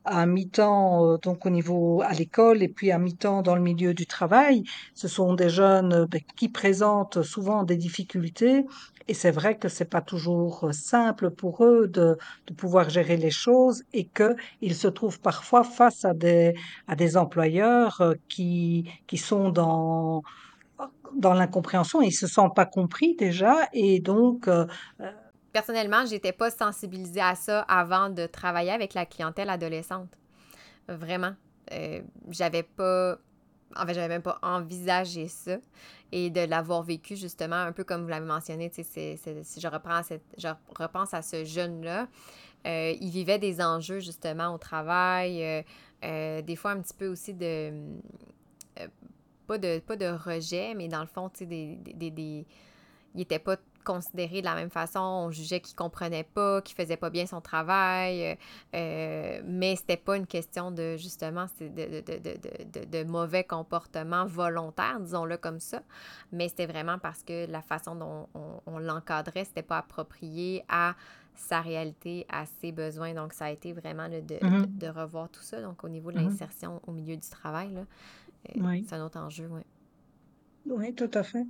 à 0.05 0.27
mi-temps 0.27 1.17
donc 1.17 1.43
au 1.47 1.49
niveau 1.49 2.03
à 2.05 2.13
l'école 2.13 2.61
et 2.61 2.67
puis 2.67 2.91
à 2.91 2.99
mi-temps 2.99 3.41
dans 3.41 3.55
le 3.55 3.61
milieu 3.61 3.95
du 3.95 4.05
travail. 4.05 4.63
Ce 4.93 5.07
sont 5.07 5.33
des 5.33 5.49
jeunes 5.49 6.05
ben, 6.05 6.21
qui 6.35 6.47
présentent 6.47 7.23
souvent 7.23 7.63
des 7.63 7.75
difficultés 7.75 8.65
et 9.07 9.13
c'est 9.13 9.31
vrai 9.31 9.57
que 9.57 9.69
c'est 9.69 9.85
pas 9.85 10.01
toujours 10.01 10.65
euh, 10.65 10.71
simple 10.71 11.29
pour 11.29 11.63
eux 11.63 11.87
de, 11.87 12.17
de 12.47 12.53
pouvoir 12.53 12.89
gérer 12.89 13.17
les 13.17 13.29
choses 13.31 13.83
et 13.93 14.05
qu'ils 14.07 14.75
se 14.75 14.87
trouvent 14.87 15.19
parfois 15.19 15.63
face 15.63 16.05
à 16.05 16.13
des, 16.13 16.55
à 16.87 16.95
des 16.95 17.15
employeurs 17.17 18.01
euh, 18.01 18.13
qui, 18.29 18.89
qui 19.07 19.17
sont 19.17 19.49
dans, 19.49 20.23
dans 21.13 21.33
l'incompréhension, 21.33 22.01
ils 22.01 22.11
se 22.11 22.27
sentent 22.27 22.55
pas 22.55 22.65
compris 22.65 23.15
déjà 23.15 23.55
et 23.73 23.99
donc 23.99 24.47
euh, 24.47 24.65
Personnellement, 25.53 26.05
j'étais 26.05 26.33
pas 26.33 26.51
sensibilisée 26.51 27.21
à 27.21 27.35
ça 27.35 27.61
avant 27.61 28.09
de 28.09 28.25
travailler 28.25 28.71
avec 28.71 28.93
la 28.93 29.05
clientèle 29.05 29.49
adolescente. 29.49 30.09
Vraiment. 30.89 31.33
euh, 31.71 32.01
j'avais 32.29 32.63
pas 32.63 33.17
en 33.75 33.85
fait, 33.85 33.93
j'avais 33.93 34.07
même 34.07 34.21
pas 34.21 34.39
envisagé 34.41 35.27
ça. 35.27 35.57
Et 36.11 36.29
de 36.29 36.41
l'avoir 36.41 36.83
vécu, 36.83 37.15
justement, 37.15 37.55
un 37.55 37.71
peu 37.71 37.83
comme 37.83 38.03
vous 38.03 38.07
l'avez 38.07 38.25
mentionné, 38.25 38.71
si 38.71 38.83
je, 38.83 39.67
reprends 39.67 40.03
cette, 40.03 40.23
je 40.37 40.47
repense 40.79 41.13
à 41.13 41.21
ce 41.21 41.43
jeune-là, 41.43 42.07
euh, 42.65 42.93
il 42.99 43.09
vivait 43.09 43.39
des 43.39 43.61
enjeux, 43.61 43.99
justement, 43.99 44.53
au 44.53 44.57
travail, 44.57 45.43
euh, 45.43 45.61
euh, 46.03 46.41
des 46.41 46.55
fois 46.55 46.71
un 46.71 46.81
petit 46.81 46.93
peu 46.93 47.07
aussi 47.07 47.33
de... 47.33 47.71
pas, 49.45 49.57
de 49.57 49.79
pas 49.79 49.95
de 49.95 50.05
rejet, 50.05 50.73
mais 50.75 50.87
dans 50.87 51.01
le 51.01 51.07
fond, 51.07 51.29
tu 51.29 51.39
sais, 51.39 51.45
des, 51.45 51.75
des, 51.75 52.11
des, 52.11 52.45
il 53.15 53.21
était 53.21 53.39
pas 53.39 53.57
considéré 53.85 54.41
de 54.41 54.45
la 54.45 54.55
même 54.55 54.69
façon. 54.69 54.99
On 54.99 55.31
jugeait 55.31 55.61
qu'il 55.61 55.75
comprenait 55.75 56.23
pas, 56.23 56.61
qu'il 56.61 56.75
faisait 56.75 56.97
pas 56.97 57.09
bien 57.09 57.25
son 57.25 57.39
travail. 57.39 58.37
Euh, 58.73 59.41
mais 59.45 59.75
c'était 59.77 59.95
pas 59.95 60.17
une 60.17 60.27
question 60.27 60.71
de 60.71 60.97
justement 60.97 61.45
de, 61.61 61.67
de, 61.67 62.01
de, 62.01 62.85
de, 62.85 63.03
mauvais 63.03 63.43
comportement 63.45 64.25
volontaire, 64.25 64.99
disons-le 64.99 65.37
comme 65.37 65.59
ça. 65.59 65.81
Mais 66.33 66.49
c'était 66.49 66.65
vraiment 66.65 66.97
parce 66.97 67.23
que 67.23 67.49
la 67.49 67.61
façon 67.61 67.95
dont 67.95 68.27
on, 68.33 68.61
on 68.65 68.79
l'encadrait, 68.79 69.45
c'était 69.45 69.61
pas 69.61 69.77
approprié 69.77 70.65
à 70.67 70.95
sa 71.35 71.61
réalité, 71.61 72.25
à 72.29 72.45
ses 72.45 72.71
besoins. 72.71 73.13
Donc, 73.13 73.33
ça 73.33 73.45
a 73.45 73.51
été 73.51 73.73
vraiment 73.73 74.07
de, 74.07 74.21
mm-hmm. 74.21 74.77
de, 74.77 74.87
revoir 74.87 75.29
tout 75.29 75.41
ça. 75.41 75.61
Donc, 75.61 75.83
au 75.83 75.89
niveau 75.89 76.11
de 76.11 76.17
mm-hmm. 76.17 76.29
l'insertion 76.29 76.81
au 76.87 76.91
milieu 76.91 77.15
du 77.15 77.29
travail, 77.29 77.73
là, 77.73 77.81
euh, 78.57 78.81
c'est 78.87 78.95
un 78.95 79.05
autre 79.05 79.19
enjeu, 79.19 79.47
oui. 79.51 79.61
Oui, 80.67 80.93
tout 80.93 81.11
à 81.13 81.23
fait. 81.23 81.45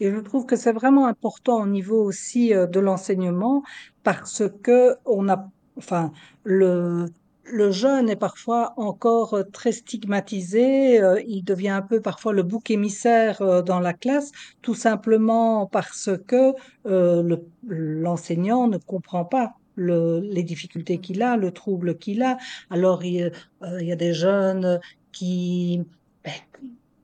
Et 0.00 0.10
je 0.10 0.18
trouve 0.18 0.46
que 0.46 0.56
c'est 0.56 0.72
vraiment 0.72 1.06
important 1.06 1.62
au 1.62 1.66
niveau 1.66 2.02
aussi 2.02 2.54
euh, 2.54 2.66
de 2.66 2.80
l'enseignement 2.80 3.62
parce 4.02 4.42
que 4.62 4.96
on 5.04 5.28
a, 5.28 5.50
enfin, 5.76 6.12
le, 6.44 7.06
le 7.44 7.70
jeune 7.70 8.08
est 8.08 8.16
parfois 8.16 8.74
encore 8.76 9.34
euh, 9.34 9.42
très 9.44 9.72
stigmatisé, 9.72 11.02
euh, 11.02 11.20
il 11.26 11.42
devient 11.42 11.70
un 11.70 11.82
peu 11.82 12.00
parfois 12.00 12.32
le 12.32 12.42
bouc 12.42 12.70
émissaire 12.70 13.62
dans 13.64 13.80
la 13.80 13.92
classe, 13.92 14.32
tout 14.62 14.74
simplement 14.74 15.66
parce 15.66 16.10
que 16.26 16.52
le, 16.84 17.36
l'enseignant 17.66 18.68
ne 18.68 18.78
comprend 18.78 19.24
pas 19.24 19.54
le, 19.74 20.20
les 20.20 20.42
difficultés 20.42 20.98
qu'il 20.98 21.22
a, 21.22 21.36
le 21.36 21.50
trouble 21.50 21.98
qu'il 21.98 22.22
a. 22.22 22.38
Alors 22.70 23.04
il, 23.04 23.32
il 23.80 23.86
y 23.86 23.92
a 23.92 23.96
des 23.96 24.14
jeunes 24.14 24.80
qui, 25.16 25.82
ben, 26.24 26.32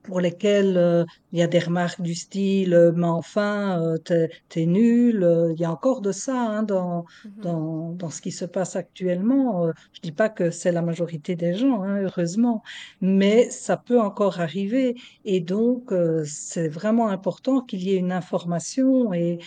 pour 0.03 0.19
lesquels 0.19 0.75
euh, 0.77 1.05
il 1.31 1.39
y 1.39 1.41
a 1.41 1.47
des 1.47 1.59
remarques 1.59 2.01
du 2.01 2.13
style 2.15 2.73
euh, 2.73 2.91
mais 2.93 3.07
enfin 3.07 3.81
euh, 3.81 3.97
t'es, 3.97 4.29
t'es 4.49 4.65
nul 4.65 5.25
il 5.55 5.59
y 5.61 5.63
a 5.65 5.71
encore 5.71 6.01
de 6.01 6.11
ça 6.11 6.35
hein, 6.35 6.63
dans, 6.63 7.05
Mhm. 7.23 7.31
dans 7.41 7.91
dans 7.93 8.09
ce 8.09 8.21
qui 8.21 8.31
se 8.31 8.43
passe 8.45 8.75
actuellement. 8.75 9.67
Je 9.93 10.01
dis 10.01 10.11
pas 10.11 10.29
que 10.29 10.51
c'est 10.51 10.71
la 10.73 10.81
majorité 10.81 11.35
des 11.37 11.53
gens 11.53 11.83
hein, 11.83 12.01
heureusement 12.03 12.63
mais 13.01 13.49
ça 13.49 13.77
peut 13.77 13.99
encore 14.01 14.41
arriver. 14.41 14.95
Et 15.25 15.39
donc 15.41 15.93
c'est 16.25 16.67
vraiment 16.67 17.07
important 17.09 17.61
qu'il 17.61 17.83
y 17.83 17.91
ait 17.93 17.97
une 17.97 18.11
information 18.11 19.13
et 19.13 19.39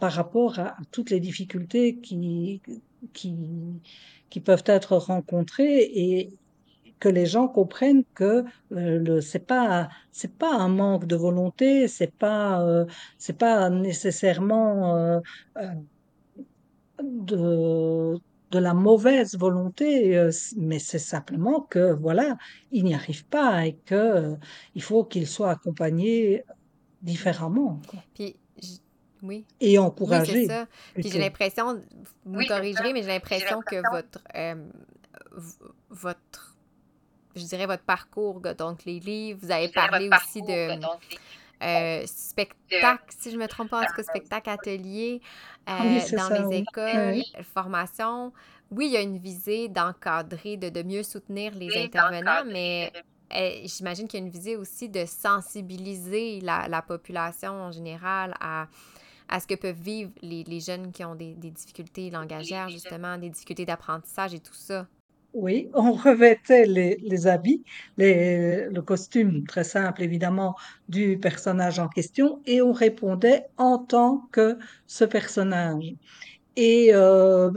par 0.00 0.12
rapport 0.12 0.58
à, 0.58 0.68
à 0.70 0.78
toutes 0.90 1.10
les 1.10 1.20
difficultés 1.20 1.98
qui 2.00 2.60
qui 3.12 3.34
qui 4.30 4.40
peuvent 4.40 4.64
être 4.66 4.96
rencontrées 4.96 5.82
et 5.82 6.38
que 7.02 7.08
les 7.08 7.26
gens 7.26 7.48
comprennent 7.48 8.04
que 8.14 8.44
euh, 8.72 9.20
c'est 9.20 9.44
pas 9.46 9.88
c'est 10.12 10.36
pas 10.38 10.54
un 10.54 10.68
manque 10.68 11.06
de 11.06 11.16
volonté, 11.16 11.88
c'est 11.88 12.14
pas 12.16 12.62
euh, 12.62 12.86
c'est 13.18 13.36
pas 13.36 13.70
nécessairement 13.70 14.96
euh, 14.96 15.20
euh, 15.58 15.74
de 17.02 18.18
de 18.52 18.58
la 18.58 18.74
mauvaise 18.74 19.36
volonté, 19.36 20.16
euh, 20.16 20.30
mais 20.58 20.78
c'est 20.78 20.98
simplement 20.98 21.62
que 21.62 21.92
voilà, 21.94 22.36
ils 22.70 22.84
n'y 22.84 22.94
arrivent 22.94 23.26
pas 23.26 23.66
et 23.66 23.76
que 23.86 23.94
euh, 23.94 24.36
il 24.74 24.82
faut 24.82 25.04
qu'ils 25.04 25.26
soient 25.26 25.50
accompagnés 25.50 26.44
différemment, 27.00 27.80
quoi. 27.88 28.00
Puis, 28.14 28.36
oui. 29.22 29.46
Et 29.60 29.78
Oui, 29.78 29.78
encouragés 29.78 30.46
ça. 30.46 30.66
Puis 30.98 31.10
j'ai 31.10 31.18
l'impression, 31.18 31.82
vous 32.24 32.34
me 32.34 32.44
corrigerez, 32.44 32.92
mais 32.92 33.02
j'ai 33.02 33.08
l'impression 33.08 33.62
que 33.62 33.76
votre, 33.90 34.20
euh, 34.34 34.68
votre, 35.90 36.51
je 37.34 37.44
dirais 37.44 37.66
votre 37.66 37.82
parcours, 37.84 38.40
donc 38.40 38.84
les 38.84 39.00
livres, 39.00 39.38
vous 39.42 39.50
avez 39.50 39.68
parlé 39.68 40.08
aussi 40.08 40.42
de 40.42 40.70
euh, 41.62 42.06
spectacle, 42.06 43.04
si 43.08 43.30
je 43.30 43.36
me 43.36 43.46
trompe 43.46 43.70
pas, 43.70 43.82
en 43.82 43.86
tout 43.86 43.94
cas, 43.94 44.02
spectacle 44.02 44.50
atelier 44.50 45.20
oui, 45.68 46.00
euh, 46.00 46.08
dans 46.16 46.28
ça, 46.28 46.42
les 46.42 46.46
oui. 46.48 46.56
écoles, 46.58 47.12
Oui. 47.12 47.32
formation. 47.54 48.32
Oui, 48.70 48.86
il 48.86 48.92
y 48.92 48.96
a 48.96 49.00
une 49.02 49.18
visée 49.18 49.68
d'encadrer, 49.68 50.56
de, 50.56 50.70
de 50.70 50.82
mieux 50.82 51.02
soutenir 51.02 51.54
les 51.54 51.76
intervenants, 51.76 52.44
mais 52.46 52.92
euh, 53.34 53.60
j'imagine 53.64 54.08
qu'il 54.08 54.18
y 54.20 54.22
a 54.22 54.26
une 54.26 54.32
visée 54.32 54.56
aussi 54.56 54.88
de 54.88 55.04
sensibiliser 55.06 56.40
la, 56.40 56.66
la 56.68 56.82
population 56.82 57.52
en 57.52 57.70
général 57.70 58.34
à, 58.40 58.68
à 59.28 59.40
ce 59.40 59.46
que 59.46 59.54
peuvent 59.54 59.80
vivre 59.80 60.10
les, 60.22 60.42
les 60.44 60.60
jeunes 60.60 60.90
qui 60.90 61.04
ont 61.04 61.14
des, 61.14 61.34
des 61.34 61.50
difficultés 61.50 62.10
langagières, 62.10 62.70
justement, 62.70 63.18
des 63.18 63.30
difficultés 63.30 63.66
d'apprentissage 63.66 64.34
et 64.34 64.40
tout 64.40 64.54
ça. 64.54 64.86
Oui, 65.34 65.70
on 65.74 65.92
revêtait 65.92 66.66
les, 66.66 67.26
habits, 67.26 67.64
les- 67.96 68.68
le 68.70 68.82
costume 68.82 69.44
très 69.46 69.64
simple 69.64 70.02
évidemment 70.02 70.54
du 70.88 71.18
personnage 71.18 71.78
en 71.78 71.88
question 71.88 72.42
et 72.46 72.60
on 72.62 72.72
répondait 72.72 73.46
en 73.56 73.78
tant 73.78 74.28
que 74.32 74.58
ce 74.86 75.04
personnage. 75.04 75.94
Et 76.56 76.90
euh, 76.94 77.50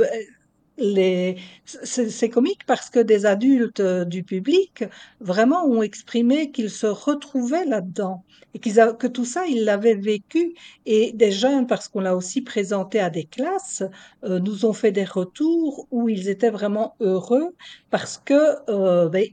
les, 0.77 1.37
c'est 1.65 2.29
comique 2.29 2.65
parce 2.65 2.89
que 2.89 2.99
des 2.99 3.25
adultes 3.25 3.79
euh, 3.79 4.05
du 4.05 4.23
public 4.23 4.83
vraiment 5.19 5.65
ont 5.65 5.81
exprimé 5.81 6.51
qu'ils 6.51 6.69
se 6.69 6.85
retrouvaient 6.87 7.65
là-dedans 7.65 8.25
et 8.53 8.59
a- 8.79 8.93
que 8.93 9.07
tout 9.07 9.25
ça, 9.25 9.45
ils 9.47 9.63
l'avaient 9.65 9.95
vécu. 9.95 10.53
Et 10.85 11.11
des 11.13 11.31
jeunes, 11.31 11.67
parce 11.67 11.87
qu'on 11.87 12.01
l'a 12.01 12.15
aussi 12.15 12.41
présenté 12.41 12.99
à 12.99 13.09
des 13.09 13.25
classes, 13.25 13.83
euh, 14.23 14.39
nous 14.39 14.65
ont 14.65 14.73
fait 14.73 14.91
des 14.91 15.05
retours 15.05 15.87
où 15.91 16.09
ils 16.09 16.29
étaient 16.29 16.49
vraiment 16.49 16.95
heureux 16.99 17.55
parce 17.89 18.17
que 18.17 18.33
euh, 18.69 19.09
ben, 19.09 19.25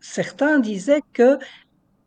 certains 0.00 0.58
disaient 0.60 1.02
que 1.12 1.38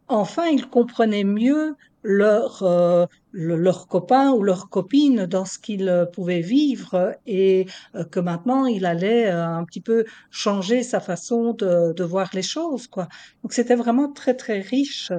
Enfin, 0.08 0.48
ils 0.48 0.68
comprenaient 0.70 1.24
mieux 1.24 1.76
leurs 2.04 2.62
euh, 2.64 3.06
le- 3.32 3.56
leurs 3.56 3.88
copains 3.88 4.32
ou 4.34 4.44
leurs 4.44 4.70
copines 4.70 5.26
dans 5.26 5.46
ce 5.46 5.58
qu'ils 5.60 5.88
euh, 5.88 6.06
pouvaient 6.06 6.42
vivre 6.42 7.16
et 7.26 7.66
euh, 7.96 8.04
que 8.06 8.20
maintenant 8.20 8.66
il 8.66 8.86
allait 8.86 9.28
euh, 9.32 9.46
un 9.48 9.64
petit 9.66 9.82
peu 9.82 10.04
changer 10.30 10.84
sa 10.84 11.00
façon 11.00 11.54
de, 11.54 11.94
de 11.94 12.04
voir 12.04 12.30
les 12.34 12.42
choses, 12.44 12.88
quoi. 12.88 13.08
Donc 13.44 13.54
c'était 13.54 13.76
vraiment 13.76 14.12
très 14.12 14.36
très 14.36 14.60
riche 14.60 15.12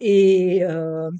et 0.00 0.62
euh, 0.64 1.10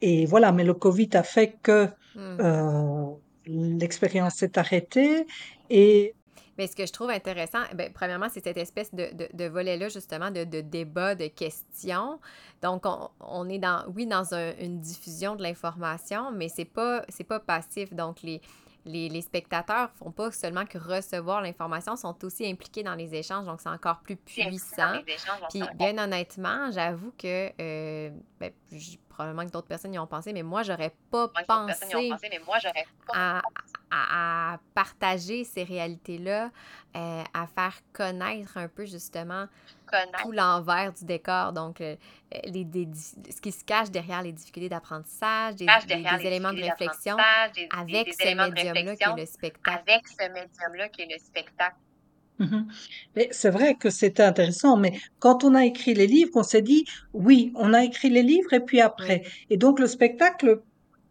et 0.00 0.26
voilà. 0.26 0.52
Mais 0.52 0.64
le 0.64 0.74
Covid 0.74 1.10
a 1.14 1.22
fait 1.22 1.58
que 1.62 1.88
Hmm. 2.14 2.40
euh, 2.40 3.06
l'expérience 3.46 4.34
s'est 4.36 4.58
arrêtée 4.58 5.26
et 5.70 6.14
Mais 6.58 6.66
ce 6.66 6.74
que 6.74 6.84
je 6.84 6.92
trouve 6.92 7.10
intéressant, 7.10 7.60
ben, 7.74 7.92
premièrement, 7.92 8.26
c'est 8.28 8.42
cette 8.42 8.56
espèce 8.56 8.92
de, 8.92 9.10
de, 9.32 9.44
volet-là, 9.46 9.88
justement, 9.88 10.30
de, 10.32 10.42
débat, 10.60 11.14
de 11.14 11.28
questions. 11.28 12.18
Donc, 12.60 12.82
on, 12.84 13.08
on 13.20 13.48
est 13.48 13.58
dans, 13.60 13.84
oui, 13.94 14.06
dans 14.06 14.34
un- 14.34 14.56
une 14.58 14.80
diffusion 14.80 15.36
de 15.36 15.42
l'information, 15.44 16.32
mais 16.32 16.48
c'est 16.48 16.64
pas, 16.64 17.04
c'est 17.08 17.24
pas 17.24 17.38
passif. 17.38 17.94
Donc, 17.94 18.22
les, 18.22 18.40
les, 18.88 19.08
les 19.08 19.22
spectateurs 19.22 19.90
font 19.92 20.10
pas 20.10 20.32
seulement 20.32 20.64
que 20.64 20.78
recevoir 20.78 21.42
l'information, 21.42 21.94
sont 21.96 22.24
aussi 22.24 22.46
impliqués 22.50 22.82
dans 22.82 22.94
les 22.94 23.14
échanges, 23.14 23.46
donc 23.46 23.60
c'est 23.60 23.68
encore 23.68 24.00
plus 24.00 24.16
puissant. 24.16 24.94
Puis, 25.50 25.62
bien 25.74 25.96
honnêtement, 25.98 26.70
j'avoue 26.70 27.12
que, 27.18 27.52
euh, 27.60 28.10
ben, 28.40 28.52
probablement 29.08 29.44
que 29.46 29.50
d'autres 29.50 29.66
personnes 29.68 29.94
y 29.94 29.98
ont 29.98 30.06
pensé, 30.06 30.32
mais 30.32 30.42
moi, 30.42 30.62
j'aurais 30.62 30.94
pas 31.10 31.28
pensé 31.46 32.10
à, 33.12 33.42
à, 33.90 34.52
à 34.54 34.58
partager 34.74 35.44
ces 35.44 35.64
réalités-là, 35.64 36.50
euh, 36.96 37.22
à 37.34 37.46
faire 37.46 37.76
connaître 37.92 38.56
un 38.56 38.68
peu 38.68 38.84
justement 38.86 39.46
tout 40.22 40.32
l'envers 40.32 40.92
du 40.92 41.04
décor, 41.04 41.52
donc 41.52 41.80
euh, 41.80 41.96
les, 42.44 42.64
des 42.64 42.88
ce 42.94 43.40
qui 43.40 43.52
se 43.52 43.64
cache 43.64 43.90
derrière 43.90 44.22
les 44.22 44.32
difficultés 44.32 44.68
d'apprentissage, 44.68 45.56
des, 45.56 45.66
des- 45.86 46.04
des 46.04 46.26
éléments 46.26 46.52
de 46.52 46.60
réflexion 46.62 47.16
avec 47.70 48.14
ce 48.14 48.28
médium-là 48.34 48.96
qui 48.96 49.08
est 49.08 49.16
le 49.16 49.26
spectacle. 49.26 49.88
Mhm. 52.38 52.68
Mais 53.16 53.28
c'est 53.32 53.50
vrai 53.50 53.74
que 53.74 53.90
c'était 53.90 54.22
intéressant, 54.22 54.76
mais 54.76 54.92
quand 55.18 55.42
on 55.42 55.54
a 55.56 55.64
écrit 55.64 55.94
les 55.94 56.06
livres, 56.06 56.30
on 56.36 56.44
s'est 56.44 56.62
dit, 56.62 56.84
oui, 57.12 57.52
on 57.56 57.74
a 57.74 57.82
écrit 57.84 58.10
les 58.10 58.22
livres 58.22 58.52
et 58.52 58.60
puis 58.60 58.80
après. 58.80 59.22
Oui, 59.24 59.30
Et 59.50 59.56
donc 59.56 59.80
le 59.80 59.88
spectacle 59.88 60.62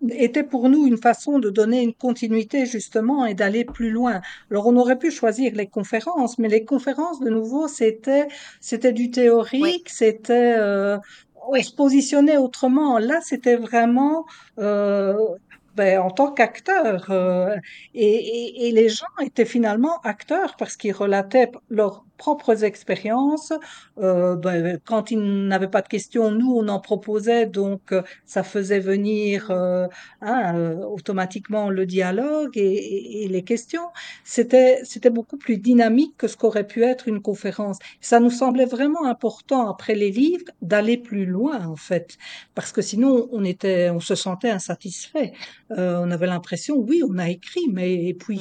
était 0.10 0.44
pour 0.44 0.70
nous 0.70 0.86
une 0.88 0.98
façon 0.98 1.40
de 1.40 1.50
donner 1.50 1.82
une 1.82 1.94
continuité 1.94 2.66
justement 2.66 3.26
et 3.26 3.34
d'aller 3.34 3.66
plus 3.66 3.90
loin. 3.92 4.22
Alors 4.52 4.68
on 4.68 4.76
aurait 4.78 5.00
pu 5.00 5.12
choisir 5.12 5.54
les 5.56 5.68
conférences, 5.68 6.38
mais 6.40 6.50
les 6.50 6.66
conférences, 6.66 7.20
de 7.20 7.30
nouveau, 7.30 7.68
c'était 7.68 8.28
c'était 8.62 8.94
du 8.94 9.10
oui, 9.10 9.12
théorique, 9.12 9.90
c'était 9.90 10.56
euh, 10.58 10.98
se 11.62 11.74
positionnait 11.76 12.38
autrement. 12.38 13.00
Là, 13.00 13.20
c'était 13.24 13.56
vraiment 13.58 14.26
euh, 14.60 15.16
ben, 15.76 16.00
en 16.02 16.12
tant 16.12 16.32
qu'acteur. 16.34 17.08
euh, 17.12 17.56
et, 17.94 18.06
et, 18.68 18.68
et 18.70 18.72
les 18.72 18.90
gens 18.90 19.06
étaient 19.22 19.46
finalement 19.46 20.00
acteurs 20.04 20.56
parce 20.58 20.76
qu'ils 20.78 20.94
relataient 20.94 21.52
leur 21.70 22.07
propres 22.18 22.64
expériences. 22.64 23.54
Euh, 24.00 24.36
ben, 24.36 24.80
quand 24.86 25.12
ils 25.12 25.48
n'avaient 25.48 25.68
pas 25.70 25.82
de 25.82 25.88
questions, 25.88 26.32
nous, 26.32 26.52
on 26.56 26.68
en 26.68 26.80
proposait, 26.80 27.46
donc 27.46 27.92
euh, 27.92 28.02
ça 28.26 28.44
faisait 28.44 28.80
venir 28.80 29.50
euh, 29.52 29.88
hein, 30.22 30.78
automatiquement 30.82 31.70
le 31.70 31.86
dialogue 31.86 32.58
et, 32.58 32.62
et- 32.62 33.24
et 33.24 33.28
les 33.28 33.44
questions. 33.44 33.88
C'était, 34.24 34.80
c'était 34.84 35.10
beaucoup 35.10 35.38
plus 35.38 35.58
dynamique 35.58 36.16
que 36.18 36.28
ce 36.28 36.36
qu'aurait 36.38 36.68
pu 36.68 36.84
être 36.84 37.08
une 37.08 37.22
conférence. 37.22 37.78
Ça 38.02 38.20
nous 38.20 38.30
semblait 38.30 38.66
vraiment 38.66 39.06
important, 39.06 39.70
après 39.70 39.96
les 39.96 40.12
livres, 40.12 40.46
d'aller 40.62 40.98
plus 40.98 41.26
loin, 41.26 41.66
en 41.68 41.76
fait, 41.76 42.18
parce 42.56 42.72
que 42.72 42.82
sinon, 42.82 43.28
on 43.32 43.44
était, 43.44 43.90
on 43.90 44.00
se 44.00 44.16
sentait 44.16 44.50
insatisfait. 44.50 45.34
Euh, 45.72 46.00
on 46.04 46.12
avait 46.12 46.28
l'impression, 46.28 46.76
oui, 46.78 47.02
on 47.08 47.18
a 47.18 47.30
écrit, 47.30 47.68
mais 47.72 47.94
et 48.06 48.14
puis, 48.14 48.40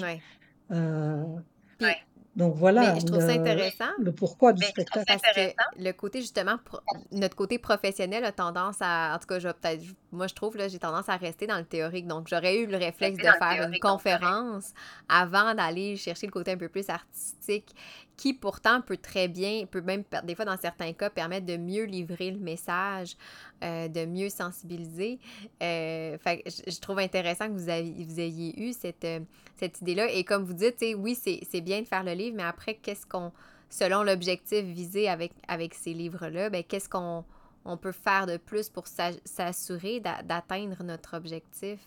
Ouais. 1.80 1.96
Donc 2.36 2.54
mais 2.78 2.92
voilà 2.92 2.94
je 2.94 3.04
trouve 3.04 3.20
ça 3.20 3.34
le, 3.34 3.40
intéressant 3.40 3.92
le 3.96 4.12
pourquoi 4.14 4.52
du 4.52 4.60
Mais 4.60 4.66
je 4.66 4.72
trouve 4.72 4.86
ça 4.86 5.02
spectacle. 5.04 5.06
parce 5.06 5.28
que 5.30 5.40
intéressant. 5.40 5.70
le 5.76 5.92
côté 5.92 6.20
justement, 6.20 6.58
pro- 6.58 6.80
notre 7.12 7.34
côté 7.36 7.58
professionnel 7.58 8.24
a 8.24 8.32
tendance 8.32 8.76
à, 8.80 9.14
en 9.14 9.18
tout 9.18 9.26
cas, 9.26 9.38
je 9.38 9.48
peut-être, 9.48 9.82
moi 10.12 10.26
je 10.26 10.34
trouve, 10.34 10.56
là, 10.56 10.68
j'ai 10.68 10.78
tendance 10.78 11.08
à 11.08 11.16
rester 11.16 11.46
dans 11.46 11.58
le 11.58 11.64
théorique. 11.64 12.06
Donc 12.06 12.28
j'aurais 12.28 12.58
eu 12.58 12.66
le 12.66 12.76
réflexe 12.76 13.16
de 13.18 13.22
faire 13.24 13.68
une 13.72 13.78
conférence 13.80 14.72
avant 15.08 15.54
d'aller 15.54 15.96
chercher 15.96 16.26
le 16.26 16.32
côté 16.32 16.52
un 16.52 16.58
peu 16.58 16.68
plus 16.68 16.88
artistique, 16.90 17.74
qui 18.16 18.32
pourtant 18.32 18.80
peut 18.80 18.96
très 18.96 19.28
bien, 19.28 19.66
peut 19.66 19.82
même 19.82 20.02
des 20.24 20.34
fois 20.34 20.44
dans 20.44 20.56
certains 20.56 20.92
cas 20.92 21.10
permettre 21.10 21.46
de 21.46 21.56
mieux 21.56 21.84
livrer 21.84 22.30
le 22.30 22.38
message, 22.38 23.16
euh, 23.62 23.88
de 23.88 24.06
mieux 24.06 24.30
sensibiliser. 24.30 25.18
Euh, 25.62 26.16
fait 26.18 26.42
je, 26.46 26.80
trouve 26.80 26.98
intéressant 26.98 27.46
que 27.48 27.52
vous, 27.52 27.68
ayez 27.70 28.60
eu 28.60 28.72
cette, 28.72 29.04
euh, 29.04 29.20
cette 29.56 29.80
idée-là. 29.82 30.10
Et 30.10 30.24
comme 30.24 30.44
vous 30.44 30.54
dites, 30.54 30.82
oui, 30.96 31.14
c'est 31.14 31.60
bien 31.60 31.82
de 31.82 31.86
faire 31.86 32.04
le 32.04 32.12
livre, 32.12 32.36
mais 32.36 32.44
après, 32.44 32.74
qu'est-ce 32.74 33.06
qu'on, 33.06 33.32
selon 33.68 34.02
l'objectif 34.02 34.64
visé 34.64 35.08
avec, 35.08 35.32
avec 35.48 35.74
ces 35.74 35.92
livres-là, 35.92 36.48
ben, 36.50 36.64
qu'est-ce 36.64 36.88
qu'on 36.88 37.24
on 37.68 37.76
peut 37.76 37.92
faire 37.92 38.26
de 38.26 38.36
plus 38.36 38.68
pour 38.68 38.86
s'a- 38.86 39.10
s'assurer 39.24 40.00
d'a- 40.00 40.22
d'atteindre 40.22 40.82
notre 40.84 41.16
objectif? 41.16 41.80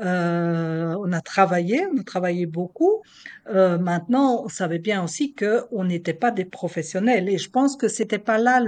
Euh, 0.00 0.94
on 0.98 1.12
a 1.12 1.20
travaillé, 1.20 1.86
on 1.92 1.98
a 1.98 2.02
travaillé 2.02 2.46
beaucoup. 2.46 3.02
Euh, 3.48 3.78
maintenant, 3.78 4.42
on 4.44 4.48
savait 4.48 4.78
bien 4.78 5.02
aussi 5.02 5.34
que 5.34 5.64
on 5.72 5.84
n'était 5.84 6.14
pas 6.14 6.30
des 6.30 6.44
professionnels 6.44 7.28
et 7.28 7.38
je 7.38 7.50
pense 7.50 7.76
que 7.76 7.88
c'était 7.88 8.18
pas 8.18 8.38
là 8.38 8.60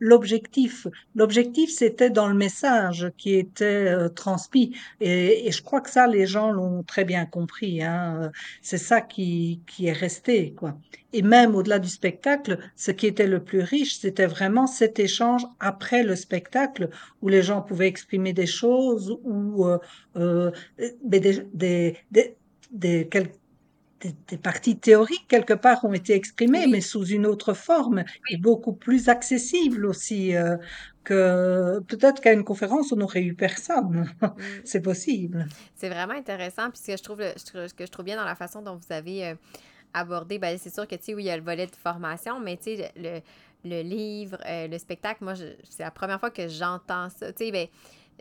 l'objectif. 0.00 0.86
L'objectif, 1.14 1.70
c'était 1.70 2.10
dans 2.10 2.28
le 2.28 2.34
message 2.34 3.12
qui 3.16 3.34
était 3.34 3.64
euh, 3.64 4.08
transmis 4.08 4.76
et, 5.00 5.50
je 5.50 5.62
crois 5.62 5.80
que 5.80 5.90
ça, 5.90 6.06
les 6.06 6.26
gens 6.26 6.50
l'ont 6.50 6.82
très 6.82 7.04
bien 7.04 7.24
compris. 7.26 7.82
Hein. 7.82 8.32
C'est 8.62 8.78
ça 8.78 9.00
qui 9.00 9.60
qui 9.66 9.86
est 9.86 9.92
resté, 9.92 10.52
quoi. 10.52 10.76
Et 11.12 11.22
même 11.22 11.54
au-delà 11.54 11.78
du 11.78 11.88
spectacle, 11.88 12.58
ce 12.74 12.90
qui 12.90 13.06
était 13.06 13.28
le 13.28 13.42
plus 13.42 13.60
riche, 13.60 13.98
c'était 13.98 14.26
vraiment 14.26 14.66
cet 14.66 14.98
échange 14.98 15.46
après 15.60 16.02
le 16.02 16.16
spectacle 16.16 16.88
où 17.22 17.28
les 17.28 17.42
gens 17.42 17.62
pouvaient 17.62 17.86
exprimer 17.86 18.32
des 18.32 18.46
choses, 18.46 19.16
où 19.22 19.64
euh, 20.34 20.50
mais 21.08 21.20
des, 21.20 21.42
des, 21.52 21.96
des, 22.10 22.36
des, 22.70 23.08
quel- 23.10 23.32
parties 24.42 24.78
théoriques, 24.78 25.26
quelque 25.28 25.54
part, 25.54 25.84
ont 25.84 25.92
été 25.92 26.14
exprimées, 26.14 26.66
mais 26.66 26.80
sous 26.80 27.06
une 27.06 27.26
autre 27.26 27.54
forme 27.54 28.04
et 28.28 28.36
beaucoup 28.36 28.74
plus 28.74 29.08
accessible 29.08 29.86
aussi, 29.86 30.36
euh, 30.36 30.56
que 31.04 31.80
peut-être 31.88 32.20
qu'à 32.20 32.32
une 32.32 32.44
conférence, 32.44 32.92
on 32.92 32.96
n'aurait 32.96 33.22
eu 33.22 33.34
personne. 33.34 34.06
mm. 34.38 34.44
C'est 34.64 34.82
possible. 34.82 35.46
C'est 35.74 35.88
vraiment 35.88 36.14
intéressant. 36.14 36.70
Puis 36.70 36.80
ce 36.82 36.86
que 36.92 36.96
je 36.98 37.02
trouve, 37.02 37.22
ce 37.36 37.74
que 37.74 37.86
je 37.86 37.90
trouve 37.90 38.04
bien 38.04 38.16
dans 38.16 38.24
la 38.24 38.34
façon 38.34 38.62
dont 38.62 38.76
vous 38.76 38.92
avez 38.92 39.26
euh, 39.28 39.34
abordé, 39.94 40.38
ben, 40.38 40.58
c'est 40.58 40.72
sûr 40.74 40.86
que, 40.86 40.96
tu 40.96 41.04
sais, 41.04 41.14
oui, 41.14 41.24
il 41.24 41.26
y 41.26 41.30
a 41.30 41.36
le 41.36 41.42
volet 41.42 41.66
de 41.66 41.76
formation, 41.76 42.40
mais 42.40 42.56
tu 42.56 42.76
sais, 42.76 42.92
le, 42.96 43.20
le 43.64 43.82
livre, 43.82 44.38
euh, 44.46 44.68
le 44.68 44.78
spectacle, 44.78 45.24
moi, 45.24 45.34
c'est 45.36 45.82
la 45.82 45.90
première 45.90 46.20
fois 46.20 46.30
que 46.30 46.48
j'entends 46.48 47.08
ça. 47.10 47.32
Tu 47.32 47.46
sais, 47.46 47.52
ben, 47.52 47.68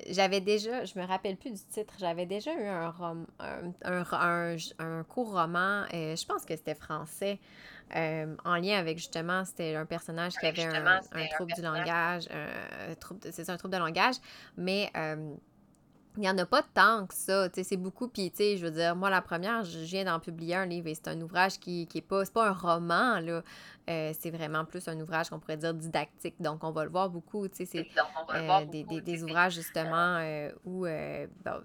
j'avais 0.10 0.42
déjà, 0.42 0.86
je 0.86 0.98
me 1.00 1.06
rappelle 1.06 1.38
plus 1.38 1.52
du 1.52 1.60
titre, 1.72 1.94
j'avais 2.00 2.26
déjà 2.26 2.52
eu 2.54 2.66
un, 2.66 2.90
rom- 2.90 3.28
un, 3.40 3.72
un, 3.84 4.04
un- 4.12 4.58
un 4.80 5.04
court 5.04 5.32
roman, 5.32 5.84
euh, 5.94 6.16
je 6.16 6.26
pense 6.26 6.46
que 6.46 6.56
c'était 6.56 6.76
français, 6.76 7.40
euh, 7.96 8.36
en 8.44 8.56
lien 8.56 8.78
avec 8.80 8.98
justement, 8.98 9.46
c'était 9.46 9.76
un 9.76 9.86
personnage 9.86 10.34
qui 10.34 10.46
avait 10.48 10.64
un, 10.64 11.00
trouble 11.36 11.54
du 11.54 11.62
langage, 11.62 12.24
c'est 13.32 13.50
un 13.50 13.58
trouble 13.58 13.74
de 13.74 13.80
langage, 13.80 14.16
mais 14.58 14.90
euh, 14.98 15.36
il 16.16 16.22
n'y 16.22 16.30
en 16.30 16.38
a 16.38 16.46
pas 16.46 16.62
tant 16.76 17.08
que 17.08 17.14
ça, 17.16 17.50
tu 17.50 17.56
sais, 17.56 17.64
c'est 17.64 17.78
beaucoup, 17.78 18.08
puis 18.08 18.30
tu 18.30 18.38
sais, 18.38 18.58
je 18.58 18.66
veux 18.66 18.72
dire, 18.72 18.96
moi, 18.96 19.10
la 19.10 19.22
première, 19.22 19.64
je 19.64 19.80
viens 19.80 20.06
d'en 20.06 20.20
publier 20.20 20.54
un 20.56 20.68
livre 20.68 20.88
et 20.88 20.94
c'est 20.94 21.08
un 21.08 21.20
ouvrage 21.22 21.60
qui, 21.60 21.88
qui 21.88 22.00
est 22.00 22.02
pas, 22.02 22.24
c'est 22.24 22.34
pas 22.34 22.48
un 22.50 22.54
roman, 22.54 23.20
là, 23.20 23.42
Euh, 23.90 24.14
c'est 24.18 24.30
vraiment 24.32 24.64
plus 24.64 24.88
un 24.88 24.98
ouvrage 25.02 25.30
qu'on 25.30 25.40
pourrait 25.40 25.58
dire 25.58 25.74
didactique, 25.74 26.36
donc 26.40 26.64
on 26.64 26.72
va 26.72 26.86
le 26.86 26.90
voir 26.90 27.10
beaucoup, 27.10 27.50
tu 27.50 27.58
sais, 27.58 27.66
c'est 27.66 27.80
euh, 28.38 28.48
des, 28.72 28.84
des- 29.02 29.02
ouvrages 29.26 29.56
justement 29.56 30.20
euh, 30.22 30.52
où 30.64 30.86
bon, 31.44 31.62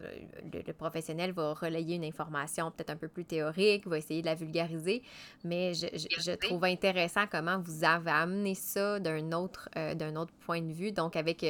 le, 0.52 0.62
le 0.66 0.72
professionnel 0.72 1.30
va 1.30 1.54
relayer 1.54 1.94
une 1.94 2.02
information 2.04 2.72
peut-être 2.72 2.90
un 2.90 2.96
peu 2.96 3.06
plus 3.06 3.24
théorique, 3.24 3.86
va 3.86 3.98
essayer 3.98 4.20
de 4.20 4.26
la 4.26 4.34
vulgariser, 4.34 5.02
mais 5.44 5.74
je, 5.74 5.86
je- 5.92 6.20
je 6.20 6.32
trouve 6.32 6.64
intéressant 6.64 7.26
comment 7.30 7.60
vous 7.60 7.84
avez 7.84 8.10
amené 8.10 8.56
ça 8.56 8.98
d'un 8.98 9.30
autre, 9.30 9.68
d'un 9.94 10.16
autre 10.16 10.32
point 10.44 10.60
de 10.60 10.72
vue, 10.72 10.90
donc 10.90 11.14
avec 11.14 11.44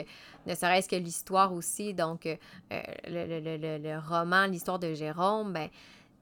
ne 0.47 0.55
serait-ce 0.55 0.87
que 0.91 0.97
l'histoire 0.97 1.51
aussi, 1.55 1.95
donc 1.95 2.25
le- 2.27 2.37
le- 3.09 3.79
le 3.79 3.99
roman, 4.07 4.45
l'histoire 4.47 4.79
de 4.79 4.93
Jérôme, 4.93 5.55
ben, 5.55 5.69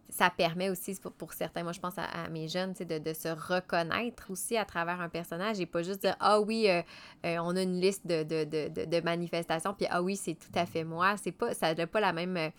ça 0.09 0.31
permet 0.31 0.71
aussi 0.71 0.95
pour, 1.01 1.13
pour 1.13 1.33
certains, 1.33 1.63
moi 1.63 1.73
je 1.73 1.81
pense 1.81 1.99
à, 1.99 2.05
à 2.05 2.29
mes 2.29 2.49
jeunes, 2.49 2.73
de, 2.73 2.99
de 2.99 3.13
se 3.13 3.29
reconnaître 3.29 4.31
aussi 4.31 4.57
à 4.57 4.65
travers 4.65 5.01
un 5.01 5.09
personnage 5.09 5.61
et 5.61 5.67
pas 5.67 5.83
juste 5.83 6.01
dire 6.03 6.17
Ah 6.21 6.41
oui, 6.41 6.69
euh, 6.69 6.83
euh, 7.25 7.39
on 7.41 7.57
a 7.57 7.63
une 7.63 7.81
liste 7.81 8.07
de, 8.07 8.23
de, 8.23 8.45
de, 8.45 8.85
de, 8.85 9.01
manifestations, 9.01 9.75
puis 9.75 9.87
ah 9.91 10.03
oui, 10.03 10.17
c'est 10.17 10.35
tout 10.35 10.53
à 10.55 10.67
fait 10.67 10.85
moi. 10.85 11.17
C'est 11.17 11.33
pas, 11.33 11.55
ça 11.55 11.75
n'a 11.75 11.87
pas 11.87 12.01
la 12.01 12.13
même, 12.13 12.37
euh, 12.37 12.51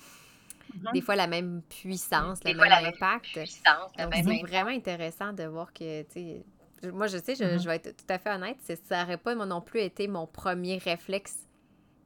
des 0.93 1.01
fois 1.01 1.15
la 1.15 1.27
même 1.27 1.61
puissance, 1.69 2.43
le 2.43 2.53
même 2.53 2.69
la 2.69 2.81
même 2.81 2.93
impact. 2.93 3.27
c'est 3.33 4.41
vraiment 4.41 4.69
intéressant 4.69 5.33
de 5.33 5.43
voir 5.43 5.71
que, 5.73 6.03
tu 6.03 6.07
sais, 6.11 6.45
moi 6.91 7.07
je 7.07 7.17
sais, 7.17 7.35
je, 7.35 7.43
Mhm. 7.43 7.59
je 7.59 7.67
vais 7.67 7.75
être 7.77 7.95
tout 7.95 8.05
à 8.09 8.19
fait 8.19 8.29
honnête, 8.31 8.57
ça 8.83 9.01
n'aurait 9.01 9.17
pas 9.17 9.33
moi 9.35 9.45
non 9.45 9.61
plus 9.61 9.79
été 9.79 10.07
mon 10.07 10.27
premier 10.27 10.77
réflexe. 10.77 11.37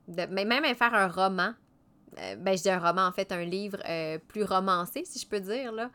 De, 0.08 0.26
mais 0.30 0.46
même 0.46 0.66
à 0.66 0.74
faire 0.76 0.94
un 0.94 1.08
roman, 1.08 1.54
ben, 2.16 2.58
je 2.58 2.62
dis 2.64 2.70
un 2.70 2.80
roman, 2.80 3.08
en 3.08 3.12
fait, 3.12 3.32
un 3.32 3.44
livre 3.46 3.78
euh, 3.88 4.18
plus 4.28 4.44
romancé, 4.44 5.04
si 5.06 5.20
je 5.20 5.28
peux 5.28 5.40
dire, 5.40 5.72
là, 5.72 5.90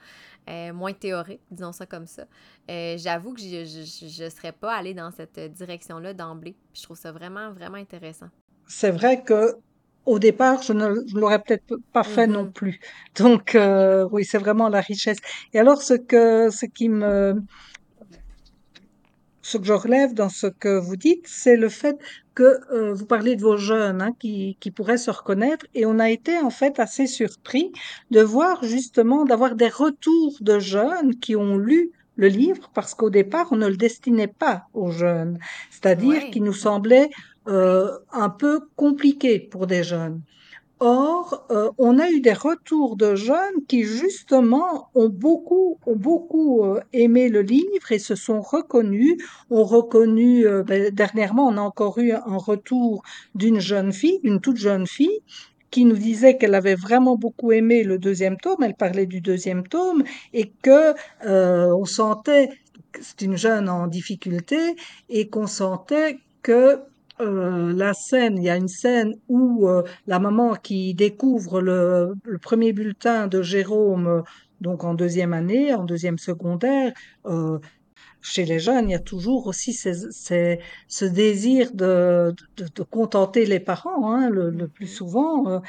euh, 0.49 0.73
moins 0.73 0.93
théorique, 0.93 1.41
disons 1.51 1.73
ça 1.73 1.87
comme 1.87 2.07
ça. 2.07 2.25
Euh, 2.71 2.97
J'avoue 2.99 3.35
que 3.35 3.41
je 3.41 4.25
ne 4.25 4.31
serais 4.31 4.53
pas 4.53 4.75
allée 4.75 4.95
dans 4.95 5.11
cette 5.11 5.39
direction-là 5.53 6.15
d'emblée. 6.15 6.57
Je 6.75 6.83
trouve 6.83 6.97
ça 6.99 7.13
vraiment, 7.13 7.53
vraiment 7.53 7.77
intéressant. 7.79 8.29
C'est 8.67 8.91
vrai 8.91 9.23
que 9.23 9.55
au 10.05 10.19
départ, 10.21 10.63
je 10.63 10.73
ne 10.73 10.87
l'aurais 11.19 11.43
peut-être 11.43 11.79
pas 11.93 12.05
fait 12.05 12.29
non 12.29 12.45
Mhm. 12.45 12.53
plus. 12.53 12.79
Donc, 13.17 13.55
euh, 13.57 14.09
oui, 14.13 14.25
c'est 14.25 14.39
vraiment 14.39 14.69
la 14.69 14.81
richesse. 14.81 15.19
Et 15.53 15.59
alors, 15.59 15.83
ce 15.83 15.95
que, 15.95 16.49
ce 16.51 16.65
qui 16.67 16.89
me, 16.89 17.43
ce 19.47 19.59
que 19.59 19.65
je 19.65 19.73
relève 19.73 20.13
dans 20.15 20.29
ce 20.29 20.47
que 20.63 20.79
vous 20.87 20.97
dites, 20.97 21.25
c'est 21.27 21.57
le 21.57 21.69
fait 21.69 21.97
que 22.35 22.49
euh, 22.73 22.93
vous 22.93 23.07
parlez 23.07 23.37
de 23.37 23.43
vos 23.43 23.57
jeunes 23.57 24.03
hein, 24.03 24.13
qui, 24.21 24.57
qui 24.61 24.71
pourraient 24.71 24.99
se 24.99 25.11
reconnaître, 25.11 25.65
et 25.75 25.87
on 25.87 25.99
a 25.99 26.11
été 26.11 26.39
en 26.39 26.51
fait 26.51 26.79
assez 26.81 27.07
surpris 27.07 27.67
de 28.11 28.21
voir 28.21 28.65
justement, 28.65 29.25
d'avoir 29.25 29.55
des 29.55 29.69
retours 29.69 30.35
de 30.41 30.59
jeunes 30.59 31.13
qui 31.21 31.35
ont 31.37 31.57
lu 31.59 31.93
le 32.17 32.29
livre, 32.29 32.71
parce 32.75 32.95
qu'au 32.95 33.11
départ, 33.11 33.49
on 33.53 33.57
ne 33.57 33.69
le 33.69 33.77
destinait 33.77 34.35
pas 34.45 34.65
aux 34.75 34.91
jeunes, 34.91 35.39
c'est-à-dire 35.71 36.23
Ouais. 36.25 36.31
qu'il 36.31 36.45
nous 36.45 36.53
semblait 36.69 37.09
euh, 37.49 37.91
un 38.11 38.31
peu 38.31 38.61
compliqué 38.75 39.39
pour 39.39 39.67
des 39.67 39.85
jeunes. 39.85 40.23
Or, 40.79 41.47
euh, 41.51 41.71
on 41.79 41.99
a 41.99 42.11
eu 42.11 42.21
des 42.21 42.35
retours 42.35 42.97
de 42.97 43.15
jeunes 43.15 43.65
qui 43.67 43.85
justement 43.85 44.91
ont 44.95 45.09
beaucoup, 45.09 45.79
ont 45.87 45.97
beaucoup 45.97 46.65
euh, 46.65 46.81
aimé 46.93 47.31
le 47.31 47.41
livre 47.41 47.93
et 47.93 47.99
se 47.99 48.15
sont 48.15 48.43
reconnus, 48.43 49.17
ont 49.49 49.65
reconnu, 49.65 50.47
euh, 50.47 50.63
ben, 50.65 50.91
dernièrement, 50.93 51.47
on 51.49 51.57
a 51.57 51.63
encore 51.63 51.97
eu 51.99 52.13
un 52.13 52.37
retour 52.37 53.03
d'une 53.35 53.59
jeune 53.59 53.91
fille, 53.91 54.21
d'une 54.23 54.41
toute 54.43 54.59
jeune 54.59 54.87
fille, 54.87 55.21
qui 55.71 55.87
nous 55.87 55.97
disait 55.97 56.37
qu'elle 56.37 56.55
avait 56.55 56.75
vraiment 56.75 57.17
beaucoup 57.17 57.53
aimé 57.53 57.83
le 57.83 57.99
deuxième 57.99 58.37
tome, 58.37 58.63
elle 58.63 58.75
parlait 58.75 59.07
du 59.07 59.23
deuxième 59.23 59.67
tome, 59.67 60.05
et 60.35 60.53
que 60.63 60.95
on 61.25 61.85
sentait, 61.87 62.51
que 62.93 63.01
c'est 63.03 63.23
une 63.23 63.37
jeune 63.37 63.69
en 63.69 63.87
difficulté, 63.87 64.77
et 65.09 65.29
qu'on 65.29 65.47
sentait 65.47 66.19
que 66.43 66.81
euh, 67.21 67.73
la 67.73 67.95
scène, 67.95 68.37
il 68.39 68.45
y 68.45 68.51
a 68.51 68.57
une 68.57 68.69
scène 68.69 69.15
où 69.29 69.69
euh, 69.69 69.83
la 70.07 70.19
maman 70.19 70.55
qui 70.55 70.95
découvre 70.95 71.61
le, 71.61 72.15
premier 72.43 72.73
bulletin 72.73 73.27
de 73.27 73.43
Jérôme, 73.43 74.07
euh, 74.07 74.23
donc 74.61 74.85
en 74.85 74.95
deuxième 74.95 75.33
année, 75.33 75.75
en 75.75 75.85
deuxième 75.85 76.19
secondaire, 76.19 76.93
euh, 77.27 77.59
chez 78.27 78.45
les 78.45 78.59
jeunes, 78.59 78.89
il 78.91 78.93
y 78.93 78.95
a 78.95 78.99
toujours 79.01 79.47
aussi 79.47 79.73
ces- 79.73 80.11
ces- 80.11 80.59
ce 80.89 81.05
désir 81.05 81.73
de, 81.75 82.35
de, 82.57 82.67
de 82.75 82.83
contenter 82.83 83.47
les 83.47 83.61
parents, 83.61 84.13
hein, 84.13 84.29
le, 84.31 84.51
le 84.51 84.69
plus 84.69 84.87
souvent. 84.89 85.49
euh, 85.49 85.61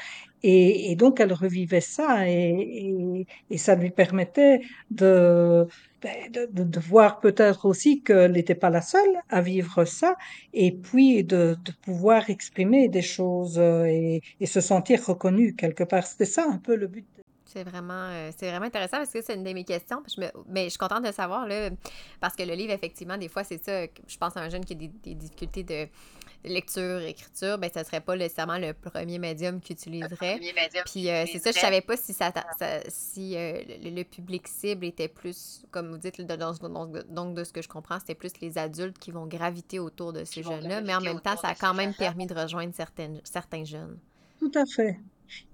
et, 0.42 0.92
et 0.92 0.96
donc, 0.96 1.20
elle 1.20 1.32
revivait 1.32 1.80
ça 1.80 2.28
et, 2.28 2.32
et, 2.50 3.26
et 3.50 3.58
ça 3.58 3.74
lui 3.74 3.90
permettait 3.90 4.60
de, 4.90 5.66
ben, 6.02 6.30
de, 6.32 6.46
de- 6.64 6.80
voir 6.80 7.18
peut-être 7.20 7.66
aussi 7.66 8.02
qu'elle 8.02 8.32
n'était 8.32 8.54
pas 8.54 8.70
la 8.70 8.80
seule 8.82 9.16
à 9.28 9.40
vivre 9.42 9.84
ça 9.84 10.16
et 10.52 10.72
puis 10.72 11.24
de, 11.24 11.56
pouvoir 11.82 12.30
exprimer 12.30 12.88
des 12.88 13.02
choses 13.02 13.58
euh, 13.58 13.84
et, 13.86 14.22
et 14.40 14.46
se 14.46 14.60
sentir 14.60 15.04
reconnue 15.06 15.54
quelque 15.56 15.84
part. 15.84 16.06
C'était 16.06 16.24
ça 16.24 16.46
un 16.48 16.58
peu 16.58 16.76
le 16.76 16.86
but. 16.86 17.06
C'est 17.52 17.64
vraiment, 17.64 18.08
euh, 18.10 18.30
c'est 18.36 18.48
vraiment 18.50 18.66
intéressant 18.66 18.98
parce 18.98 19.10
que 19.10 19.22
c'est 19.22 19.34
une 19.34 19.42
de 19.44 19.52
mes 19.52 19.64
questions. 19.64 20.02
puis 20.02 20.12
Je 20.16 20.20
me- 20.20 20.32
mais 20.48 20.64
je 20.64 20.70
suis 20.70 20.78
contente 20.78 21.04
de 21.04 21.12
savoir, 21.12 21.46
là, 21.46 21.70
parce 22.20 22.36
que 22.36 22.42
le 22.42 22.54
livre, 22.54 22.72
effectivement, 22.72 23.16
des 23.16 23.28
fois, 23.28 23.42
c'est 23.44 23.62
ça. 23.62 23.86
que 23.88 24.02
Je 24.06 24.16
pense 24.18 24.36
à 24.36 24.40
un 24.40 24.48
jeune 24.50 24.64
qui 24.64 24.74
a 24.74 24.76
des, 24.76 24.88
des 24.88 25.14
difficultés 25.14 25.62
de 25.62 25.88
lecture, 26.44 27.00
écriture, 27.00 27.58
ben, 27.58 27.68
ça 27.72 27.82
serait 27.84 28.00
pas 28.00 28.16
nécessairement 28.16 28.58
le 28.58 28.72
premier 28.72 29.18
médium 29.18 29.60
qu'il 29.60 29.74
utiliserait. 29.74 30.38
Puis 30.84 31.08
euh, 31.10 31.24
c'est 31.26 31.38
ça, 31.40 31.50
je 31.50 31.58
savais 31.60 31.80
pas 31.80 31.96
si, 31.96 32.12
ça, 32.12 32.32
ça- 32.58 32.80
si 32.88 33.36
euh, 33.36 33.60
le, 33.82 33.90
le 33.90 34.04
public 34.04 34.46
cible 34.46 34.84
était 34.86 35.08
plus, 35.08 35.62
comme 35.72 35.88
vous 35.90 35.98
dites, 35.98 36.20
dans- 36.20 36.36
dans- 36.36 36.54
donc 37.08 37.34
de 37.34 37.42
ce 37.44 37.52
que 37.52 37.60
je 37.62 37.68
comprends, 37.68 37.98
c'était 37.98 38.14
plus 38.14 38.32
les 38.40 38.56
adultes 38.56 38.98
qui 38.98 39.10
vont 39.10 39.26
graviter 39.26 39.78
autour 39.80 40.12
de 40.12 40.24
ces 40.24 40.42
jeunes-là, 40.60 40.80
mais 40.86 40.94
en 40.94 41.00
même 41.00 41.20
temps, 41.20 41.36
ça 41.42 41.48
a 41.48 41.54
quand 41.54 41.74
même 41.74 41.92
permis 41.94 42.26
de 42.26 42.34
rejoindre 42.34 42.72
certaines, 42.74 43.20
certains 43.24 43.64
jeunes. 43.64 43.98
Tout 44.38 44.52
à 44.54 44.64
fait. 44.64 44.98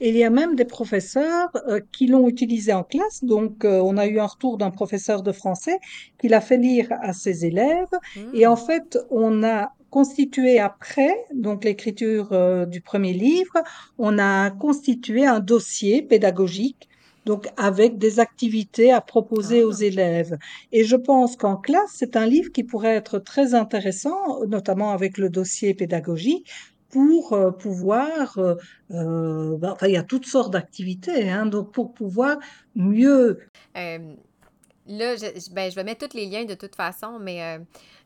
Et 0.01 0.11
il 0.11 0.16
y 0.16 0.25
a 0.25 0.31
même 0.31 0.55
des 0.57 0.64
professeurs 0.64 1.49
euh, 1.68 1.81
qui 1.93 2.07
l'ont 2.07 2.29
utilisé 2.29 2.72
en 2.72 2.85
classe. 2.85 3.22
Donc, 3.22 3.64
euh, 3.64 3.81
on 3.81 3.97
a 3.97 4.07
eu 4.07 4.18
un 4.20 4.27
retour 4.27 4.59
d'un 4.59 4.70
professeur 4.70 5.22
de 5.22 5.33
français 5.33 5.79
qui 6.20 6.29
l'a 6.29 6.41
fait 6.41 6.57
lire 6.59 6.89
à 7.03 7.12
ses 7.12 7.45
élèves. 7.47 7.87
Et 8.33 8.47
en 8.47 8.57
Hmm. 8.57 8.57
fait, 8.57 8.99
on 9.11 9.43
a 9.45 9.68
constitué 9.91 10.59
après, 10.59 11.14
donc 11.35 11.64
l'écriture 11.64 12.33
euh, 12.33 12.66
du 12.66 12.81
premier 12.81 13.12
livre, 13.12 13.53
on 13.99 14.18
a 14.18 14.51
constitué 14.51 15.25
un 15.27 15.39
dossier 15.41 16.03
pédagogique, 16.03 16.89
donc 17.25 17.47
avec 17.57 17.97
des 17.97 18.18
activités 18.20 18.91
à 18.93 19.01
proposer 19.01 19.62
aux 19.64 19.70
Ah, 19.70 19.72
élèves. 19.72 20.37
Et 20.72 20.85
je 20.85 20.97
pense 20.97 21.37
qu'en 21.37 21.57
classe, 21.57 21.93
c'est 21.95 22.16
un 22.16 22.27
livre 22.27 22.51
qui 22.53 22.64
pourrait 22.64 22.95
être 22.97 23.18
très 23.20 23.55
intéressant, 23.55 24.45
notamment 24.49 24.91
avec 24.91 25.16
le 25.16 25.31
dossier 25.31 25.75
pédagogique, 25.75 26.51
pour 26.95 27.32
euh, 27.32 27.51
pouvoir 27.51 28.38
euh, 28.38 28.55
euh, 28.92 29.59
ben, 29.59 29.72
enfin, 29.72 29.88
il 29.88 29.95
y 29.95 29.97
a 29.97 30.05
toutes 30.05 30.26
sortes 30.26 30.53
d'activités, 30.53 31.28
hein, 31.28 31.45
donc 31.45 31.72
pour 31.72 31.92
pouvoir 31.92 32.38
mieux. 32.76 33.40
là, 33.74 35.16
je, 35.16 35.51
ben, 35.53 35.68
je 35.72 35.74
vais 35.74 35.82
mettre 35.82 36.07
tous 36.07 36.16
les 36.16 36.26
liens 36.26 36.45
de 36.45 36.55
toute 36.55 36.76
façon, 36.76 37.18
mais 37.18 37.59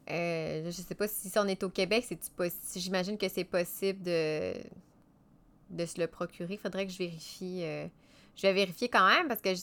je 0.09 0.71
sais 0.71 0.95
pas 0.95 1.07
si, 1.07 1.29
si 1.29 1.39
on 1.39 1.47
est 1.47 1.63
au 1.63 1.69
Québec, 1.69 2.07
si 2.63 2.81
j'imagine 2.81 3.19
que 3.19 3.29
c'est 3.29 3.45
possible 3.45 4.03
de, 4.03 4.55
de 5.69 5.85
se 5.85 6.01
le 6.01 6.07
procurer. 6.07 6.55
Il 6.55 6.59
faudrait 6.59 6.87
que 6.87 6.93
je 6.93 6.99
vérifie. 6.99 7.65
je 8.37 8.43
vais 8.43 8.55
vérifier 8.55 8.89
quand 8.89 9.07
même 9.07 9.29
parce 9.29 9.43
que 9.43 9.55
je, 9.55 9.61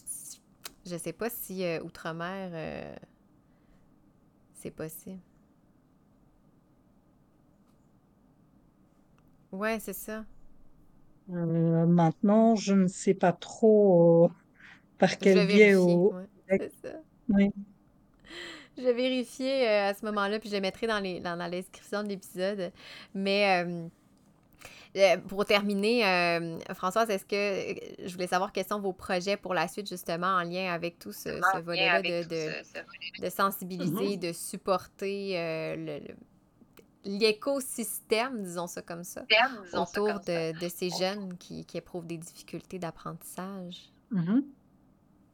je 0.86 0.97
sais 0.97 1.13
pas 1.13 1.32
si 1.32 1.65
Outre-mer, 1.84 2.95
c'est 4.53 4.69
possible. 4.69 5.17
Ouais, 9.56 9.80
c'est 9.80 9.93
ça. 9.93 10.26
euh, 11.32 11.86
maintenant, 11.86 12.56
je 12.56 12.74
ne 12.74 12.88
sais 12.88 13.14
pas 13.14 13.34
trop 13.34 14.26
euh, 14.26 14.30
par 14.97 15.18
quel 15.18 15.47
biais 15.47 15.76
au 15.76 16.14
ouais, 16.14 16.24
Québec. 16.47 16.72
c'est 16.82 16.89
ça. 16.89 16.95
Oui. 17.30 17.51
Je 18.78 18.84
vais 18.84 18.93
vérifier 18.93 19.68
euh, 19.68 19.89
à 19.89 19.93
ce 19.93 20.06
moment-là, 20.06 20.38
puis 20.39 20.49
je 20.49 20.56
le 20.56 20.62
mettrai 20.62 20.86
dans, 20.88 20.99
les, 20.99 21.20
dans, 21.20 21.32
dans 21.38 21.45
la 21.45 21.49
description 21.49 22.03
de 22.03 22.10
l'épisode. 22.10 22.72
Mais 23.14 23.64
euh, 23.66 23.88
euh, 24.97 25.18
pour 25.18 25.45
terminer, 25.45 26.06
euh, 26.06 26.60
Françoise, 26.74 27.10
est-ce 27.10 27.26
que 27.26 28.06
je 28.06 28.12
voulais 28.14 28.28
savoir 28.28 28.51
quels 28.51 28.68
sont 28.68 28.80
vos 28.82 28.91
projets 28.93 29.38
pour 29.38 29.53
la 29.53 29.68
suite, 29.70 29.88
justement, 29.88 30.28
en 30.28 30.43
lien 30.43 30.72
avec 30.74 30.99
tout 30.99 31.14
ce, 31.14 31.30
ce 31.53 31.60
volet-là 31.62 32.01
de, 32.01 32.28
de, 32.28 33.22
de 33.26 33.30
sensibiliser, 33.30 34.16
Mhm. 34.16 34.20
de 34.20 34.32
supporter 34.34 35.39
euh, 35.39 35.76
le- 35.78 36.08
le- 36.08 36.16
l'écosystème, 37.06 38.43
disons 38.43 38.68
ça 38.68 38.82
comme 38.82 39.03
ça, 39.03 39.26
autour 39.74 40.20
de, 40.22 40.58
de 40.58 40.68
ces 40.68 40.89
jeunes 40.89 41.38
qui, 41.38 41.66
qui 41.66 41.78
éprouvent 41.78 42.06
des 42.08 42.18
difficultés 42.18 42.80
d'apprentissage? 42.80 43.91
Mhm. 44.12 44.43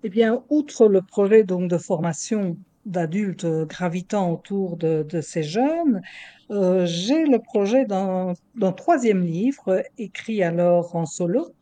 Eh 0.04 0.10
bien, 0.10 0.44
outre 0.50 0.88
le 0.88 1.02
projet 1.02 1.44
donc 1.44 1.70
de 1.70 1.78
formation 1.78 2.58
d'adultes 2.86 3.46
gravitant 3.46 4.32
autour 4.32 4.78
de, 4.78 5.04
de 5.04 5.22
ces 5.22 5.44
jeunes, 5.44 6.02
euh, 6.50 6.86
j'ai 6.86 7.26
le 7.26 7.40
projet 7.40 7.86
d'un 7.86 8.34
troisième 8.76 9.24
livre 9.24 9.84
écrit 9.98 10.44
alors 10.44 10.96
en 10.96 11.06
solo 11.06 11.54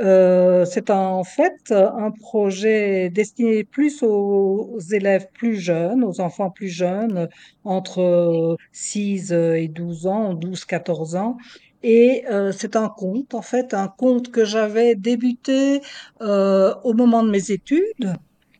Euh, 0.00 0.64
c'est 0.66 0.90
en 0.90 1.24
fait 1.24 1.72
un 1.72 2.10
projet 2.10 3.08
destiné 3.10 3.64
plus 3.64 4.02
aux, 4.02 4.78
élèves 4.92 5.28
plus 5.32 5.56
jeunes, 5.56 6.04
aux 6.04 6.20
enfants 6.20 6.50
plus 6.50 6.68
jeunes, 6.68 7.28
entre 7.64 8.00
euh, 8.00 8.56
6 8.72 9.32
et 9.32 9.68
12 9.68 10.06
ans, 10.06 10.34
12-14 10.34 11.16
ans. 11.16 11.36
Et 11.82 12.24
euh, 12.30 12.52
c'est 12.52 12.74
un 12.74 12.88
conte, 12.88 13.34
en 13.34 13.42
fait, 13.42 13.72
un 13.72 13.88
conte 13.88 14.30
que 14.30 14.44
j'avais 14.44 14.94
débuté 14.96 15.80
euh, 16.20 16.74
au 16.84 16.94
moment 16.94 17.22
de 17.22 17.30
mes 17.30 17.50
études 17.52 18.14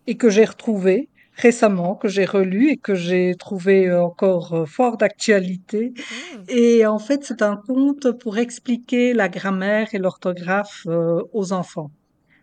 et 0.06 0.16
que 0.16 0.30
j'ai 0.30 0.44
retrouvé 0.44 1.08
récemment, 1.36 1.94
que 1.94 2.08
j'ai 2.08 2.24
relu 2.24 2.70
et 2.70 2.76
que 2.76 2.94
j'ai 2.94 3.34
trouvé 3.38 3.88
euh, 3.88 4.02
encore 4.02 4.54
euh, 4.54 4.66
fort 4.66 4.96
d'actualité. 4.96 5.92
Hmm, 5.96 6.42
Et 6.48 6.86
en 6.86 6.98
fait, 6.98 7.24
c'est 7.24 7.42
un 7.42 7.56
conte 7.56 8.12
pour 8.18 8.38
expliquer 8.38 9.14
la 9.14 9.28
grammaire 9.28 9.88
et 9.94 9.98
l'orthographe 9.98 10.82
euh, 10.86 11.22
aux 11.32 11.52
enfants. 11.52 11.90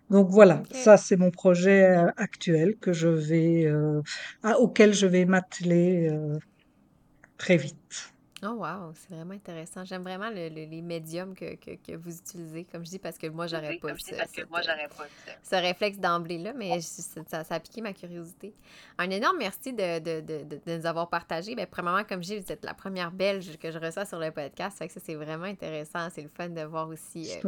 Donc 0.09 0.29
voilà, 0.29 0.63
ça 0.71 0.97
c'est 0.97 1.17
mon 1.17 1.31
projet 1.31 1.85
actuel 2.17 2.75
que 2.81 2.93
je 2.93 3.07
vais, 3.07 3.65
euh, 3.65 4.01
à- 4.43 4.59
auquel 4.59 4.93
je 4.93 5.07
vais 5.07 5.25
m'atteler 5.25 6.09
euh, 6.09 6.37
très 7.37 7.57
vite. 7.57 8.12
Oh 8.45 8.55
wow, 8.55 8.91
c'est 8.93 9.13
vraiment 9.15 9.33
intéressant. 9.33 9.85
J'aime 9.85 10.01
vraiment 10.03 10.29
le- 10.29 10.49
le- 10.49 10.65
les 10.69 10.81
médiums 10.81 11.33
que, 11.33 11.55
que, 11.55 11.75
que 11.75 11.95
vous 11.95 12.17
utilisez, 12.17 12.65
comme 12.65 12.83
je 12.85 12.89
dis, 12.91 12.99
parce 12.99 13.17
que 13.17 13.27
moi, 13.27 13.47
j'aurais 13.47 13.77
pas 13.79 13.87
ce, 13.97 14.15
ce 15.43 15.55
réflexe 15.55 15.97
d'emblée-là, 15.97 16.51
mais 16.53 16.71
je- 16.81 17.23
ça, 17.27 17.43
ça 17.45 17.55
a 17.55 17.59
piqué 17.59 17.81
ma 17.81 17.93
curiosité. 17.93 18.53
Un 18.97 19.09
énorme 19.09 19.37
merci 19.39 19.71
de, 19.71 19.99
de, 19.99 20.21
de, 20.21 20.43
de- 20.43 20.59
de 20.65 20.77
nous 20.77 20.85
avoir 20.85 21.09
partagé. 21.09 21.55
Ben, 21.55 21.65
premièrement, 21.69 22.03
comme 22.03 22.21
je 22.21 22.27
dis, 22.33 22.39
vous 22.39 22.51
êtes 22.51 22.65
la 22.65 22.73
première 22.73 23.11
belge 23.11 23.57
que 23.57 23.71
je 23.71 23.79
reçois 23.79 24.05
sur 24.05 24.19
le 24.19 24.31
podcast, 24.31 24.77
fait 24.77 24.87
que 24.87 24.93
ça, 24.93 24.99
c'est 25.03 25.15
vraiment 25.15 25.45
intéressant. 25.45 26.09
C'est 26.13 26.21
le 26.23 26.29
fun 26.29 26.49
de 26.49 26.61
voir 26.63 26.89
aussi 26.89 27.31
euh, 27.31 27.39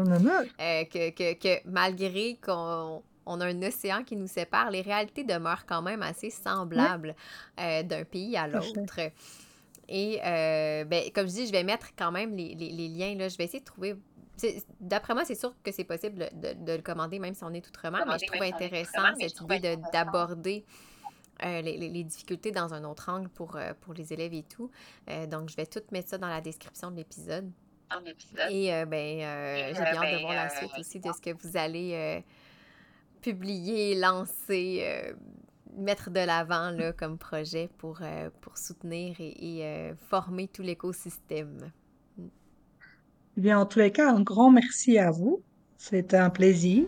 euh, 0.62 0.84
que, 0.86 1.10
que, 1.10 1.34
que 1.34 1.62
malgré 1.68 2.38
qu'on 2.38 3.04
on 3.28 3.42
a 3.42 3.48
un 3.48 3.62
océan 3.64 4.04
qui 4.04 4.16
nous 4.16 4.28
sépare, 4.28 4.70
les 4.70 4.82
réalités 4.82 5.24
demeurent 5.24 5.66
quand 5.66 5.82
même 5.82 6.04
assez 6.04 6.28
Oui, 6.28 6.32
semblables 6.32 7.16
euh, 7.60 7.82
d'un 7.84 8.04
pays 8.04 8.38
à 8.38 8.48
l'autre. 8.48 9.00
Et 9.90 10.20
euh, 10.24 10.84
ben, 10.86 11.04
comme 11.14 11.28
je 11.28 11.34
dis, 11.34 11.48
je 11.48 11.52
vais 11.52 11.64
mettre 11.64 11.90
quand 11.98 12.12
même 12.12 12.36
les, 12.36 12.56
les- 12.56 12.72
les 12.72 12.88
liens. 12.88 13.16
Là. 13.16 13.30
Je 13.30 13.38
vais 13.38 13.44
essayer 13.46 13.60
de 13.60 13.66
trouver. 13.66 13.96
D'après 14.82 15.14
moi, 15.14 15.24
c'est 15.26 15.36
sûr 15.36 15.54
que 15.64 15.72
c'est 15.72 15.84
possible 15.86 16.30
de, 16.34 16.54
de- 16.54 16.74
le 16.76 16.82
commander 16.82 17.20
même 17.20 17.34
si 17.34 17.44
on 17.44 17.54
est 17.54 17.66
outre-mer, 17.68 18.02
mais 18.06 18.14
je 18.20 18.26
trouve 18.28 18.42
intéressant 18.56 19.02
cette 19.20 19.40
idée 19.42 19.60
de- 19.78 19.92
d'aborder 19.94 20.66
euh, 21.44 21.62
les, 21.62 21.78
les- 21.78 22.04
difficultés 22.04 22.52
dans 22.52 22.74
un 22.74 22.84
autre 22.84 23.10
angle 23.10 23.30
pour, 23.30 23.56
euh, 23.56 23.74
pour 23.82 23.94
les 23.94 24.12
élèves 24.14 24.34
et 24.34 24.44
tout. 24.44 24.72
Euh, 25.10 25.26
donc, 25.28 25.50
je 25.50 25.56
vais 25.56 25.66
tout 25.66 25.82
mettre 25.92 26.10
ça 26.10 26.18
dans 26.18 26.28
la 26.30 26.42
description 26.42 26.92
de 26.92 26.98
l'épisode. 26.98 27.50
Et 28.52 28.74
euh, 28.74 28.86
ben, 28.86 29.22
euh, 29.22 29.68
j'ai 29.68 29.74
bien 29.74 30.04
hâte 30.04 30.14
de 30.16 30.22
voir 30.22 30.34
la 30.34 30.50
suite 30.50 30.72
aussi 30.80 31.00
de 31.00 31.12
ce 31.14 31.22
que 31.22 31.30
vous 31.32 31.56
allez 31.58 32.24
publier, 33.22 33.96
lancer, 33.96 35.14
mettre 35.78 36.10
de 36.10 36.20
l'avant 36.20 36.72
là, 36.72 36.94
comme 36.94 37.18
projet 37.18 37.70
pour, 37.78 38.00
euh, 38.02 38.30
pour 38.42 38.58
soutenir 38.58 39.16
et, 39.20 39.58
et, 39.58 39.66
euh, 39.66 39.94
former 40.10 40.48
tout 40.48 40.62
l'écosystème. 40.62 41.72
Eh 42.20 43.42
bien, 43.42 43.60
en 43.60 43.66
tous 43.66 43.80
les 43.80 43.92
cas, 43.92 44.12
un 44.12 44.22
grand 44.22 44.52
merci 44.52 44.98
à 44.98 45.12
vous. 45.12 45.42
C'était 45.78 46.18
un 46.18 46.30
plaisir. 46.30 46.86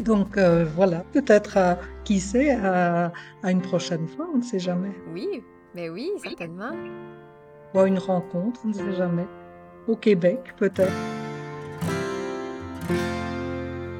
Donc 0.00 0.36
euh, 0.38 0.64
voilà, 0.64 1.04
peut-être 1.12 1.56
à, 1.56 1.78
qui 2.04 2.18
sait, 2.18 2.50
à, 2.50 3.12
à 3.42 3.50
une 3.50 3.62
prochaine 3.62 4.08
fois, 4.08 4.28
on 4.34 4.38
ne 4.38 4.42
sait 4.42 4.58
jamais. 4.58 4.90
Oui, 5.12 5.42
mais 5.74 5.88
oui, 5.88 6.10
certainement. 6.22 6.72
Ou 7.74 7.78
à 7.78 7.86
une 7.86 7.98
rencontre, 7.98 8.60
on 8.64 8.68
ne 8.68 8.72
sait 8.72 8.92
jamais. 8.94 9.26
Au 9.86 9.94
Québec, 9.94 10.40
peut-être. 10.56 10.92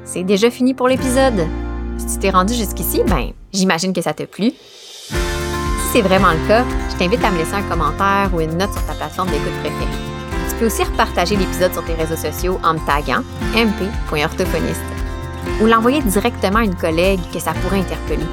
C'est 0.03 0.23
déjà 0.23 0.49
fini 0.49 0.73
pour 0.73 0.87
l'épisode. 0.87 1.47
Si 1.97 2.07
tu 2.07 2.19
t'es 2.19 2.29
rendu 2.29 2.53
jusqu'ici, 2.53 3.01
ben, 3.07 3.31
j'imagine 3.53 3.93
que 3.93 4.01
ça 4.01 4.13
t'a 4.13 4.25
plu. 4.25 4.51
Si 4.51 5.91
c'est 5.93 6.01
vraiment 6.01 6.31
le 6.31 6.47
cas, 6.47 6.65
je 6.91 6.95
t'invite 6.97 7.23
à 7.23 7.31
me 7.31 7.37
laisser 7.37 7.53
un 7.53 7.63
commentaire 7.63 8.29
ou 8.33 8.41
une 8.41 8.57
note 8.57 8.73
sur 8.73 8.85
ta 8.85 8.93
plateforme 8.93 9.29
d'écoute 9.29 9.53
préférée. 9.61 9.91
Tu 10.49 10.55
peux 10.55 10.65
aussi 10.67 10.83
repartager 10.83 11.35
l'épisode 11.35 11.73
sur 11.73 11.83
tes 11.85 11.93
réseaux 11.93 12.15
sociaux 12.15 12.59
en 12.63 12.73
me 12.73 12.79
taguant 12.85 13.23
mp.orthophoniste 13.55 14.81
ou 15.61 15.65
l'envoyer 15.65 16.01
directement 16.01 16.59
à 16.59 16.63
une 16.63 16.75
collègue 16.75 17.19
que 17.33 17.39
ça 17.39 17.53
pourrait 17.53 17.79
interpeller. 17.79 18.25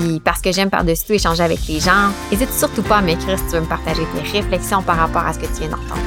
Puis 0.00 0.20
parce 0.20 0.40
que 0.40 0.52
j'aime 0.52 0.70
par-dessus 0.70 1.04
tout 1.06 1.12
échanger 1.12 1.42
avec 1.42 1.66
les 1.66 1.80
gens, 1.80 2.10
n'hésite 2.30 2.52
surtout 2.52 2.82
pas 2.82 2.98
à 2.98 3.02
m'écrire 3.02 3.38
si 3.38 3.44
tu 3.46 3.52
veux 3.52 3.60
me 3.60 3.66
partager 3.66 4.02
tes 4.14 4.38
réflexions 4.38 4.82
par 4.82 4.96
rapport 4.96 5.26
à 5.26 5.32
ce 5.32 5.38
que 5.38 5.46
tu 5.46 5.60
viens 5.60 5.68
d'entendre. 5.68 6.02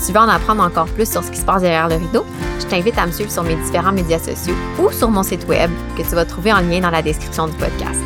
Si 0.00 0.06
tu 0.06 0.12
veux 0.12 0.18
en 0.18 0.28
apprendre 0.30 0.62
encore 0.62 0.86
plus 0.86 1.10
sur 1.10 1.22
ce 1.22 1.30
qui 1.30 1.38
se 1.38 1.44
passe 1.44 1.60
derrière 1.60 1.86
le 1.86 1.96
rideau, 1.96 2.24
je 2.58 2.64
t'invite 2.64 2.96
à 2.96 3.06
me 3.06 3.12
suivre 3.12 3.30
sur 3.30 3.42
mes 3.42 3.54
différents 3.54 3.92
médias 3.92 4.18
sociaux 4.18 4.54
ou 4.82 4.90
sur 4.90 5.10
mon 5.10 5.22
site 5.22 5.46
web 5.46 5.70
que 5.94 6.02
tu 6.02 6.14
vas 6.14 6.24
trouver 6.24 6.54
en 6.54 6.60
lien 6.60 6.80
dans 6.80 6.88
la 6.90 7.02
description 7.02 7.46
du 7.46 7.52
podcast. 7.52 8.00